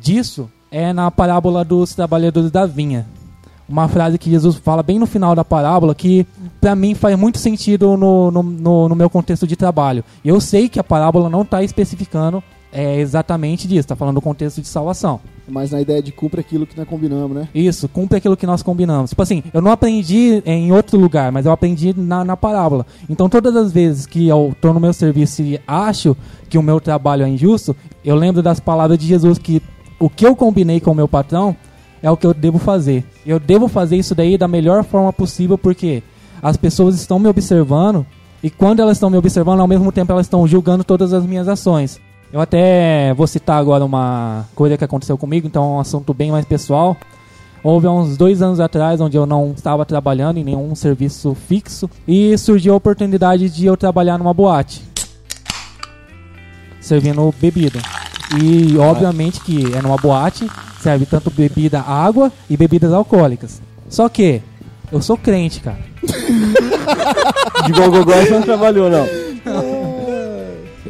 disso, 0.00 0.50
é 0.70 0.90
na 0.90 1.10
parábola 1.10 1.62
dos 1.62 1.94
trabalhadores 1.94 2.50
da 2.50 2.64
vinha. 2.64 3.06
Uma 3.70 3.86
frase 3.88 4.18
que 4.18 4.28
Jesus 4.30 4.56
fala 4.56 4.82
bem 4.82 4.98
no 4.98 5.06
final 5.06 5.34
da 5.34 5.44
parábola 5.44 5.94
que 5.94 6.26
pra 6.60 6.74
mim 6.74 6.94
faz 6.94 7.16
muito 7.16 7.38
sentido 7.38 7.96
no, 7.96 8.30
no, 8.30 8.42
no- 8.42 8.88
no 8.88 8.94
meu 8.96 9.08
contexto 9.08 9.46
de 9.46 9.54
trabalho. 9.56 10.02
Eu 10.24 10.40
sei 10.40 10.68
que 10.68 10.80
a 10.80 10.84
parábola 10.84 11.28
não 11.30 11.42
está 11.42 11.62
especificando 11.62 12.42
é, 12.72 13.00
exatamente 13.00 13.66
disso, 13.66 13.80
está 13.80 13.96
falando 13.96 14.14
do 14.16 14.20
contexto 14.20 14.60
de 14.60 14.66
salvação. 14.68 15.20
Mas 15.48 15.72
na 15.72 15.80
ideia 15.80 16.00
de 16.00 16.12
cumpre 16.12 16.40
aquilo 16.40 16.64
que 16.66 16.76
nós 16.76 16.86
combinamos, 16.86 17.36
né? 17.36 17.48
Isso, 17.52 17.88
cumpre 17.88 18.18
aquilo 18.18 18.36
que 18.36 18.46
nós 18.46 18.62
combinamos. 18.62 19.10
Tipo 19.10 19.22
assim, 19.22 19.42
eu 19.52 19.60
não 19.60 19.72
aprendi 19.72 20.40
em 20.46 20.70
outro 20.72 20.96
lugar, 20.98 21.32
mas 21.32 21.46
eu 21.46 21.50
aprendi 21.52 21.92
na, 21.96 22.24
na 22.24 22.36
parábola. 22.36 22.86
Então, 23.08 23.28
todas 23.28 23.56
as 23.56 23.72
vezes 23.72 24.06
que 24.06 24.28
eu 24.28 24.54
tô 24.60 24.72
no 24.72 24.78
meu 24.78 24.92
serviço 24.92 25.42
e 25.42 25.60
acho 25.66 26.16
que 26.48 26.56
o 26.58 26.62
meu 26.62 26.80
trabalho 26.80 27.24
é 27.24 27.28
injusto, 27.28 27.74
eu 28.04 28.14
lembro 28.14 28.42
das 28.42 28.60
palavras 28.60 28.96
de 28.98 29.06
Jesus 29.06 29.38
que 29.38 29.60
o 29.98 30.08
que 30.08 30.24
eu 30.24 30.36
combinei 30.36 30.78
com 30.80 30.92
o 30.92 30.94
meu 30.94 31.08
patrão 31.08 31.56
é 32.02 32.10
o 32.10 32.16
que 32.16 32.26
eu 32.26 32.34
devo 32.34 32.58
fazer. 32.58 33.04
Eu 33.26 33.38
devo 33.38 33.68
fazer 33.68 33.96
isso 33.96 34.14
daí 34.14 34.38
da 34.38 34.48
melhor 34.48 34.84
forma 34.84 35.12
possível, 35.12 35.58
porque 35.58 36.02
as 36.42 36.56
pessoas 36.56 36.94
estão 36.94 37.18
me 37.18 37.28
observando 37.28 38.06
e 38.42 38.48
quando 38.48 38.80
elas 38.80 38.96
estão 38.96 39.10
me 39.10 39.18
observando, 39.18 39.60
ao 39.60 39.68
mesmo 39.68 39.92
tempo 39.92 40.12
elas 40.12 40.26
estão 40.26 40.46
julgando 40.46 40.82
todas 40.82 41.12
as 41.12 41.24
minhas 41.26 41.46
ações. 41.48 42.00
Eu 42.32 42.40
até 42.40 43.12
vou 43.14 43.26
citar 43.26 43.58
agora 43.58 43.84
uma 43.84 44.46
coisa 44.54 44.76
que 44.76 44.84
aconteceu 44.84 45.18
comigo, 45.18 45.46
então 45.46 45.62
é 45.62 45.66
um 45.66 45.80
assunto 45.80 46.14
bem 46.14 46.30
mais 46.30 46.44
pessoal. 46.44 46.96
Houve 47.62 47.86
uns 47.88 48.16
dois 48.16 48.40
anos 48.40 48.60
atrás, 48.60 49.00
onde 49.00 49.16
eu 49.16 49.26
não 49.26 49.52
estava 49.54 49.84
trabalhando 49.84 50.38
em 50.38 50.44
nenhum 50.44 50.74
serviço 50.74 51.34
fixo, 51.34 51.90
e 52.08 52.38
surgiu 52.38 52.72
a 52.72 52.76
oportunidade 52.76 53.50
de 53.50 53.66
eu 53.66 53.76
trabalhar 53.76 54.16
numa 54.16 54.32
boate, 54.32 54.82
servindo 56.80 57.34
bebida. 57.38 57.80
E 58.38 58.78
obviamente 58.78 59.40
que 59.40 59.74
é 59.74 59.82
numa 59.82 59.96
boate, 59.96 60.48
serve 60.80 61.06
tanto 61.06 61.30
bebida, 61.30 61.80
água 61.80 62.32
e 62.48 62.56
bebidas 62.56 62.92
alcoólicas. 62.92 63.60
Só 63.88 64.08
que 64.08 64.40
eu 64.92 65.02
sou 65.02 65.16
crente, 65.16 65.60
cara. 65.60 65.78
De 67.66 67.72
gogogó 67.72 68.12
você 68.12 68.30
não 68.30 68.42
trabalhou, 68.42 68.88
não. 68.88 69.06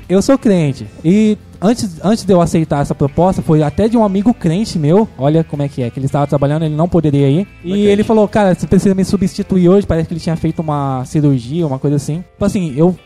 Eu 0.09 0.21
sou 0.23 0.37
crente. 0.37 0.87
E 1.05 1.39
antes, 1.61 2.05
antes 2.05 2.25
de 2.25 2.33
eu 2.33 2.41
aceitar 2.41 2.83
essa 2.83 2.95
proposta, 2.95 3.43
foi 3.43 3.63
até 3.63 3.89
de 3.89 3.97
um 3.97 4.05
amigo 4.05 4.35
crente 4.35 4.79
meu. 4.79 5.09
Olha 5.17 5.45
como 5.45 5.63
é 5.63 5.69
que 5.69 5.83
é, 5.83 5.91
que 5.91 5.99
ele 5.99 6.07
estava 6.07 6.27
trabalhando, 6.27 6.65
ele 6.65 6.75
não 6.75 6.89
poderia 6.89 7.29
ir. 7.29 7.47
E 7.65 7.71
crente. 7.71 7.87
ele 7.87 8.05
falou, 8.05 8.27
cara, 8.27 8.55
você 8.55 8.67
precisa 8.67 8.95
me 8.95 9.05
substituir 9.05 9.69
hoje. 9.69 9.87
Parece 9.87 10.09
que 10.09 10.15
ele 10.15 10.21
tinha 10.21 10.37
feito 10.37 10.61
uma 10.61 11.05
cirurgia, 11.05 11.67
uma 11.67 11.79
coisa 11.79 11.97
assim. 11.97 12.25
Tipo 12.33 12.45
assim, 12.45 12.75
eu, 12.77 12.97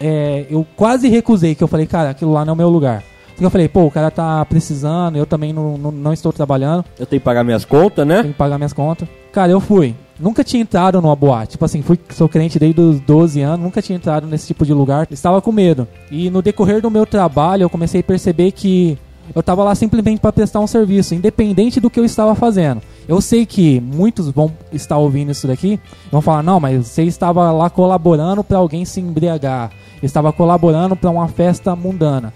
é, 0.00 0.46
eu 0.48 0.66
quase 0.76 1.08
recusei, 1.08 1.54
que 1.54 1.62
eu 1.62 1.68
falei, 1.68 1.86
cara, 1.86 2.10
aquilo 2.10 2.32
lá 2.32 2.44
não 2.44 2.52
é 2.52 2.54
o 2.54 2.56
meu 2.56 2.68
lugar. 2.68 3.02
Porque 3.36 3.44
eu 3.44 3.50
falei, 3.50 3.68
pô, 3.68 3.84
o 3.84 3.90
cara 3.90 4.10
tá 4.10 4.42
precisando, 4.46 5.16
eu 5.16 5.26
também 5.26 5.52
não, 5.52 5.76
não, 5.76 5.92
não 5.92 6.12
estou 6.14 6.32
trabalhando 6.32 6.82
Eu 6.98 7.04
tenho 7.04 7.20
que 7.20 7.24
pagar 7.24 7.44
minhas 7.44 7.66
contas, 7.66 8.06
né? 8.06 8.22
tenho 8.22 8.32
que 8.32 8.38
pagar 8.38 8.56
minhas 8.56 8.72
contas. 8.72 9.06
Cara, 9.30 9.52
eu 9.52 9.60
fui. 9.60 9.94
Nunca 10.18 10.42
tinha 10.42 10.62
entrado 10.62 11.02
numa 11.02 11.14
boate. 11.14 11.52
Tipo 11.52 11.66
assim, 11.66 11.82
fui, 11.82 11.98
sou 12.08 12.30
crente 12.30 12.58
desde 12.58 12.80
os 12.80 12.98
12 12.98 13.42
anos, 13.42 13.60
nunca 13.60 13.82
tinha 13.82 13.96
entrado 13.96 14.26
nesse 14.26 14.46
tipo 14.46 14.64
de 14.64 14.72
lugar. 14.72 15.06
Estava 15.10 15.42
com 15.42 15.52
medo. 15.52 15.86
E 16.10 16.30
no 16.30 16.40
decorrer 16.40 16.80
do 16.80 16.90
meu 16.90 17.04
trabalho, 17.04 17.64
eu 17.64 17.68
comecei 17.68 18.00
a 18.00 18.04
perceber 18.04 18.52
que 18.52 18.98
eu 19.34 19.40
estava 19.40 19.62
lá 19.62 19.74
simplesmente 19.74 20.18
para 20.18 20.32
prestar 20.32 20.60
um 20.60 20.66
serviço, 20.66 21.14
independente 21.14 21.78
do 21.78 21.90
que 21.90 22.00
eu 22.00 22.06
estava 22.06 22.34
fazendo. 22.34 22.80
Eu 23.06 23.20
sei 23.20 23.44
que 23.44 23.78
muitos 23.80 24.30
vão 24.30 24.50
estar 24.72 24.96
ouvindo 24.96 25.30
isso 25.32 25.46
daqui, 25.46 25.78
e 26.06 26.10
vão 26.10 26.22
falar: 26.22 26.42
"Não, 26.42 26.58
mas 26.58 26.86
você 26.86 27.02
estava 27.02 27.52
lá 27.52 27.68
colaborando 27.68 28.42
para 28.42 28.56
alguém 28.56 28.86
se 28.86 29.00
embriagar, 29.00 29.70
estava 30.02 30.32
colaborando 30.32 30.96
para 30.96 31.10
uma 31.10 31.28
festa 31.28 31.76
mundana". 31.76 32.32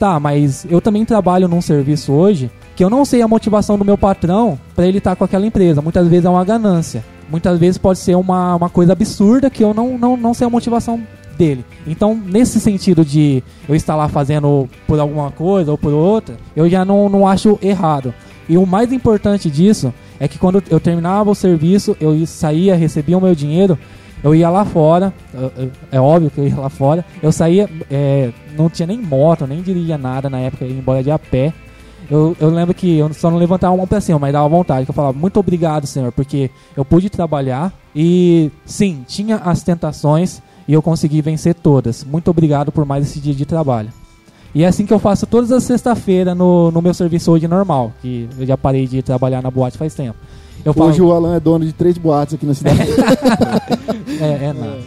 Tá, 0.00 0.18
mas 0.18 0.66
eu 0.70 0.80
também 0.80 1.04
trabalho 1.04 1.46
num 1.46 1.60
serviço 1.60 2.10
hoje 2.10 2.50
que 2.74 2.82
eu 2.82 2.88
não 2.88 3.04
sei 3.04 3.20
a 3.20 3.28
motivação 3.28 3.76
do 3.76 3.84
meu 3.84 3.98
patrão 3.98 4.58
pra 4.74 4.86
ele 4.86 4.96
estar 4.96 5.14
com 5.14 5.24
aquela 5.24 5.44
empresa. 5.44 5.82
Muitas 5.82 6.08
vezes 6.08 6.24
é 6.24 6.30
uma 6.30 6.42
ganância. 6.42 7.04
Muitas 7.28 7.58
vezes 7.58 7.76
pode 7.76 7.98
ser 7.98 8.14
uma, 8.14 8.56
uma 8.56 8.70
coisa 8.70 8.94
absurda 8.94 9.50
que 9.50 9.62
eu 9.62 9.74
não, 9.74 9.98
não, 9.98 10.16
não 10.16 10.32
sei 10.32 10.46
a 10.46 10.50
motivação 10.50 11.02
dele. 11.36 11.66
Então, 11.86 12.14
nesse 12.14 12.58
sentido 12.58 13.04
de 13.04 13.44
eu 13.68 13.74
estar 13.74 13.94
lá 13.94 14.08
fazendo 14.08 14.66
por 14.86 14.98
alguma 14.98 15.30
coisa 15.30 15.70
ou 15.70 15.76
por 15.76 15.92
outra, 15.92 16.34
eu 16.56 16.66
já 16.66 16.82
não, 16.82 17.10
não 17.10 17.28
acho 17.28 17.58
errado. 17.60 18.14
E 18.48 18.56
o 18.56 18.64
mais 18.64 18.94
importante 18.94 19.50
disso 19.50 19.92
é 20.18 20.26
que 20.26 20.38
quando 20.38 20.64
eu 20.70 20.80
terminava 20.80 21.30
o 21.30 21.34
serviço, 21.34 21.94
eu 22.00 22.26
saía, 22.26 22.74
recebia 22.74 23.18
o 23.18 23.20
meu 23.20 23.34
dinheiro, 23.34 23.78
eu 24.22 24.34
ia 24.34 24.50
lá 24.50 24.64
fora, 24.64 25.12
é 25.90 26.00
óbvio 26.00 26.30
que 26.30 26.38
eu 26.38 26.46
ia 26.46 26.56
lá 26.56 26.68
fora, 26.68 27.04
eu 27.22 27.32
saía, 27.32 27.68
é, 27.90 28.30
não 28.56 28.68
tinha 28.68 28.86
nem 28.86 29.00
moto, 29.00 29.46
nem 29.46 29.62
dirigia 29.62 29.96
nada 29.96 30.28
na 30.28 30.38
época, 30.38 30.64
ia 30.64 30.78
embora 30.78 31.02
de 31.02 31.10
a 31.10 31.18
pé. 31.18 31.52
Eu, 32.10 32.36
eu 32.40 32.50
lembro 32.50 32.74
que 32.74 32.98
eu 32.98 33.12
só 33.14 33.30
não 33.30 33.38
levantava 33.38 33.72
a 33.72 33.76
mão 33.76 33.86
pra 33.86 34.00
cima, 34.00 34.18
mas 34.18 34.32
dava 34.32 34.48
vontade. 34.48 34.84
Que 34.84 34.90
eu 34.90 34.94
falava, 34.94 35.16
muito 35.16 35.38
obrigado, 35.38 35.86
Senhor, 35.86 36.10
porque 36.10 36.50
eu 36.76 36.84
pude 36.84 37.08
trabalhar 37.08 37.72
e 37.94 38.50
sim, 38.66 39.04
tinha 39.06 39.36
as 39.36 39.62
tentações 39.62 40.42
e 40.66 40.72
eu 40.72 40.82
consegui 40.82 41.22
vencer 41.22 41.54
todas. 41.54 42.02
Muito 42.02 42.28
obrigado 42.28 42.72
por 42.72 42.84
mais 42.84 43.06
esse 43.06 43.20
dia 43.20 43.34
de 43.34 43.46
trabalho. 43.46 43.92
E 44.52 44.64
é 44.64 44.66
assim 44.66 44.84
que 44.84 44.92
eu 44.92 44.98
faço 44.98 45.26
todas 45.26 45.52
as 45.52 45.62
sexta-feiras 45.62 46.36
no, 46.36 46.72
no 46.72 46.82
meu 46.82 46.92
serviço 46.92 47.30
hoje 47.30 47.46
normal, 47.46 47.92
que 48.02 48.28
eu 48.36 48.44
já 48.44 48.58
parei 48.58 48.86
de 48.88 49.00
trabalhar 49.00 49.40
na 49.40 49.50
boate 49.50 49.78
faz 49.78 49.94
tempo. 49.94 50.18
Eu 50.64 50.72
falo, 50.74 50.90
Hoje 50.90 51.00
o 51.02 51.12
Alan 51.12 51.36
é 51.36 51.40
dono 51.40 51.64
de 51.64 51.72
três 51.72 51.96
boates 51.96 52.34
aqui 52.34 52.44
na 52.46 52.52
cidade. 52.54 52.80
é, 54.20 54.44
é 54.46 54.52
nada. 54.52 54.78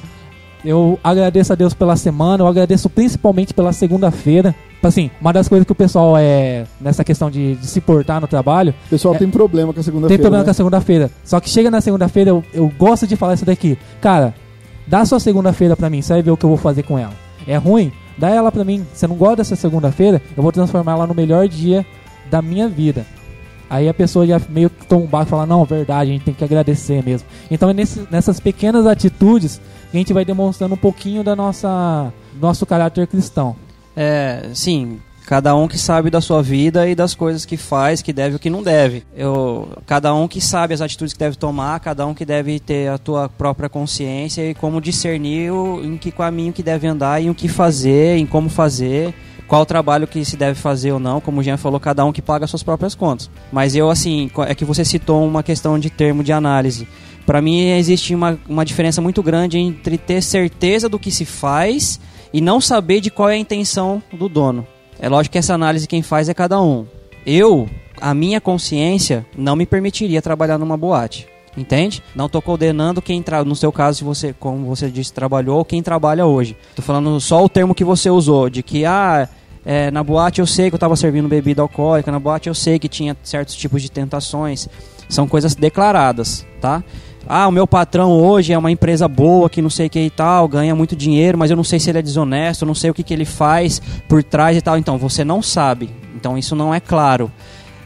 Eu 0.64 0.98
agradeço 1.04 1.52
a 1.52 1.56
Deus 1.56 1.74
pela 1.74 1.96
semana, 1.98 2.42
eu 2.44 2.48
agradeço 2.48 2.90
principalmente 2.90 3.54
pela 3.54 3.74
segunda-feira. 3.74 4.56
Assim, 4.82 5.10
uma 5.20 5.32
das 5.34 5.48
coisas 5.48 5.66
que 5.66 5.72
o 5.72 5.76
pessoal 5.76 6.16
é 6.18 6.66
nessa 6.80 7.04
questão 7.04 7.30
de, 7.32 7.56
de 7.56 7.66
se 7.68 7.80
portar 7.82 8.20
no 8.22 8.28
trabalho, 8.28 8.74
O 8.88 8.90
pessoal 8.90 9.16
É. 9.16 9.18
tem 9.18 9.30
problema 9.30 9.74
com 9.74 9.80
a 9.80 9.84
segunda-feira. 9.84 10.18
tem 10.18 10.22
problema 10.22 10.44
né? 10.44 10.46
com 10.46 10.52
a 10.52 10.54
segunda-feira. 10.54 11.12
Só 11.24 11.40
que 11.40 11.50
chega 11.50 11.70
na 11.72 11.80
segunda-feira, 11.82 12.30
eu, 12.30 12.44
eu 12.54 12.72
gosto 12.78 13.06
de 13.08 13.16
falar 13.16 13.34
isso 13.34 13.46
daqui. 13.46 13.78
Cara, 14.02 14.34
dá 14.88 15.06
sua 15.06 15.20
segunda-feira 15.20 15.76
pra 15.76 15.90
mim, 15.90 16.02
você 16.02 16.14
vai 16.14 16.22
ver 16.22 16.32
o 16.32 16.38
que 16.38 16.46
eu 16.46 16.50
vou 16.50 16.58
fazer 16.58 16.84
com 16.84 16.98
ela. 17.00 17.14
É 17.48 17.56
ruim? 17.58 17.92
Dá 18.18 18.30
ela 18.30 18.52
pra 18.52 18.64
mim. 18.64 18.86
Você 18.94 19.08
não 19.08 19.16
gosta 19.16 19.38
dessa 19.38 19.56
segunda-feira? 19.56 20.22
Eu 20.36 20.44
vou 20.44 20.52
transformar 20.52 20.94
ela 20.94 21.08
no 21.08 21.14
melhor 21.14 21.48
dia 21.48 21.86
da 22.30 22.42
minha 22.42 22.68
vida. 22.70 23.06
Aí 23.74 23.90
a 23.90 23.94
pessoa 23.94 24.28
já 24.28 24.40
meio 24.50 24.70
que 24.70 24.86
toma 24.86 25.24
e 25.24 25.26
fala, 25.26 25.48
não, 25.48 25.66
verdade, 25.66 26.12
a 26.12 26.14
gente 26.14 26.26
tem 26.26 26.34
que 26.34 26.44
agradecer 26.44 27.04
mesmo. 27.04 27.28
Então 27.50 27.72
é 27.72 27.74
nesse- 27.74 28.08
nessas 28.12 28.40
pequenas 28.40 28.86
atitudes 28.86 29.60
que 29.90 29.98
a 29.98 30.00
gente 30.00 30.14
vai 30.14 30.24
demonstrando 30.24 30.76
um 30.76 30.78
pouquinho 30.78 31.24
da 31.24 31.36
nossa 31.36 32.14
nosso 32.40 32.68
caráter 32.68 33.08
cristão. 33.08 33.56
É, 33.96 34.50
sim, 34.54 35.00
cada 35.26 35.56
um 35.56 35.68
que 35.68 35.80
sabe 35.80 36.12
da 36.12 36.22
sua 36.22 36.44
vida 36.44 36.88
e 36.88 36.94
das 36.94 37.16
coisas 37.16 37.46
que 37.46 37.58
faz, 37.58 38.04
que 38.04 38.14
deve 38.14 38.36
e 38.36 38.40
que 38.40 38.50
não 38.50 38.62
deve. 38.62 39.04
Eu, 39.16 39.68
cada 39.88 40.14
um 40.14 40.28
que 40.28 40.40
sabe 40.40 40.76
as 40.76 40.82
atitudes 40.82 41.12
que 41.14 41.20
deve 41.20 41.36
tomar, 41.36 41.80
cada 41.80 42.06
um 42.06 42.14
que 42.14 42.26
deve 42.26 42.60
ter 42.60 42.92
a 42.92 43.00
tua 43.00 43.28
própria 43.28 43.70
consciência 43.70 44.48
e 44.48 44.54
como 44.54 44.80
discernir 44.80 45.52
o, 45.52 45.84
em 45.84 45.98
que 45.98 46.12
caminho 46.12 46.54
que 46.54 46.62
deve 46.62 46.86
andar 46.86 47.24
e 47.24 47.28
o 47.30 47.34
que 47.34 47.48
fazer, 47.48 48.18
em 48.18 48.26
como 48.28 48.50
fazer. 48.50 49.16
Qual 49.48 49.66
trabalho 49.66 50.08
que 50.08 50.24
se 50.24 50.38
deve 50.38 50.60
fazer 50.60 50.92
ou 50.92 51.00
não, 51.00 51.20
como 51.22 51.40
o 51.40 51.44
Jean 51.44 51.58
falou, 51.58 51.80
cada 51.80 52.04
um 52.06 52.12
que 52.12 52.22
paga 52.22 52.46
as 52.46 52.50
suas 52.50 52.64
próprias 52.64 52.96
contas. 52.96 53.30
Mas 53.52 53.76
eu, 53.76 53.90
assim, 53.90 54.32
é 54.48 54.56
que 54.56 54.66
você 54.66 54.84
citou 54.84 55.26
uma 55.26 55.44
questão 55.44 55.78
de 55.78 55.90
termo 55.90 56.24
de 56.24 56.32
análise. 56.32 56.88
Para 57.26 57.42
mim, 57.42 57.70
existe 57.72 58.14
uma, 58.14 58.40
uma 58.48 58.66
diferença 58.66 59.02
muito 59.02 59.22
grande 59.24 59.58
entre 59.58 59.98
ter 59.98 60.22
certeza 60.22 60.90
do 60.90 61.00
que 61.00 61.12
se 61.12 61.26
faz 61.26 62.00
e 62.34 62.42
não 62.42 62.60
saber 62.60 63.00
de 63.00 63.12
qual 63.12 63.30
é 63.30 63.34
a 63.34 63.38
intenção 63.38 64.02
do 64.12 64.28
dono. 64.28 64.66
É 65.00 65.08
lógico 65.08 65.34
que 65.34 65.38
essa 65.38 65.54
análise 65.54 65.88
quem 65.88 66.02
faz 66.02 66.30
é 66.30 66.34
cada 66.34 66.62
um. 66.62 66.86
Eu, 67.26 67.70
a 68.02 68.14
minha 68.14 68.42
consciência, 68.42 69.26
não 69.38 69.56
me 69.56 69.66
permitiria 69.66 70.22
trabalhar 70.22 70.58
numa 70.58 70.78
boate. 70.78 71.28
Entende? 71.56 72.02
Não 72.16 72.28
tô 72.28 72.42
condenando 72.42 73.02
quem 73.02 73.22
tra... 73.22 73.44
no 73.44 73.56
seu 73.56 73.72
caso, 73.72 74.00
se 74.00 74.04
você, 74.04 74.34
como 74.34 74.66
você 74.66 74.90
disse, 74.90 75.14
trabalhou, 75.14 75.64
quem 75.64 75.84
trabalha 75.84 76.26
hoje. 76.26 76.58
Tô 76.76 76.82
falando 76.82 77.20
só 77.20 77.44
o 77.44 77.50
termo 77.50 77.76
que 77.76 77.84
você 77.84 78.10
usou, 78.10 78.50
de 78.50 78.64
que 78.64 78.86
ah, 78.86 79.30
é, 79.66 79.92
na 79.92 80.04
boate 80.04 80.42
eu 80.42 80.48
sei 80.48 80.70
que 80.70 80.76
eu 80.76 80.80
tava 80.80 80.96
servindo 80.96 81.28
bebida 81.28 81.62
alcoólica, 81.62 82.12
na 82.12 82.20
boate 82.20 82.50
eu 82.50 82.56
sei 82.56 82.80
que 82.80 82.90
tinha 82.90 83.16
certos 83.24 83.56
tipos 83.56 83.82
de 83.82 83.92
tentações. 83.92 84.68
São 85.08 85.28
coisas 85.28 85.54
declaradas, 85.54 86.46
tá? 86.60 86.84
Ah, 87.28 87.48
o 87.48 87.52
meu 87.52 87.66
patrão 87.66 88.12
hoje 88.12 88.52
é 88.52 88.58
uma 88.58 88.72
empresa 88.72 89.08
boa, 89.08 89.50
que 89.50 89.62
não 89.62 89.70
sei 89.70 89.88
o 89.88 89.90
que 89.90 90.00
e 90.00 90.10
tal, 90.10 90.48
ganha 90.48 90.76
muito 90.76 90.96
dinheiro, 90.96 91.38
mas 91.38 91.50
eu 91.50 91.56
não 91.56 91.64
sei 91.64 91.80
se 91.80 91.90
ele 91.90 92.00
é 92.00 92.02
desonesto, 92.02 92.66
não 92.66 92.76
sei 92.76 92.90
o 92.90 92.94
que, 92.94 93.04
que 93.04 93.14
ele 93.14 93.26
faz 93.26 93.82
por 94.10 94.22
trás 94.24 94.58
e 94.58 94.62
tal. 94.62 94.78
Então, 94.78 94.98
você 94.98 95.24
não 95.24 95.42
sabe. 95.42 95.90
Então, 96.16 96.38
isso 96.38 96.56
não 96.56 96.74
é 96.74 96.82
claro. 96.82 97.32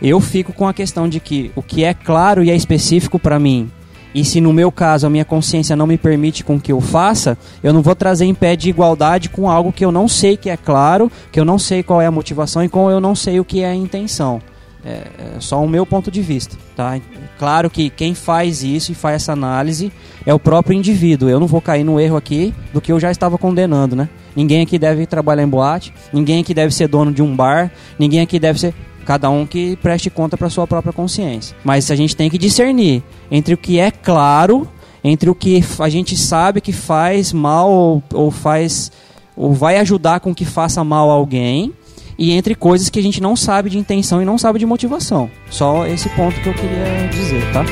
Eu 0.02 0.20
fico 0.20 0.54
com 0.54 0.68
a 0.68 0.74
questão 0.74 1.08
de 1.08 1.20
que 1.20 1.52
o 1.56 1.62
que 1.62 1.84
é 1.84 1.94
claro 1.94 2.44
e 2.44 2.52
é 2.52 2.56
específico 2.56 3.18
para 3.18 3.40
mim, 3.40 3.72
e 4.18 4.24
se 4.26 4.42
no 4.42 4.52
meu 4.52 4.72
caso 4.72 5.06
a 5.06 5.10
minha 5.10 5.26
consciência 5.26 5.76
não 5.76 5.86
me 5.86 5.98
permite 5.98 6.44
com 6.44 6.60
que 6.60 6.72
eu 6.72 6.82
faça, 6.82 7.38
eu 7.62 7.72
não 7.72 7.84
vou 7.84 7.94
trazer 7.94 8.26
em 8.26 8.34
pé 8.34 8.56
de 8.56 8.70
igualdade 8.70 9.30
com 9.30 9.50
algo 9.50 9.72
que 9.72 9.86
eu 9.86 9.92
não 9.92 10.08
sei 10.08 10.36
que 10.36 10.50
é 10.50 10.58
claro, 10.58 11.12
que 11.32 11.40
eu 11.40 11.46
não 11.46 11.60
sei 11.60 11.84
qual 11.84 12.02
é 12.02 12.08
a 12.08 12.12
motivação 12.12 12.64
e 12.64 12.70
como 12.70 12.90
eu 12.90 13.00
não 13.00 13.14
sei 13.14 13.40
o 13.40 13.46
que 13.46 13.62
é 13.62 13.70
a 13.70 13.76
intenção. 13.76 14.42
É, 14.84 14.90
é 14.90 15.40
só 15.40 15.62
o 15.62 15.68
meu 15.68 15.86
ponto 15.86 16.10
de 16.10 16.22
vista, 16.22 16.56
tá? 16.76 17.00
Claro 17.38 17.70
que 17.70 17.90
quem 17.90 18.16
faz 18.16 18.64
isso 18.64 18.92
e 18.92 18.96
faz 18.96 19.18
essa 19.18 19.34
análise 19.34 19.92
é 20.26 20.34
o 20.34 20.40
próprio 20.40 20.76
indivíduo. 20.76 21.30
Eu 21.30 21.40
não 21.40 21.48
vou 21.48 21.62
cair 21.62 21.84
no 21.84 22.00
erro 22.00 22.16
aqui 22.16 22.54
do 22.74 22.82
que 22.82 22.92
eu 22.92 23.00
já 23.00 23.12
estava 23.12 23.38
condenando, 23.38 23.96
né? 23.96 24.10
Ninguém 24.36 24.62
aqui 24.62 24.80
deve 24.80 25.06
trabalhar 25.06 25.44
em 25.44 25.48
boate, 25.48 25.94
ninguém 26.12 26.42
aqui 26.42 26.54
deve 26.54 26.74
ser 26.74 26.88
dono 26.88 27.12
de 27.12 27.22
um 27.22 27.36
bar, 27.36 27.72
ninguém 28.00 28.22
aqui 28.22 28.40
deve 28.40 28.60
ser 28.60 28.74
cada 29.08 29.30
um 29.30 29.46
que 29.46 29.78
preste 29.78 30.10
conta 30.10 30.36
para 30.36 30.50
sua 30.50 30.68
própria 30.68 30.92
consciência. 30.92 31.56
Mas 31.64 31.90
a 31.90 31.96
gente 31.96 32.14
tem 32.14 32.30
que 32.30 32.38
discernir 32.38 33.02
entre 33.32 33.54
o 33.54 33.58
que 33.58 33.80
é 33.80 33.90
claro, 33.90 34.68
entre 35.02 35.30
o 35.30 35.34
que 35.34 35.64
a 35.80 35.88
gente 35.88 36.18
sabe 36.18 36.60
que 36.60 36.74
faz 36.74 37.32
mal 37.32 37.72
ou, 37.72 38.04
ou 38.14 38.30
faz 38.30 38.92
ou 39.34 39.54
vai 39.54 39.78
ajudar 39.78 40.20
com 40.20 40.36
que 40.36 40.44
faça 40.44 40.84
mal 40.84 41.10
alguém 41.10 41.72
e 42.18 42.34
entre 42.34 42.54
coisas 42.54 42.90
que 42.90 43.00
a 43.00 43.04
gente 43.04 43.22
não 43.22 43.36
sabe 43.36 43.70
de 43.70 43.78
intenção 43.78 44.22
e 44.22 44.26
não 44.26 44.38
sabe 44.38 44.60
de 44.60 44.66
motivação. 44.66 45.30
Só 45.50 45.88
esse 45.88 46.10
ponto 46.10 46.38
que 46.42 46.50
eu 46.50 46.54
queria 46.54 47.08
dizer, 47.10 47.54
tá? 47.54 47.64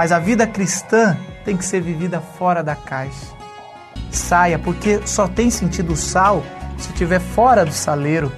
Mas 0.00 0.12
a 0.12 0.18
vida 0.18 0.46
cristã 0.46 1.14
tem 1.44 1.54
que 1.54 1.62
ser 1.62 1.82
vivida 1.82 2.22
fora 2.22 2.62
da 2.62 2.74
caixa. 2.74 3.36
Saia, 4.10 4.58
porque 4.58 5.06
só 5.06 5.28
tem 5.28 5.50
sentido 5.50 5.92
o 5.92 5.96
sal 5.96 6.42
se 6.78 6.88
estiver 6.88 7.20
fora 7.20 7.66
do 7.66 7.72
saleiro. 7.72 8.32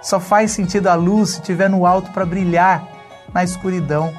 Só 0.00 0.18
faz 0.18 0.52
sentido 0.52 0.86
a 0.86 0.94
luz 0.94 1.32
se 1.32 1.40
estiver 1.40 1.68
no 1.68 1.84
alto 1.84 2.10
para 2.12 2.24
brilhar 2.24 2.88
na 3.30 3.44
escuridão. 3.44 4.10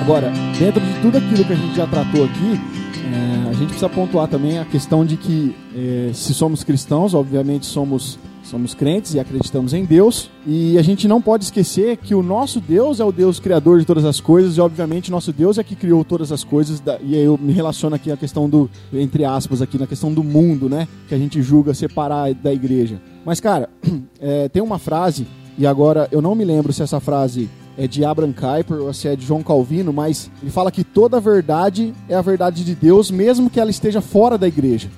Agora, 0.00 0.32
dentro 0.58 0.80
de 0.80 1.00
tudo 1.00 1.18
aquilo 1.18 1.44
que 1.44 1.52
a 1.52 1.56
gente 1.56 1.76
já 1.76 1.86
tratou 1.86 2.24
aqui, 2.24 2.78
é, 3.12 3.48
a 3.48 3.52
gente 3.52 3.68
precisa 3.68 3.88
pontuar 3.88 4.28
também 4.28 4.58
a 4.58 4.64
questão 4.64 5.04
de 5.04 5.16
que 5.16 5.54
é, 5.74 6.10
se 6.12 6.34
somos 6.34 6.62
cristãos, 6.64 7.14
obviamente 7.14 7.66
somos 7.66 8.18
somos 8.44 8.72
crentes 8.72 9.12
e 9.12 9.20
acreditamos 9.20 9.74
em 9.74 9.84
Deus, 9.84 10.30
e 10.46 10.78
a 10.78 10.82
gente 10.82 11.06
não 11.06 11.20
pode 11.20 11.44
esquecer 11.44 11.98
que 11.98 12.14
o 12.14 12.22
nosso 12.22 12.62
Deus 12.62 12.98
é 12.98 13.04
o 13.04 13.12
Deus 13.12 13.38
criador 13.38 13.78
de 13.78 13.84
todas 13.84 14.06
as 14.06 14.20
coisas, 14.20 14.56
e 14.56 14.60
obviamente 14.60 15.10
nosso 15.10 15.34
Deus 15.34 15.58
é 15.58 15.62
que 15.62 15.76
criou 15.76 16.02
todas 16.02 16.32
as 16.32 16.44
coisas, 16.44 16.80
da- 16.80 16.98
e 17.02 17.14
aí 17.14 17.24
eu 17.24 17.36
me 17.36 17.52
relaciono 17.52 17.94
aqui 17.94 18.10
a 18.10 18.16
questão 18.16 18.48
do, 18.48 18.70
entre 18.90 19.22
aspas, 19.22 19.60
aqui 19.60 19.76
na 19.76 19.86
questão 19.86 20.10
do 20.14 20.24
mundo, 20.24 20.66
né, 20.66 20.88
que 21.06 21.14
a 21.14 21.18
gente 21.18 21.42
julga 21.42 21.74
separar 21.74 22.32
da 22.32 22.50
igreja. 22.50 22.98
Mas, 23.22 23.38
cara, 23.38 23.68
é, 24.18 24.48
tem 24.48 24.62
uma 24.62 24.78
frase, 24.78 25.26
e 25.58 25.66
agora 25.66 26.08
eu 26.10 26.22
não 26.22 26.34
me 26.34 26.44
lembro 26.46 26.72
se 26.72 26.82
essa 26.82 27.00
frase 27.00 27.50
é 27.78 27.86
de 27.86 28.04
Abraham 28.04 28.32
Kuyper 28.32 28.78
ou 28.82 28.92
se 28.92 29.06
é 29.08 29.14
de 29.16 29.24
João 29.24 29.42
Calvino, 29.42 29.92
mas 29.92 30.28
ele 30.42 30.50
fala 30.50 30.70
que 30.70 30.82
toda 30.84 31.20
verdade 31.20 31.94
é 32.08 32.14
a 32.16 32.20
verdade 32.20 32.64
de 32.64 32.74
Deus, 32.74 33.10
mesmo 33.10 33.48
que 33.48 33.60
ela 33.60 33.70
esteja 33.70 34.00
fora 34.00 34.36
da 34.36 34.46
igreja. 34.48 34.90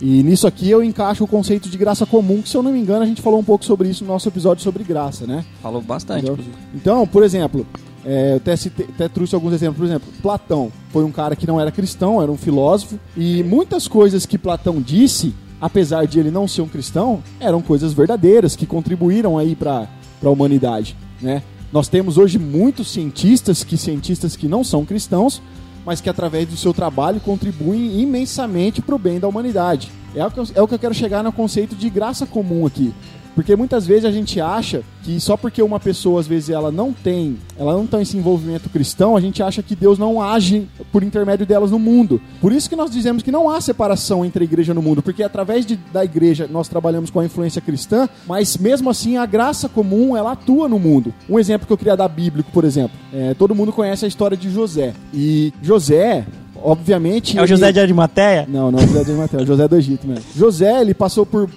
E 0.00 0.22
nisso 0.22 0.46
aqui 0.46 0.70
eu 0.70 0.84
encaixo 0.84 1.24
o 1.24 1.26
conceito 1.26 1.70
de 1.70 1.78
graça 1.78 2.04
comum, 2.04 2.42
que 2.42 2.48
se 2.50 2.56
eu 2.56 2.62
não 2.62 2.72
me 2.72 2.78
engano 2.78 3.02
a 3.02 3.06
gente 3.06 3.22
falou 3.22 3.40
um 3.40 3.44
pouco 3.44 3.64
sobre 3.64 3.88
isso 3.88 4.04
no 4.04 4.12
nosso 4.12 4.28
episódio 4.28 4.62
sobre 4.62 4.84
graça, 4.84 5.26
né? 5.26 5.42
Falou 5.62 5.80
bastante, 5.80 6.24
inclusive. 6.34 6.54
Então, 6.74 7.06
por 7.06 7.22
exemplo, 7.22 7.66
é, 8.04 8.32
eu 8.32 8.36
até, 8.36 8.54
citei- 8.56 8.86
até 8.94 9.08
trouxe 9.08 9.34
alguns 9.34 9.54
exemplos. 9.54 9.78
Por 9.78 9.86
exemplo, 9.86 10.08
Platão 10.20 10.70
foi 10.90 11.02
um 11.02 11.10
cara 11.10 11.34
que 11.34 11.46
não 11.46 11.58
era 11.58 11.72
cristão, 11.72 12.20
era 12.20 12.30
um 12.30 12.36
filósofo, 12.36 13.00
e 13.16 13.42
muitas 13.44 13.88
coisas 13.88 14.26
que 14.26 14.36
Platão 14.36 14.82
disse, 14.82 15.34
apesar 15.58 16.06
de 16.06 16.20
ele 16.20 16.30
não 16.30 16.46
ser 16.46 16.60
um 16.60 16.68
cristão, 16.68 17.22
eram 17.40 17.62
coisas 17.62 17.94
verdadeiras 17.94 18.54
que 18.54 18.66
contribuíram 18.66 19.38
aí 19.38 19.56
para 19.56 19.88
a 20.22 20.28
humanidade, 20.28 20.94
né? 21.22 21.42
Nós 21.72 21.88
temos 21.88 22.16
hoje 22.16 22.38
muitos 22.38 22.88
cientistas 22.88 23.64
que 23.64 23.76
cientistas 23.76 24.36
que 24.36 24.46
não 24.46 24.62
são 24.62 24.84
cristãos, 24.84 25.42
mas 25.84 26.00
que 26.00 26.08
através 26.08 26.48
do 26.48 26.56
seu 26.56 26.72
trabalho 26.72 27.20
contribuem 27.20 28.00
imensamente 28.00 28.80
para 28.80 28.94
o 28.94 28.98
bem 28.98 29.18
da 29.18 29.28
humanidade. 29.28 29.90
É 30.14 30.24
o, 30.24 30.30
que 30.30 30.40
eu, 30.40 30.46
é 30.54 30.62
o 30.62 30.68
que 30.68 30.74
eu 30.74 30.78
quero 30.78 30.94
chegar 30.94 31.22
no 31.22 31.32
conceito 31.32 31.74
de 31.74 31.90
graça 31.90 32.24
comum 32.24 32.66
aqui. 32.66 32.94
Porque 33.36 33.54
muitas 33.54 33.86
vezes 33.86 34.04
a 34.06 34.10
gente 34.10 34.40
acha 34.40 34.82
que 35.04 35.20
só 35.20 35.36
porque 35.36 35.62
uma 35.62 35.78
pessoa, 35.78 36.18
às 36.18 36.26
vezes, 36.26 36.50
ela 36.50 36.72
não 36.72 36.92
tem, 36.92 37.36
ela 37.56 37.74
não 37.74 37.86
tem 37.86 38.00
esse 38.00 38.16
envolvimento 38.16 38.68
cristão, 38.70 39.14
a 39.16 39.20
gente 39.20 39.40
acha 39.42 39.62
que 39.62 39.76
Deus 39.76 39.98
não 39.98 40.20
age 40.20 40.66
por 40.90 41.04
intermédio 41.04 41.46
delas 41.46 41.70
no 41.70 41.78
mundo. 41.78 42.20
Por 42.40 42.50
isso 42.50 42.68
que 42.68 42.74
nós 42.74 42.90
dizemos 42.90 43.22
que 43.22 43.30
não 43.30 43.48
há 43.48 43.60
separação 43.60 44.24
entre 44.24 44.42
a 44.42 44.46
igreja 44.46 44.72
no 44.74 44.80
mundo, 44.82 45.02
porque 45.02 45.22
através 45.22 45.64
de, 45.66 45.76
da 45.92 46.02
igreja 46.04 46.48
nós 46.50 46.66
trabalhamos 46.66 47.10
com 47.10 47.20
a 47.20 47.24
influência 47.26 47.60
cristã, 47.60 48.08
mas 48.26 48.56
mesmo 48.56 48.88
assim 48.88 49.18
a 49.18 49.26
graça 49.26 49.68
comum 49.68 50.16
ela 50.16 50.32
atua 50.32 50.66
no 50.68 50.78
mundo. 50.78 51.12
Um 51.28 51.38
exemplo 51.38 51.66
que 51.66 51.72
eu 51.72 51.78
queria 51.78 51.94
dar 51.96 52.08
bíblico, 52.08 52.50
por 52.50 52.64
exemplo, 52.64 52.96
é, 53.12 53.34
todo 53.34 53.54
mundo 53.54 53.70
conhece 53.70 54.06
a 54.06 54.08
história 54.08 54.36
de 54.36 54.50
José. 54.50 54.94
E 55.12 55.52
José, 55.62 56.24
obviamente. 56.62 57.36
É 57.36 57.40
o 57.40 57.44
ele- 57.44 57.48
José 57.48 57.70
de 57.70 57.80
Arimateia? 57.80 58.46
não, 58.48 58.70
não 58.72 58.78
é 58.78 58.82
o 58.82 58.86
José 58.88 59.04
de 59.04 59.10
Arimateia, 59.10 59.40
é 59.40 59.44
o 59.44 59.46
José 59.46 59.68
do 59.68 59.76
Egito 59.76 60.06
mesmo. 60.06 60.24
José, 60.34 60.80
ele 60.80 60.94
passou 60.94 61.24
por 61.26 61.48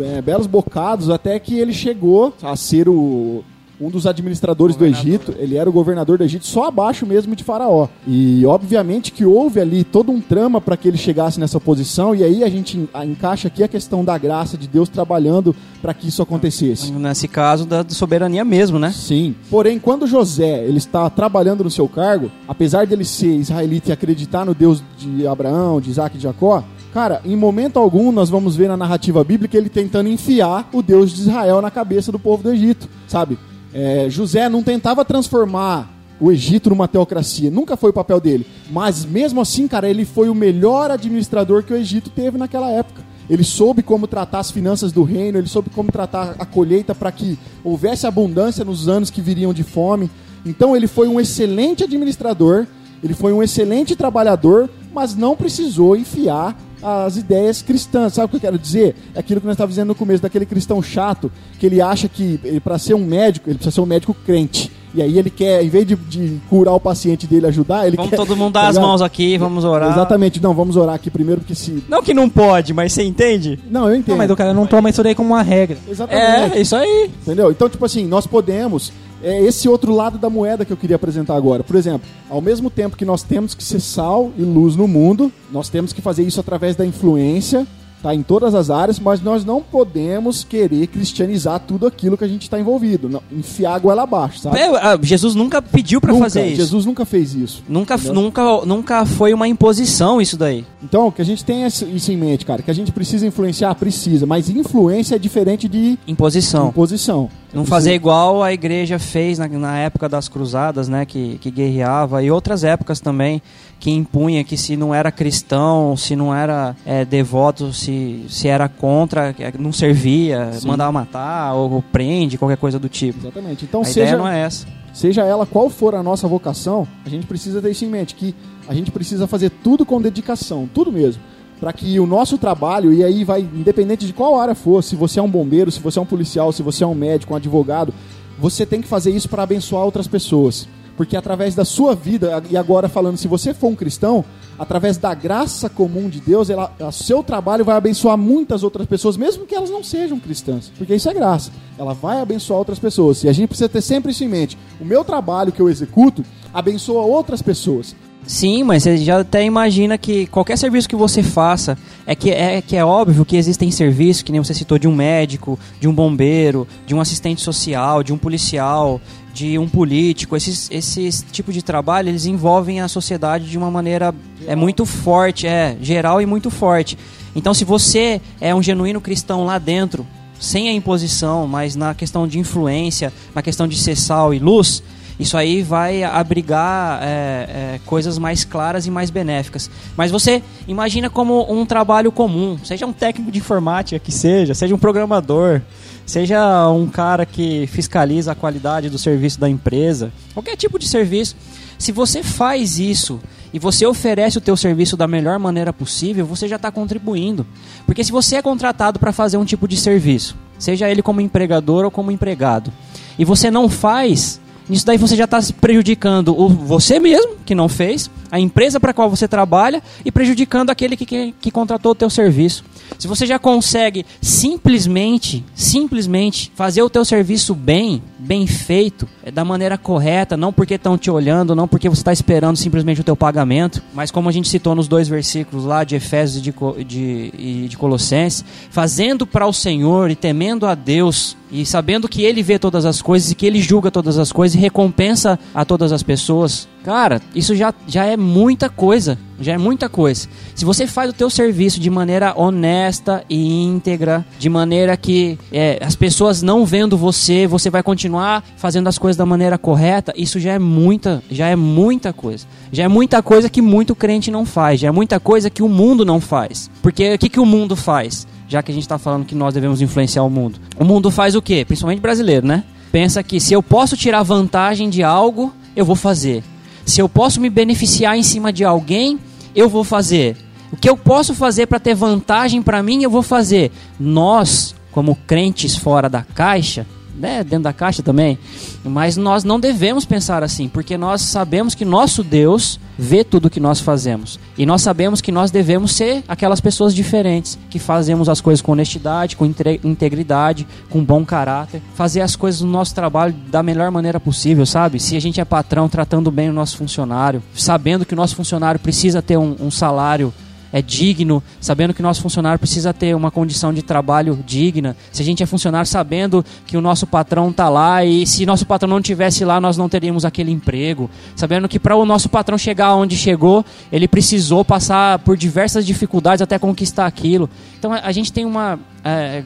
é, 0.00 0.22
belos 0.22 0.46
bocados 0.46 1.10
até 1.10 1.38
que 1.38 1.58
ele 1.58 1.72
chegou 1.72 2.34
a 2.42 2.56
ser 2.56 2.88
o, 2.88 3.44
um 3.80 3.90
dos 3.90 4.06
administradores 4.06 4.76
do 4.76 4.84
Egito. 4.84 5.34
Ele 5.38 5.56
era 5.56 5.68
o 5.68 5.72
governador 5.72 6.18
do 6.18 6.24
Egito, 6.24 6.46
só 6.46 6.64
abaixo 6.64 7.06
mesmo 7.06 7.36
de 7.36 7.44
Faraó. 7.44 7.88
E 8.06 8.44
obviamente 8.46 9.12
que 9.12 9.24
houve 9.24 9.60
ali 9.60 9.84
todo 9.84 10.10
um 10.10 10.20
trama 10.20 10.60
para 10.60 10.76
que 10.76 10.88
ele 10.88 10.96
chegasse 10.96 11.38
nessa 11.38 11.60
posição. 11.60 12.14
E 12.14 12.24
aí 12.24 12.42
a 12.42 12.48
gente 12.48 12.88
encaixa 13.04 13.48
aqui 13.48 13.62
a 13.62 13.68
questão 13.68 14.04
da 14.04 14.16
graça 14.16 14.56
de 14.56 14.66
Deus 14.66 14.88
trabalhando 14.88 15.54
para 15.82 15.94
que 15.94 16.08
isso 16.08 16.22
acontecesse. 16.22 16.92
Nesse 16.92 17.28
caso, 17.28 17.66
da 17.66 17.84
soberania 17.88 18.44
mesmo, 18.44 18.78
né? 18.78 18.90
Sim. 18.90 19.34
Porém, 19.50 19.78
quando 19.78 20.06
José 20.06 20.64
ele 20.64 20.78
está 20.78 21.08
trabalhando 21.10 21.64
no 21.64 21.70
seu 21.70 21.88
cargo, 21.88 22.30
apesar 22.48 22.86
dele 22.86 23.04
ser 23.04 23.34
israelita 23.36 23.90
e 23.90 23.92
acreditar 23.92 24.44
no 24.44 24.54
Deus 24.54 24.82
de 24.98 25.26
Abraão, 25.26 25.80
de 25.80 25.90
Isaac 25.90 26.16
e 26.16 26.18
de 26.18 26.24
Jacó, 26.24 26.64
cara, 26.96 27.20
em 27.26 27.36
momento 27.36 27.78
algum 27.78 28.10
nós 28.10 28.30
vamos 28.30 28.56
ver 28.56 28.68
na 28.68 28.76
narrativa 28.76 29.22
bíblica 29.22 29.54
ele 29.54 29.68
tentando 29.68 30.08
enfiar 30.08 30.66
o 30.72 30.80
Deus 30.80 31.12
de 31.12 31.20
Israel 31.20 31.60
na 31.60 31.70
cabeça 31.70 32.10
do 32.10 32.18
povo 32.18 32.42
do 32.42 32.50
Egito, 32.50 32.88
sabe? 33.06 33.38
É, 33.74 34.06
José 34.08 34.48
não 34.48 34.62
tentava 34.62 35.04
transformar 35.04 35.94
o 36.18 36.32
Egito 36.32 36.70
numa 36.70 36.88
teocracia, 36.88 37.50
nunca 37.50 37.76
foi 37.76 37.90
o 37.90 37.92
papel 37.92 38.18
dele. 38.18 38.46
Mas 38.70 39.04
mesmo 39.04 39.42
assim, 39.42 39.68
cara, 39.68 39.90
ele 39.90 40.06
foi 40.06 40.30
o 40.30 40.34
melhor 40.34 40.90
administrador 40.90 41.62
que 41.62 41.74
o 41.74 41.76
Egito 41.76 42.08
teve 42.08 42.38
naquela 42.38 42.70
época. 42.70 43.02
Ele 43.28 43.44
soube 43.44 43.82
como 43.82 44.06
tratar 44.06 44.38
as 44.38 44.50
finanças 44.50 44.90
do 44.90 45.02
reino, 45.02 45.36
ele 45.36 45.48
soube 45.48 45.68
como 45.68 45.92
tratar 45.92 46.34
a 46.38 46.46
colheita 46.46 46.94
para 46.94 47.12
que 47.12 47.38
houvesse 47.62 48.06
abundância 48.06 48.64
nos 48.64 48.88
anos 48.88 49.10
que 49.10 49.20
viriam 49.20 49.52
de 49.52 49.64
fome. 49.64 50.10
Então 50.46 50.74
ele 50.74 50.86
foi 50.86 51.08
um 51.08 51.20
excelente 51.20 51.84
administrador, 51.84 52.66
ele 53.04 53.12
foi 53.12 53.34
um 53.34 53.42
excelente 53.42 53.94
trabalhador, 53.94 54.70
mas 54.94 55.14
não 55.14 55.36
precisou 55.36 55.94
enfiar 55.94 56.56
as 56.82 57.16
ideias 57.16 57.62
cristãs. 57.62 58.14
Sabe 58.14 58.26
o 58.26 58.28
que 58.28 58.36
eu 58.36 58.40
quero 58.40 58.58
dizer? 58.58 58.94
É 59.14 59.20
aquilo 59.20 59.40
que 59.40 59.46
nós 59.46 59.54
estávamos 59.54 59.74
dizendo 59.74 59.88
no 59.88 59.94
começo, 59.94 60.22
daquele 60.22 60.46
cristão 60.46 60.82
chato, 60.82 61.30
que 61.58 61.66
ele 61.66 61.80
acha 61.80 62.08
que 62.08 62.38
para 62.62 62.78
ser 62.78 62.94
um 62.94 63.04
médico, 63.04 63.48
ele 63.48 63.56
precisa 63.56 63.74
ser 63.74 63.80
um 63.80 63.86
médico 63.86 64.14
crente. 64.26 64.70
E 64.94 65.02
aí 65.02 65.18
ele 65.18 65.28
quer, 65.28 65.62
em 65.62 65.68
vez 65.68 65.86
de, 65.86 65.94
de 65.94 66.40
curar 66.48 66.72
o 66.72 66.80
paciente 66.80 67.26
dele, 67.26 67.46
ajudar, 67.46 67.86
ele 67.86 67.96
Vamos 67.96 68.10
quer... 68.10 68.16
todo 68.16 68.34
mundo 68.34 68.54
tá 68.54 68.62
dar 68.62 68.68
as 68.68 68.78
mãos 68.78 69.02
aqui, 69.02 69.36
vamos 69.36 69.62
orar. 69.62 69.90
Exatamente. 69.92 70.42
Não, 70.42 70.54
vamos 70.54 70.74
orar 70.74 70.94
aqui 70.94 71.10
primeiro, 71.10 71.42
porque 71.42 71.54
se... 71.54 71.84
Não 71.86 72.02
que 72.02 72.14
não 72.14 72.30
pode, 72.30 72.72
mas 72.72 72.94
você 72.94 73.02
entende? 73.02 73.58
Não, 73.70 73.90
eu 73.90 73.96
entendo. 73.96 74.12
Não, 74.12 74.16
mas 74.16 74.30
o 74.30 74.36
cara 74.36 74.54
não 74.54 74.66
toma 74.66 74.88
isso 74.88 75.02
daí 75.02 75.14
como 75.14 75.34
uma 75.34 75.42
regra. 75.42 75.76
Exatamente. 75.86 76.56
É, 76.56 76.60
isso 76.62 76.74
aí. 76.74 77.10
Entendeu? 77.22 77.50
Então, 77.50 77.68
tipo 77.68 77.84
assim, 77.84 78.06
nós 78.06 78.26
podemos. 78.26 78.90
É 79.22 79.40
esse 79.42 79.68
outro 79.68 79.94
lado 79.94 80.18
da 80.18 80.28
moeda 80.28 80.64
que 80.64 80.72
eu 80.72 80.76
queria 80.76 80.96
apresentar 80.96 81.36
agora. 81.36 81.64
Por 81.64 81.76
exemplo, 81.76 82.06
ao 82.28 82.40
mesmo 82.40 82.68
tempo 82.68 82.96
que 82.96 83.04
nós 83.04 83.22
temos 83.22 83.54
que 83.54 83.64
ser 83.64 83.80
sal 83.80 84.30
e 84.36 84.42
luz 84.42 84.76
no 84.76 84.86
mundo, 84.86 85.32
nós 85.50 85.68
temos 85.68 85.92
que 85.92 86.02
fazer 86.02 86.22
isso 86.22 86.38
através 86.38 86.76
da 86.76 86.84
influência, 86.84 87.66
tá? 88.02 88.14
Em 88.14 88.22
todas 88.22 88.54
as 88.54 88.70
áreas, 88.70 88.98
mas 88.98 89.20
nós 89.22 89.44
não 89.44 89.62
podemos 89.62 90.44
querer 90.44 90.86
cristianizar 90.86 91.60
tudo 91.60 91.86
aquilo 91.86 92.16
que 92.16 92.24
a 92.24 92.28
gente 92.28 92.42
está 92.42 92.58
envolvido. 92.58 93.08
Não, 93.08 93.22
enfiar 93.32 93.74
a 93.74 93.78
goela 93.78 94.02
abaixo, 94.02 94.38
sabe? 94.40 94.58
É, 94.58 94.66
ah, 94.66 94.98
Jesus 95.02 95.34
nunca 95.34 95.60
pediu 95.62 96.00
Nunca. 96.02 96.18
fazer 96.24 96.46
isso. 96.46 96.56
Jesus 96.56 96.84
nunca 96.86 97.04
fez 97.04 97.34
isso. 97.34 97.62
Nunca, 97.68 97.94
Entendeu? 97.94 98.14
nunca, 98.14 98.42
nunca 98.66 99.06
foi 99.06 99.32
uma 99.34 99.48
imposição 99.48 100.20
isso 100.20 100.36
daí. 100.36 100.64
Então, 100.82 101.10
que 101.10 101.20
a 101.22 101.24
gente 101.24 101.44
tenha 101.44 101.66
isso 101.66 102.12
em 102.12 102.16
mente, 102.16 102.44
cara. 102.44 102.62
Que 102.62 102.70
a 102.70 102.74
gente 102.74 102.92
precisa 102.92 103.26
influenciar, 103.26 103.74
precisa. 103.74 104.26
Mas 104.26 104.48
influência 104.48 105.16
é 105.16 105.18
diferente 105.18 105.68
de 105.68 105.98
Imposição. 106.06 106.68
imposição. 106.68 107.28
Não 107.52 107.64
fazer 107.64 107.94
igual 107.94 108.42
a 108.42 108.52
igreja 108.52 108.98
fez 108.98 109.38
na, 109.38 109.48
na 109.48 109.78
época 109.78 110.08
das 110.08 110.28
cruzadas, 110.28 110.88
né? 110.88 111.06
Que, 111.06 111.38
que 111.38 111.50
guerreava, 111.50 112.22
e 112.22 112.30
outras 112.30 112.62
épocas 112.64 113.00
também, 113.00 113.40
que 113.78 113.90
impunha 113.90 114.42
que 114.42 114.56
se 114.56 114.76
não 114.76 114.94
era 114.94 115.12
cristão, 115.12 115.96
se 115.96 116.16
não 116.16 116.34
era 116.34 116.74
é, 116.84 117.04
devoto, 117.04 117.72
se, 117.72 118.24
se 118.28 118.48
era 118.48 118.68
contra, 118.68 119.32
que 119.32 119.58
não 119.58 119.72
servia, 119.72 120.52
Sim. 120.52 120.68
mandava 120.68 120.92
matar, 120.92 121.54
ou, 121.54 121.82
prende, 121.82 122.38
qualquer 122.38 122.56
coisa 122.56 122.78
do 122.78 122.88
tipo. 122.88 123.20
Exatamente. 123.20 123.64
Então, 123.64 123.82
a 123.82 123.84
seja, 123.84 124.00
ideia 124.00 124.16
não 124.16 124.28
é 124.28 124.40
essa. 124.40 124.66
seja 124.92 125.24
ela 125.24 125.46
qual 125.46 125.68
for 125.68 125.94
a 125.94 126.02
nossa 126.02 126.26
vocação, 126.26 126.86
a 127.04 127.08
gente 127.08 127.26
precisa 127.26 127.60
ter 127.60 127.70
isso 127.70 127.84
em 127.84 127.88
mente, 127.88 128.14
que 128.14 128.34
a 128.68 128.74
gente 128.74 128.90
precisa 128.90 129.26
fazer 129.26 129.50
tudo 129.50 129.84
com 129.84 130.00
dedicação, 130.00 130.68
tudo 130.72 130.90
mesmo. 130.90 131.22
Para 131.60 131.72
que 131.72 131.98
o 131.98 132.06
nosso 132.06 132.36
trabalho, 132.36 132.92
e 132.92 133.02
aí 133.02 133.24
vai, 133.24 133.40
independente 133.40 134.06
de 134.06 134.12
qual 134.12 134.38
área 134.38 134.54
for, 134.54 134.82
se 134.82 134.94
você 134.94 135.18
é 135.18 135.22
um 135.22 135.30
bombeiro, 135.30 135.70
se 135.70 135.80
você 135.80 135.98
é 135.98 136.02
um 136.02 136.06
policial, 136.06 136.52
se 136.52 136.62
você 136.62 136.84
é 136.84 136.86
um 136.86 136.94
médico, 136.94 137.32
um 137.32 137.36
advogado, 137.36 137.94
você 138.38 138.66
tem 138.66 138.82
que 138.82 138.88
fazer 138.88 139.10
isso 139.10 139.28
para 139.28 139.42
abençoar 139.42 139.82
outras 139.82 140.06
pessoas. 140.06 140.68
Porque 140.96 141.16
através 141.16 141.54
da 141.54 141.64
sua 141.64 141.94
vida, 141.94 142.42
e 142.50 142.56
agora 142.56 142.88
falando, 142.88 143.16
se 143.16 143.28
você 143.28 143.52
for 143.52 143.68
um 143.68 143.74
cristão, 143.74 144.24
através 144.58 144.96
da 144.96 145.12
graça 145.14 145.68
comum 145.68 146.08
de 146.08 146.20
Deus, 146.20 146.48
o 146.48 146.92
seu 146.92 147.22
trabalho 147.22 147.64
vai 147.64 147.76
abençoar 147.76 148.16
muitas 148.16 148.62
outras 148.62 148.86
pessoas, 148.86 149.16
mesmo 149.16 149.46
que 149.46 149.54
elas 149.54 149.70
não 149.70 149.84
sejam 149.84 150.18
cristãs. 150.18 150.72
Porque 150.76 150.94
isso 150.94 151.08
é 151.08 151.14
graça. 151.14 151.50
Ela 151.78 151.92
vai 151.92 152.20
abençoar 152.20 152.58
outras 152.58 152.78
pessoas. 152.78 153.22
E 153.24 153.28
a 153.28 153.32
gente 153.32 153.48
precisa 153.48 153.68
ter 153.68 153.82
sempre 153.82 154.12
isso 154.12 154.24
em 154.24 154.28
mente. 154.28 154.56
O 154.80 154.84
meu 154.84 155.04
trabalho 155.04 155.52
que 155.52 155.60
eu 155.60 155.68
executo 155.68 156.24
abençoa 156.52 157.02
outras 157.02 157.42
pessoas. 157.42 157.94
Sim, 158.26 158.64
mas 158.64 158.82
você 158.82 158.96
já 158.96 159.20
até 159.20 159.44
imagina 159.44 159.96
que 159.96 160.26
qualquer 160.26 160.58
serviço 160.58 160.88
que 160.88 160.96
você 160.96 161.22
faça, 161.22 161.78
é 162.04 162.14
que 162.14 162.30
é, 162.30 162.60
que 162.60 162.74
é 162.74 162.84
óbvio 162.84 163.24
que 163.24 163.36
existem 163.36 163.70
serviços, 163.70 164.22
que 164.22 164.32
nem 164.32 164.42
você 164.42 164.52
citou, 164.52 164.78
de 164.78 164.88
um 164.88 164.94
médico, 164.94 165.56
de 165.78 165.86
um 165.86 165.94
bombeiro, 165.94 166.66
de 166.84 166.92
um 166.92 167.00
assistente 167.00 167.40
social, 167.40 168.02
de 168.02 168.12
um 168.12 168.18
policial, 168.18 169.00
de 169.36 169.58
um 169.58 169.68
político. 169.68 170.34
Esses, 170.34 170.70
esses 170.70 171.24
tipos 171.30 171.52
de 171.52 171.62
trabalho, 171.62 172.08
eles 172.08 172.24
envolvem 172.24 172.80
a 172.80 172.88
sociedade 172.88 173.50
de 173.50 173.58
uma 173.58 173.70
maneira 173.70 174.14
é 174.46 174.56
muito 174.56 174.86
forte, 174.86 175.46
é, 175.46 175.76
geral 175.80 176.22
e 176.22 176.26
muito 176.26 176.50
forte. 176.50 176.96
Então, 177.34 177.52
se 177.52 177.62
você 177.62 178.18
é 178.40 178.54
um 178.54 178.62
genuíno 178.62 178.98
cristão 178.98 179.44
lá 179.44 179.58
dentro, 179.58 180.06
sem 180.40 180.70
a 180.70 180.72
imposição, 180.72 181.46
mas 181.46 181.76
na 181.76 181.94
questão 181.94 182.26
de 182.26 182.38
influência, 182.38 183.12
na 183.34 183.42
questão 183.42 183.68
de 183.68 183.76
ser 183.76 183.94
sal 183.94 184.32
e 184.32 184.38
luz, 184.38 184.82
isso 185.18 185.36
aí 185.36 185.62
vai 185.62 186.02
abrigar 186.02 187.00
é, 187.02 187.06
é, 187.06 187.80
coisas 187.86 188.18
mais 188.18 188.44
claras 188.44 188.86
e 188.86 188.90
mais 188.90 189.10
benéficas. 189.10 189.70
Mas 189.96 190.10
você 190.10 190.42
imagina 190.68 191.08
como 191.08 191.50
um 191.50 191.64
trabalho 191.64 192.12
comum, 192.12 192.58
seja 192.62 192.86
um 192.86 192.92
técnico 192.92 193.30
de 193.30 193.38
informática 193.38 193.98
que 193.98 194.12
seja, 194.12 194.54
seja 194.54 194.74
um 194.74 194.78
programador, 194.78 195.62
seja 196.04 196.68
um 196.70 196.86
cara 196.86 197.24
que 197.24 197.66
fiscaliza 197.66 198.32
a 198.32 198.34
qualidade 198.34 198.90
do 198.90 198.98
serviço 198.98 199.40
da 199.40 199.48
empresa, 199.48 200.12
qualquer 200.34 200.56
tipo 200.56 200.78
de 200.78 200.86
serviço. 200.86 201.34
Se 201.78 201.92
você 201.92 202.22
faz 202.22 202.78
isso 202.78 203.20
e 203.52 203.58
você 203.58 203.86
oferece 203.86 204.38
o 204.38 204.40
teu 204.40 204.56
serviço 204.56 204.96
da 204.96 205.06
melhor 205.06 205.38
maneira 205.38 205.72
possível, 205.72 206.26
você 206.26 206.48
já 206.48 206.56
está 206.56 206.70
contribuindo. 206.70 207.46
Porque 207.86 208.04
se 208.04 208.12
você 208.12 208.36
é 208.36 208.42
contratado 208.42 208.98
para 208.98 209.12
fazer 209.12 209.36
um 209.36 209.44
tipo 209.44 209.66
de 209.68 209.76
serviço, 209.76 210.36
seja 210.58 210.90
ele 210.90 211.02
como 211.02 211.20
empregador 211.20 211.84
ou 211.84 211.90
como 211.90 212.10
empregado, 212.10 212.72
e 213.18 213.24
você 213.24 213.50
não 213.50 213.68
faz, 213.68 214.40
nisso 214.68 214.86
daí 214.86 214.98
você 214.98 215.16
já 215.16 215.24
está 215.24 215.38
prejudicando 215.60 216.38
o, 216.38 216.48
você 216.48 216.98
mesmo, 216.98 217.36
que 217.44 217.54
não 217.54 217.68
fez, 217.68 218.10
a 218.30 218.40
empresa 218.40 218.80
para 218.80 218.92
qual 218.92 219.08
você 219.08 219.28
trabalha, 219.28 219.82
e 220.04 220.10
prejudicando 220.10 220.70
aquele 220.70 220.96
que, 220.96 221.06
que, 221.06 221.34
que 221.40 221.50
contratou 221.50 221.92
o 221.92 221.94
teu 221.94 222.10
serviço. 222.10 222.64
Se 222.98 223.06
você 223.06 223.26
já 223.26 223.38
consegue 223.38 224.06
simplesmente, 224.20 225.44
simplesmente 225.54 226.50
fazer 226.54 226.82
o 226.82 226.90
teu 226.90 227.04
serviço 227.04 227.54
bem, 227.54 228.02
bem 228.18 228.46
feito, 228.46 229.08
é 229.22 229.30
da 229.30 229.44
maneira 229.44 229.76
correta, 229.76 230.36
não 230.36 230.52
porque 230.52 230.74
estão 230.74 230.96
te 230.96 231.10
olhando, 231.10 231.54
não 231.54 231.68
porque 231.68 231.88
você 231.88 232.00
está 232.00 232.12
esperando 232.12 232.56
simplesmente 232.56 233.00
o 233.00 233.04
teu 233.04 233.16
pagamento, 233.16 233.82
mas 233.92 234.10
como 234.10 234.28
a 234.28 234.32
gente 234.32 234.48
citou 234.48 234.74
nos 234.74 234.88
dois 234.88 235.08
versículos 235.08 235.64
lá 235.64 235.84
de 235.84 235.96
Efésios 235.96 236.38
e 236.38 236.40
de, 236.40 236.84
de, 236.84 237.32
e 237.36 237.66
de 237.68 237.76
Colossenses, 237.76 238.44
fazendo 238.70 239.26
para 239.26 239.46
o 239.46 239.52
Senhor 239.52 240.10
e 240.10 240.16
temendo 240.16 240.66
a 240.66 240.74
Deus 240.74 241.36
e 241.50 241.64
sabendo 241.64 242.08
que 242.08 242.22
Ele 242.22 242.42
vê 242.42 242.58
todas 242.58 242.84
as 242.84 243.00
coisas 243.00 243.30
e 243.30 243.34
que 243.34 243.46
Ele 243.46 243.60
julga 243.60 243.90
todas 243.90 244.18
as 244.18 244.32
coisas 244.32 244.56
e 244.56 244.60
recompensa 244.60 245.38
a 245.54 245.64
todas 245.64 245.92
as 245.92 246.02
pessoas. 246.02 246.68
Cara, 246.84 247.20
isso 247.34 247.54
já, 247.54 247.74
já 247.86 248.04
é 248.04 248.16
muita 248.16 248.68
coisa. 248.68 249.18
Já 249.40 249.52
é 249.52 249.58
muita 249.58 249.88
coisa. 249.88 250.28
Se 250.54 250.64
você 250.64 250.86
faz 250.86 251.10
o 251.10 251.12
teu 251.12 251.28
serviço 251.28 251.78
de 251.78 251.90
maneira 251.90 252.32
honesta 252.36 253.22
e 253.28 253.64
íntegra, 253.64 254.24
de 254.38 254.48
maneira 254.48 254.96
que 254.96 255.38
é, 255.52 255.78
as 255.82 255.94
pessoas 255.94 256.42
não 256.42 256.64
vendo 256.64 256.96
você, 256.96 257.46
você 257.46 257.68
vai 257.68 257.82
continuar 257.82 258.42
fazendo 258.56 258.88
as 258.88 258.96
coisas 258.96 259.16
da 259.16 259.26
maneira 259.26 259.58
correta, 259.58 260.14
isso 260.16 260.40
já 260.40 260.52
é 260.52 260.58
muita, 260.58 261.22
já 261.30 261.48
é 261.48 261.56
muita 261.56 262.12
coisa. 262.12 262.46
Já 262.72 262.84
é 262.84 262.88
muita 262.88 263.22
coisa 263.22 263.50
que 263.50 263.60
muito 263.60 263.94
crente 263.94 264.30
não 264.30 264.46
faz. 264.46 264.80
Já 264.80 264.88
é 264.88 264.92
muita 264.92 265.20
coisa 265.20 265.50
que 265.50 265.62
o 265.62 265.68
mundo 265.68 266.04
não 266.04 266.20
faz. 266.20 266.70
Porque 266.80 267.14
o 267.14 267.18
que, 267.18 267.28
que 267.28 267.40
o 267.40 267.46
mundo 267.46 267.76
faz? 267.76 268.26
Já 268.48 268.62
que 268.62 268.70
a 268.70 268.74
gente 268.74 268.84
está 268.84 268.98
falando 268.98 269.24
que 269.24 269.34
nós 269.34 269.54
devemos 269.54 269.80
influenciar 269.80 270.22
o 270.22 270.30
mundo. 270.30 270.58
O 270.78 270.84
mundo 270.84 271.10
faz 271.10 271.34
o 271.34 271.42
quê? 271.42 271.64
Principalmente 271.64 272.00
brasileiro, 272.00 272.46
né? 272.46 272.64
Pensa 272.92 273.22
que 273.22 273.40
se 273.40 273.52
eu 273.52 273.62
posso 273.62 273.96
tirar 273.96 274.22
vantagem 274.22 274.88
de 274.88 275.02
algo, 275.02 275.52
eu 275.74 275.84
vou 275.84 275.96
fazer. 275.96 276.42
Se 276.84 277.00
eu 277.00 277.08
posso 277.08 277.40
me 277.40 277.50
beneficiar 277.50 278.16
em 278.16 278.22
cima 278.22 278.52
de 278.52 278.64
alguém, 278.64 279.18
eu 279.54 279.68
vou 279.68 279.84
fazer. 279.84 280.36
O 280.72 280.76
que 280.76 280.88
eu 280.88 280.96
posso 280.96 281.34
fazer 281.34 281.66
para 281.66 281.80
ter 281.80 281.94
vantagem 281.94 282.62
para 282.62 282.82
mim, 282.82 283.02
eu 283.02 283.10
vou 283.10 283.22
fazer. 283.22 283.72
Nós, 283.98 284.74
como 284.92 285.18
crentes 285.26 285.76
fora 285.76 286.08
da 286.08 286.22
caixa, 286.22 286.86
né, 287.18 287.42
dentro 287.42 287.64
da 287.64 287.72
caixa 287.72 288.02
também, 288.02 288.38
mas 288.84 289.16
nós 289.16 289.42
não 289.42 289.58
devemos 289.58 290.04
pensar 290.04 290.42
assim, 290.42 290.68
porque 290.68 290.96
nós 290.96 291.22
sabemos 291.22 291.74
que 291.74 291.84
nosso 291.84 292.22
Deus 292.22 292.78
vê 292.98 293.24
tudo 293.24 293.50
que 293.50 293.60
nós 293.60 293.80
fazemos. 293.80 294.38
E 294.56 294.64
nós 294.64 294.82
sabemos 294.82 295.20
que 295.20 295.32
nós 295.32 295.50
devemos 295.50 295.92
ser 295.92 296.24
aquelas 296.26 296.60
pessoas 296.60 296.94
diferentes, 296.94 297.58
que 297.68 297.78
fazemos 297.78 298.28
as 298.28 298.40
coisas 298.40 298.62
com 298.62 298.72
honestidade, 298.72 299.36
com 299.36 299.44
integridade, 299.44 300.66
com 300.88 301.04
bom 301.04 301.24
caráter, 301.24 301.82
fazer 301.94 302.20
as 302.20 302.36
coisas 302.36 302.60
no 302.60 302.70
nosso 302.70 302.94
trabalho 302.94 303.34
da 303.48 303.62
melhor 303.62 303.90
maneira 303.90 304.18
possível, 304.18 304.64
sabe? 304.64 304.98
Se 304.98 305.16
a 305.16 305.20
gente 305.20 305.40
é 305.40 305.44
patrão, 305.44 305.88
tratando 305.88 306.30
bem 306.30 306.48
o 306.48 306.52
nosso 306.52 306.76
funcionário, 306.76 307.42
sabendo 307.54 308.04
que 308.04 308.14
o 308.14 308.16
nosso 308.16 308.36
funcionário 308.36 308.80
precisa 308.80 309.20
ter 309.20 309.36
um, 309.36 309.56
um 309.60 309.70
salário 309.70 310.32
é 310.76 310.82
digno, 310.82 311.42
sabendo 311.58 311.94
que 311.94 312.00
o 312.00 312.02
nosso 312.02 312.20
funcionário 312.20 312.58
precisa 312.58 312.92
ter 312.92 313.16
uma 313.16 313.30
condição 313.30 313.72
de 313.72 313.80
trabalho 313.80 314.38
digna. 314.46 314.94
Se 315.10 315.22
a 315.22 315.24
gente 315.24 315.42
é 315.42 315.46
funcionário 315.46 315.88
sabendo 315.88 316.44
que 316.66 316.76
o 316.76 316.82
nosso 316.82 317.06
patrão 317.06 317.48
está 317.48 317.70
lá 317.70 318.04
e 318.04 318.26
se 318.26 318.44
nosso 318.44 318.66
patrão 318.66 318.86
não 318.86 319.00
tivesse 319.00 319.42
lá, 319.42 319.58
nós 319.58 319.78
não 319.78 319.88
teríamos 319.88 320.26
aquele 320.26 320.52
emprego. 320.52 321.08
Sabendo 321.34 321.66
que 321.66 321.78
para 321.78 321.96
o 321.96 322.04
nosso 322.04 322.28
patrão 322.28 322.58
chegar 322.58 322.94
onde 322.94 323.16
chegou, 323.16 323.64
ele 323.90 324.06
precisou 324.06 324.66
passar 324.66 325.18
por 325.20 325.34
diversas 325.34 325.86
dificuldades 325.86 326.42
até 326.42 326.58
conquistar 326.58 327.06
aquilo. 327.06 327.48
Então 327.78 327.90
a, 327.94 328.12
gente 328.12 328.30
tem 328.30 328.44
uma 328.44 328.78
é, 329.02 329.44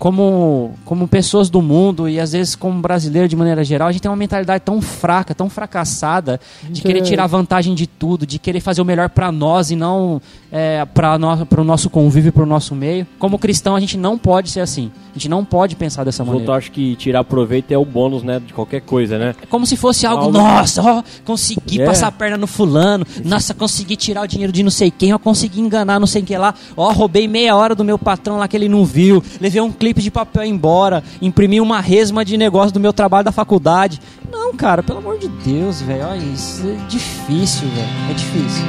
como, 0.00 0.74
como 0.84 1.06
pessoas 1.06 1.48
do 1.48 1.62
mundo 1.62 2.08
e 2.08 2.18
às 2.18 2.32
vezes 2.32 2.56
como 2.56 2.80
brasileiro 2.80 3.28
de 3.28 3.36
maneira 3.36 3.62
geral, 3.62 3.86
a 3.86 3.92
gente 3.92 4.02
tem 4.02 4.10
uma 4.10 4.16
mentalidade 4.16 4.64
tão 4.64 4.80
fraca, 4.80 5.32
tão 5.32 5.48
fracassada, 5.48 6.40
de 6.68 6.82
querer 6.82 7.02
tirar 7.02 7.26
vantagem 7.28 7.74
de 7.74 7.86
tudo, 7.86 8.26
de 8.26 8.38
querer 8.38 8.60
fazer 8.60 8.82
o 8.82 8.84
melhor 8.84 9.10
para 9.10 9.30
nós 9.30 9.70
e 9.70 9.76
não 9.76 10.20
é, 10.52 10.84
para 10.84 11.16
o 11.60 11.64
nosso 11.64 11.88
convívio 11.88 12.28
e 12.28 12.32
para 12.32 12.42
o 12.42 12.46
nosso 12.46 12.74
meio. 12.74 13.06
Como 13.18 13.38
cristão, 13.38 13.74
a 13.74 13.80
gente 13.80 13.96
não 13.96 14.18
pode 14.18 14.50
ser 14.50 14.60
assim. 14.60 14.92
A 15.10 15.14
gente 15.14 15.28
não 15.28 15.44
pode 15.44 15.74
pensar 15.76 16.04
dessa 16.04 16.22
maneira. 16.24 16.42
outros 16.50 16.56
acham 16.64 16.72
que 16.74 16.94
tirar 16.96 17.24
proveito 17.24 17.72
é 17.72 17.76
o 17.78 17.84
bônus, 17.84 18.22
né? 18.22 18.40
De 18.46 18.52
qualquer 18.52 18.80
coisa, 18.82 19.18
né? 19.18 19.34
É 19.42 19.46
como 19.46 19.66
se 19.66 19.76
fosse 19.76 20.06
algo, 20.06 20.24
Algo- 20.24 20.38
nossa, 20.38 20.82
ó, 20.82 21.02
consegui 21.24 21.80
É. 21.80 21.86
passar 21.86 22.08
a 22.08 22.12
perna 22.12 22.36
no 22.36 22.46
fulano, 22.46 23.06
nossa, 23.24 23.52
consegui 23.54 23.96
tirar 23.96 24.22
o 24.22 24.26
dinheiro 24.26 24.52
de 24.52 24.62
não 24.62 24.70
sei 24.70 24.90
quem, 24.90 25.12
ó, 25.12 25.18
consegui 25.18 25.60
enganar 25.60 25.98
não 25.98 26.06
sei 26.06 26.22
quem 26.22 26.36
lá, 26.38 26.54
ó, 26.76 26.90
roubei 26.92 27.26
meia 27.28 27.54
hora 27.56 27.74
do 27.74 27.84
meu 27.84 27.98
patrão 27.98 28.36
lá 28.38 28.46
que 28.48 28.56
ele 28.56 28.68
não 28.68 28.84
viu, 28.84 29.22
levei 29.40 29.60
um 29.60 29.70
clipe 29.72 30.00
de 30.02 30.10
papel 30.10 30.44
embora, 30.44 31.02
imprimi 31.20 31.60
uma 31.60 31.80
resma 31.80 32.24
de 32.24 32.36
negócio 32.36 32.72
do 32.72 32.80
meu 32.80 32.92
trabalho 32.92 33.24
da 33.24 33.32
faculdade. 33.32 34.00
Não, 34.30 34.54
cara, 34.54 34.82
pelo 34.82 34.98
amor 34.98 35.18
de 35.18 35.28
Deus, 35.28 35.82
velho, 35.82 36.04
isso 36.34 36.62
é 36.66 36.86
difícil, 36.88 37.68
velho, 37.68 38.10
é 38.10 38.14
difícil. 38.14 38.64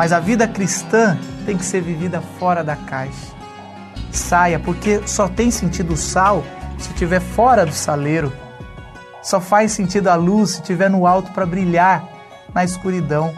Mas 0.00 0.14
a 0.14 0.18
vida 0.18 0.48
cristã 0.48 1.18
tem 1.44 1.58
que 1.58 1.62
ser 1.62 1.82
vivida 1.82 2.22
fora 2.38 2.64
da 2.64 2.74
caixa. 2.74 3.34
Saia, 4.10 4.58
porque 4.58 5.06
só 5.06 5.28
tem 5.28 5.50
sentido 5.50 5.92
o 5.92 5.96
sal 5.98 6.42
se 6.78 6.88
estiver 6.88 7.20
fora 7.20 7.66
do 7.66 7.72
saleiro. 7.74 8.32
Só 9.22 9.42
faz 9.42 9.72
sentido 9.72 10.08
a 10.08 10.14
luz 10.14 10.52
se 10.52 10.60
estiver 10.62 10.88
no 10.88 11.06
alto 11.06 11.30
para 11.32 11.44
brilhar 11.44 12.02
na 12.54 12.64
escuridão. 12.64 13.30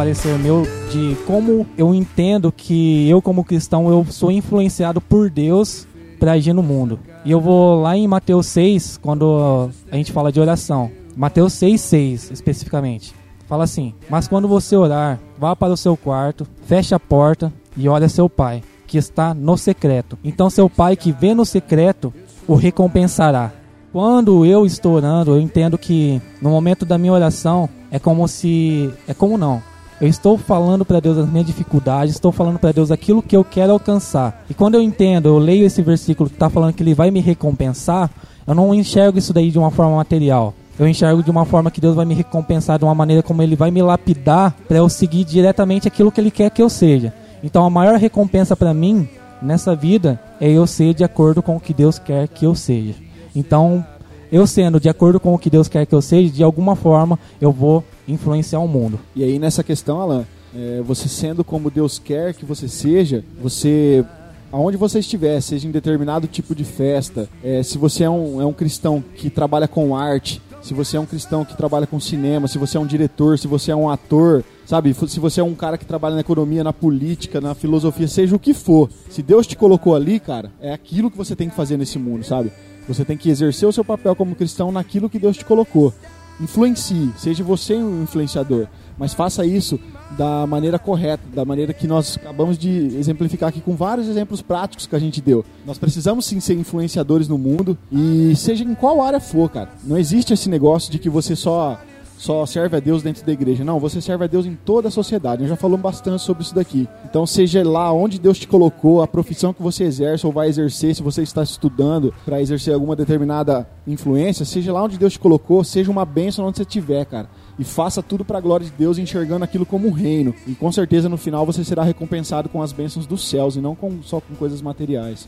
Parecer 0.00 0.38
meu 0.38 0.66
de 0.90 1.14
como 1.26 1.66
eu 1.76 1.94
entendo 1.94 2.50
que 2.50 3.06
eu, 3.06 3.20
como 3.20 3.44
cristão, 3.44 3.90
eu 3.90 4.06
sou 4.08 4.30
influenciado 4.30 4.98
por 4.98 5.28
Deus 5.28 5.86
para 6.18 6.32
agir 6.32 6.54
no 6.54 6.62
mundo. 6.62 6.98
E 7.22 7.30
eu 7.30 7.38
vou 7.38 7.82
lá 7.82 7.94
em 7.94 8.08
Mateus 8.08 8.46
6, 8.46 8.96
quando 8.96 9.68
a 9.92 9.96
gente 9.96 10.10
fala 10.10 10.32
de 10.32 10.40
oração. 10.40 10.90
Mateus 11.14 11.52
6, 11.52 11.78
6, 11.82 12.30
especificamente. 12.30 13.14
Fala 13.46 13.64
assim: 13.64 13.92
Mas 14.08 14.26
quando 14.26 14.48
você 14.48 14.74
orar, 14.74 15.20
vá 15.38 15.54
para 15.54 15.74
o 15.74 15.76
seu 15.76 15.98
quarto, 15.98 16.46
feche 16.64 16.94
a 16.94 16.98
porta 16.98 17.52
e 17.76 17.86
ore 17.86 18.06
a 18.06 18.08
seu 18.08 18.26
pai, 18.26 18.62
que 18.86 18.96
está 18.96 19.34
no 19.34 19.58
secreto. 19.58 20.18
Então 20.24 20.48
seu 20.48 20.70
pai 20.70 20.96
que 20.96 21.12
vê 21.12 21.34
no 21.34 21.44
secreto 21.44 22.10
o 22.48 22.54
recompensará. 22.54 23.52
Quando 23.92 24.46
eu 24.46 24.64
estou 24.64 24.94
orando, 24.94 25.32
eu 25.32 25.40
entendo 25.40 25.76
que 25.76 26.22
no 26.40 26.48
momento 26.48 26.86
da 26.86 26.96
minha 26.96 27.12
oração 27.12 27.68
é 27.90 27.98
como 27.98 28.26
se. 28.26 28.90
É 29.06 29.12
como 29.12 29.36
não. 29.36 29.62
Eu 30.00 30.08
estou 30.08 30.38
falando 30.38 30.82
para 30.82 30.98
Deus 30.98 31.18
as 31.18 31.28
minhas 31.28 31.46
dificuldades, 31.46 32.14
estou 32.14 32.32
falando 32.32 32.58
para 32.58 32.72
Deus 32.72 32.90
aquilo 32.90 33.22
que 33.22 33.36
eu 33.36 33.44
quero 33.44 33.72
alcançar. 33.72 34.44
E 34.48 34.54
quando 34.54 34.74
eu 34.74 34.80
entendo, 34.80 35.28
eu 35.28 35.38
leio 35.38 35.66
esse 35.66 35.82
versículo 35.82 36.30
que 36.30 36.36
está 36.36 36.48
falando 36.48 36.72
que 36.72 36.82
Ele 36.82 36.94
vai 36.94 37.10
me 37.10 37.20
recompensar, 37.20 38.10
eu 38.46 38.54
não 38.54 38.74
enxergo 38.74 39.18
isso 39.18 39.34
daí 39.34 39.50
de 39.50 39.58
uma 39.58 39.70
forma 39.70 39.96
material. 39.96 40.54
Eu 40.78 40.88
enxergo 40.88 41.22
de 41.22 41.30
uma 41.30 41.44
forma 41.44 41.70
que 41.70 41.82
Deus 41.82 41.94
vai 41.94 42.06
me 42.06 42.14
recompensar 42.14 42.78
de 42.78 42.84
uma 42.84 42.94
maneira 42.94 43.22
como 43.22 43.42
Ele 43.42 43.54
vai 43.54 43.70
me 43.70 43.82
lapidar 43.82 44.56
para 44.66 44.78
eu 44.78 44.88
seguir 44.88 45.24
diretamente 45.24 45.86
aquilo 45.86 46.10
que 46.10 46.18
Ele 46.18 46.30
quer 46.30 46.50
que 46.50 46.62
eu 46.62 46.70
seja. 46.70 47.12
Então 47.44 47.66
a 47.66 47.68
maior 47.68 47.98
recompensa 47.98 48.56
para 48.56 48.72
mim 48.72 49.06
nessa 49.42 49.76
vida 49.76 50.18
é 50.40 50.50
eu 50.50 50.66
ser 50.66 50.94
de 50.94 51.04
acordo 51.04 51.42
com 51.42 51.56
o 51.56 51.60
que 51.60 51.74
Deus 51.74 51.98
quer 51.98 52.26
que 52.26 52.46
eu 52.46 52.54
seja. 52.54 52.94
Então, 53.36 53.84
eu 54.30 54.46
sendo 54.46 54.80
de 54.80 54.88
acordo 54.88 55.18
com 55.18 55.34
o 55.34 55.38
que 55.38 55.50
Deus 55.50 55.68
quer 55.68 55.86
que 55.86 55.94
eu 55.94 56.02
seja, 56.02 56.30
de 56.30 56.42
alguma 56.42 56.76
forma 56.76 57.18
eu 57.40 57.52
vou 57.52 57.84
influenciar 58.06 58.60
o 58.60 58.68
mundo. 58.68 58.98
E 59.14 59.24
aí 59.24 59.38
nessa 59.38 59.62
questão, 59.62 60.00
Alan, 60.00 60.26
é, 60.54 60.82
você 60.84 61.08
sendo 61.08 61.44
como 61.44 61.70
Deus 61.70 61.98
quer 61.98 62.34
que 62.34 62.44
você 62.44 62.68
seja, 62.68 63.24
você 63.40 64.04
aonde 64.52 64.76
você 64.76 64.98
estiver, 64.98 65.40
seja 65.40 65.66
em 65.66 65.70
determinado 65.70 66.26
tipo 66.26 66.54
de 66.54 66.64
festa, 66.64 67.28
é, 67.42 67.62
se 67.62 67.78
você 67.78 68.04
é 68.04 68.10
um, 68.10 68.40
é 68.40 68.44
um 68.44 68.52
cristão 68.52 69.02
que 69.14 69.30
trabalha 69.30 69.68
com 69.68 69.96
arte, 69.96 70.42
se 70.62 70.74
você 70.74 70.96
é 70.96 71.00
um 71.00 71.06
cristão 71.06 71.44
que 71.44 71.56
trabalha 71.56 71.86
com 71.86 71.98
cinema, 71.98 72.46
se 72.46 72.58
você 72.58 72.76
é 72.76 72.80
um 72.80 72.86
diretor, 72.86 73.38
se 73.38 73.46
você 73.46 73.70
é 73.70 73.76
um 73.76 73.88
ator, 73.88 74.44
sabe? 74.66 74.94
Se 75.08 75.18
você 75.18 75.40
é 75.40 75.44
um 75.44 75.54
cara 75.54 75.78
que 75.78 75.86
trabalha 75.86 76.14
na 76.14 76.20
economia, 76.20 76.62
na 76.62 76.72
política, 76.72 77.40
na 77.40 77.54
filosofia, 77.54 78.06
seja 78.06 78.36
o 78.36 78.38
que 78.38 78.52
for. 78.52 78.90
Se 79.08 79.22
Deus 79.22 79.46
te 79.46 79.56
colocou 79.56 79.94
ali, 79.94 80.20
cara, 80.20 80.52
é 80.60 80.72
aquilo 80.72 81.10
que 81.10 81.16
você 81.16 81.34
tem 81.34 81.48
que 81.48 81.56
fazer 81.56 81.78
nesse 81.78 81.98
mundo, 81.98 82.24
sabe? 82.24 82.52
Você 82.88 83.04
tem 83.04 83.16
que 83.16 83.30
exercer 83.30 83.68
o 83.68 83.72
seu 83.72 83.84
papel 83.84 84.14
como 84.16 84.34
cristão 84.34 84.72
naquilo 84.72 85.08
que 85.08 85.18
Deus 85.18 85.36
te 85.36 85.44
colocou. 85.44 85.92
Influencie, 86.40 87.12
seja 87.18 87.44
você 87.44 87.74
um 87.74 88.02
influenciador, 88.02 88.66
mas 88.96 89.12
faça 89.12 89.44
isso 89.44 89.78
da 90.16 90.46
maneira 90.46 90.78
correta, 90.78 91.22
da 91.34 91.44
maneira 91.44 91.74
que 91.74 91.86
nós 91.86 92.16
acabamos 92.16 92.56
de 92.56 92.96
exemplificar 92.96 93.50
aqui 93.50 93.60
com 93.60 93.76
vários 93.76 94.08
exemplos 94.08 94.40
práticos 94.40 94.86
que 94.86 94.96
a 94.96 94.98
gente 94.98 95.20
deu. 95.20 95.44
Nós 95.66 95.78
precisamos 95.78 96.24
sim 96.24 96.40
ser 96.40 96.54
influenciadores 96.54 97.28
no 97.28 97.36
mundo 97.36 97.76
e 97.92 98.34
seja 98.36 98.64
em 98.64 98.74
qual 98.74 99.02
área 99.02 99.20
for, 99.20 99.50
cara. 99.50 99.70
Não 99.84 99.98
existe 99.98 100.32
esse 100.32 100.48
negócio 100.48 100.90
de 100.90 100.98
que 100.98 101.10
você 101.10 101.36
só 101.36 101.78
só 102.20 102.44
serve 102.44 102.76
a 102.76 102.80
Deus 102.80 103.02
dentro 103.02 103.24
da 103.24 103.32
igreja. 103.32 103.64
Não, 103.64 103.80
você 103.80 103.98
serve 103.98 104.24
a 104.24 104.26
Deus 104.26 104.44
em 104.44 104.54
toda 104.54 104.88
a 104.88 104.90
sociedade. 104.90 105.40
Nós 105.40 105.48
já 105.48 105.56
falamos 105.56 105.80
bastante 105.80 106.22
sobre 106.22 106.42
isso 106.42 106.54
daqui. 106.54 106.86
Então, 107.08 107.24
seja 107.24 107.66
lá 107.66 107.90
onde 107.90 108.20
Deus 108.20 108.38
te 108.38 108.46
colocou, 108.46 109.00
a 109.00 109.06
profissão 109.06 109.54
que 109.54 109.62
você 109.62 109.84
exerce 109.84 110.26
ou 110.26 110.32
vai 110.32 110.46
exercer, 110.46 110.94
se 110.94 111.02
você 111.02 111.22
está 111.22 111.42
estudando 111.42 112.12
para 112.26 112.42
exercer 112.42 112.74
alguma 112.74 112.94
determinada 112.94 113.66
influência, 113.86 114.44
seja 114.44 114.70
lá 114.70 114.84
onde 114.84 114.98
Deus 114.98 115.14
te 115.14 115.18
colocou, 115.18 115.64
seja 115.64 115.90
uma 115.90 116.04
bênção 116.04 116.44
onde 116.44 116.58
você 116.58 116.62
estiver, 116.62 117.06
cara. 117.06 117.26
E 117.58 117.64
faça 117.64 118.02
tudo 118.02 118.22
para 118.22 118.36
a 118.36 118.40
glória 118.42 118.66
de 118.66 118.72
Deus, 118.72 118.98
enxergando 118.98 119.42
aquilo 119.42 119.64
como 119.64 119.88
um 119.88 119.92
reino. 119.92 120.34
E 120.46 120.54
com 120.54 120.70
certeza 120.70 121.08
no 121.08 121.16
final 121.16 121.46
você 121.46 121.64
será 121.64 121.82
recompensado 121.82 122.50
com 122.50 122.60
as 122.60 122.70
bênçãos 122.70 123.06
dos 123.06 123.26
céus 123.26 123.56
e 123.56 123.62
não 123.62 123.74
com, 123.74 124.02
só 124.02 124.20
com 124.20 124.34
coisas 124.34 124.60
materiais. 124.60 125.26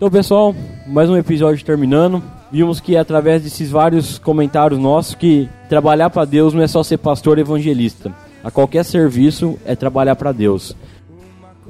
Então, 0.00 0.10
pessoal, 0.10 0.54
mais 0.86 1.10
um 1.10 1.16
episódio 1.18 1.62
terminando. 1.62 2.22
Vimos 2.50 2.80
que 2.80 2.96
através 2.96 3.42
desses 3.42 3.70
vários 3.70 4.18
comentários 4.18 4.80
nossos 4.80 5.14
que 5.14 5.46
trabalhar 5.68 6.08
para 6.08 6.24
Deus 6.24 6.54
não 6.54 6.62
é 6.62 6.66
só 6.66 6.82
ser 6.82 6.96
pastor 6.96 7.38
evangelista. 7.38 8.10
A 8.42 8.50
qualquer 8.50 8.82
serviço 8.82 9.58
é 9.62 9.76
trabalhar 9.76 10.16
para 10.16 10.32
Deus. 10.32 10.74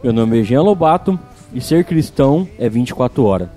Meu 0.01 0.13
nome 0.13 0.39
é 0.39 0.45
Jean 0.45 0.63
Lobato 0.63 1.19
e 1.53 1.61
ser 1.61 1.83
cristão 1.83 2.47
é 2.57 2.69
24 2.69 3.25
horas. 3.25 3.49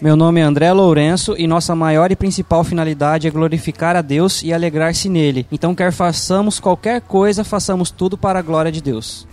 Meu 0.00 0.16
nome 0.16 0.40
é 0.40 0.42
André 0.42 0.72
Lourenço 0.72 1.34
e 1.36 1.46
nossa 1.46 1.74
maior 1.74 2.10
e 2.10 2.16
principal 2.16 2.64
finalidade 2.64 3.28
é 3.28 3.30
glorificar 3.30 3.94
a 3.94 4.00
Deus 4.00 4.42
e 4.42 4.54
alegrar-se 4.54 5.06
nele. 5.06 5.46
Então, 5.52 5.74
quer 5.74 5.92
façamos 5.92 6.58
qualquer 6.58 7.02
coisa, 7.02 7.44
façamos 7.44 7.90
tudo 7.90 8.16
para 8.16 8.38
a 8.38 8.42
glória 8.42 8.72
de 8.72 8.80
Deus. 8.80 9.28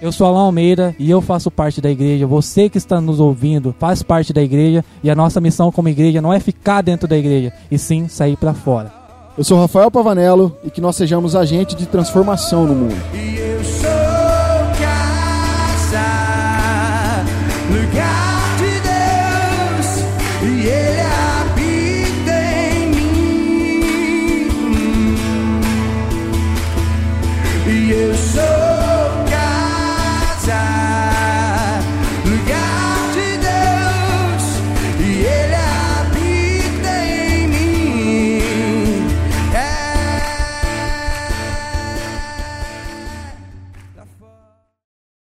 Eu 0.00 0.12
sou 0.12 0.26
Alan 0.26 0.42
Almeida 0.42 0.94
e 0.98 1.10
eu 1.10 1.22
faço 1.22 1.50
parte 1.50 1.80
da 1.80 1.90
igreja. 1.90 2.26
Você 2.26 2.68
que 2.68 2.76
está 2.76 3.00
nos 3.00 3.18
ouvindo 3.18 3.74
faz 3.78 4.02
parte 4.02 4.32
da 4.32 4.42
igreja 4.42 4.84
e 5.02 5.10
a 5.10 5.14
nossa 5.14 5.40
missão 5.40 5.72
como 5.72 5.88
igreja 5.88 6.20
não 6.20 6.32
é 6.32 6.38
ficar 6.38 6.82
dentro 6.82 7.08
da 7.08 7.16
igreja, 7.16 7.52
e 7.70 7.78
sim 7.78 8.06
sair 8.06 8.36
para 8.36 8.52
fora. 8.52 8.92
Eu 9.38 9.44
sou 9.44 9.58
Rafael 9.58 9.90
Pavanello 9.90 10.56
e 10.64 10.70
que 10.70 10.80
nós 10.80 10.96
sejamos 10.96 11.34
agente 11.34 11.74
de 11.74 11.86
transformação 11.86 12.66
no 12.66 12.74
mundo. 12.74 12.96
E 13.14 13.45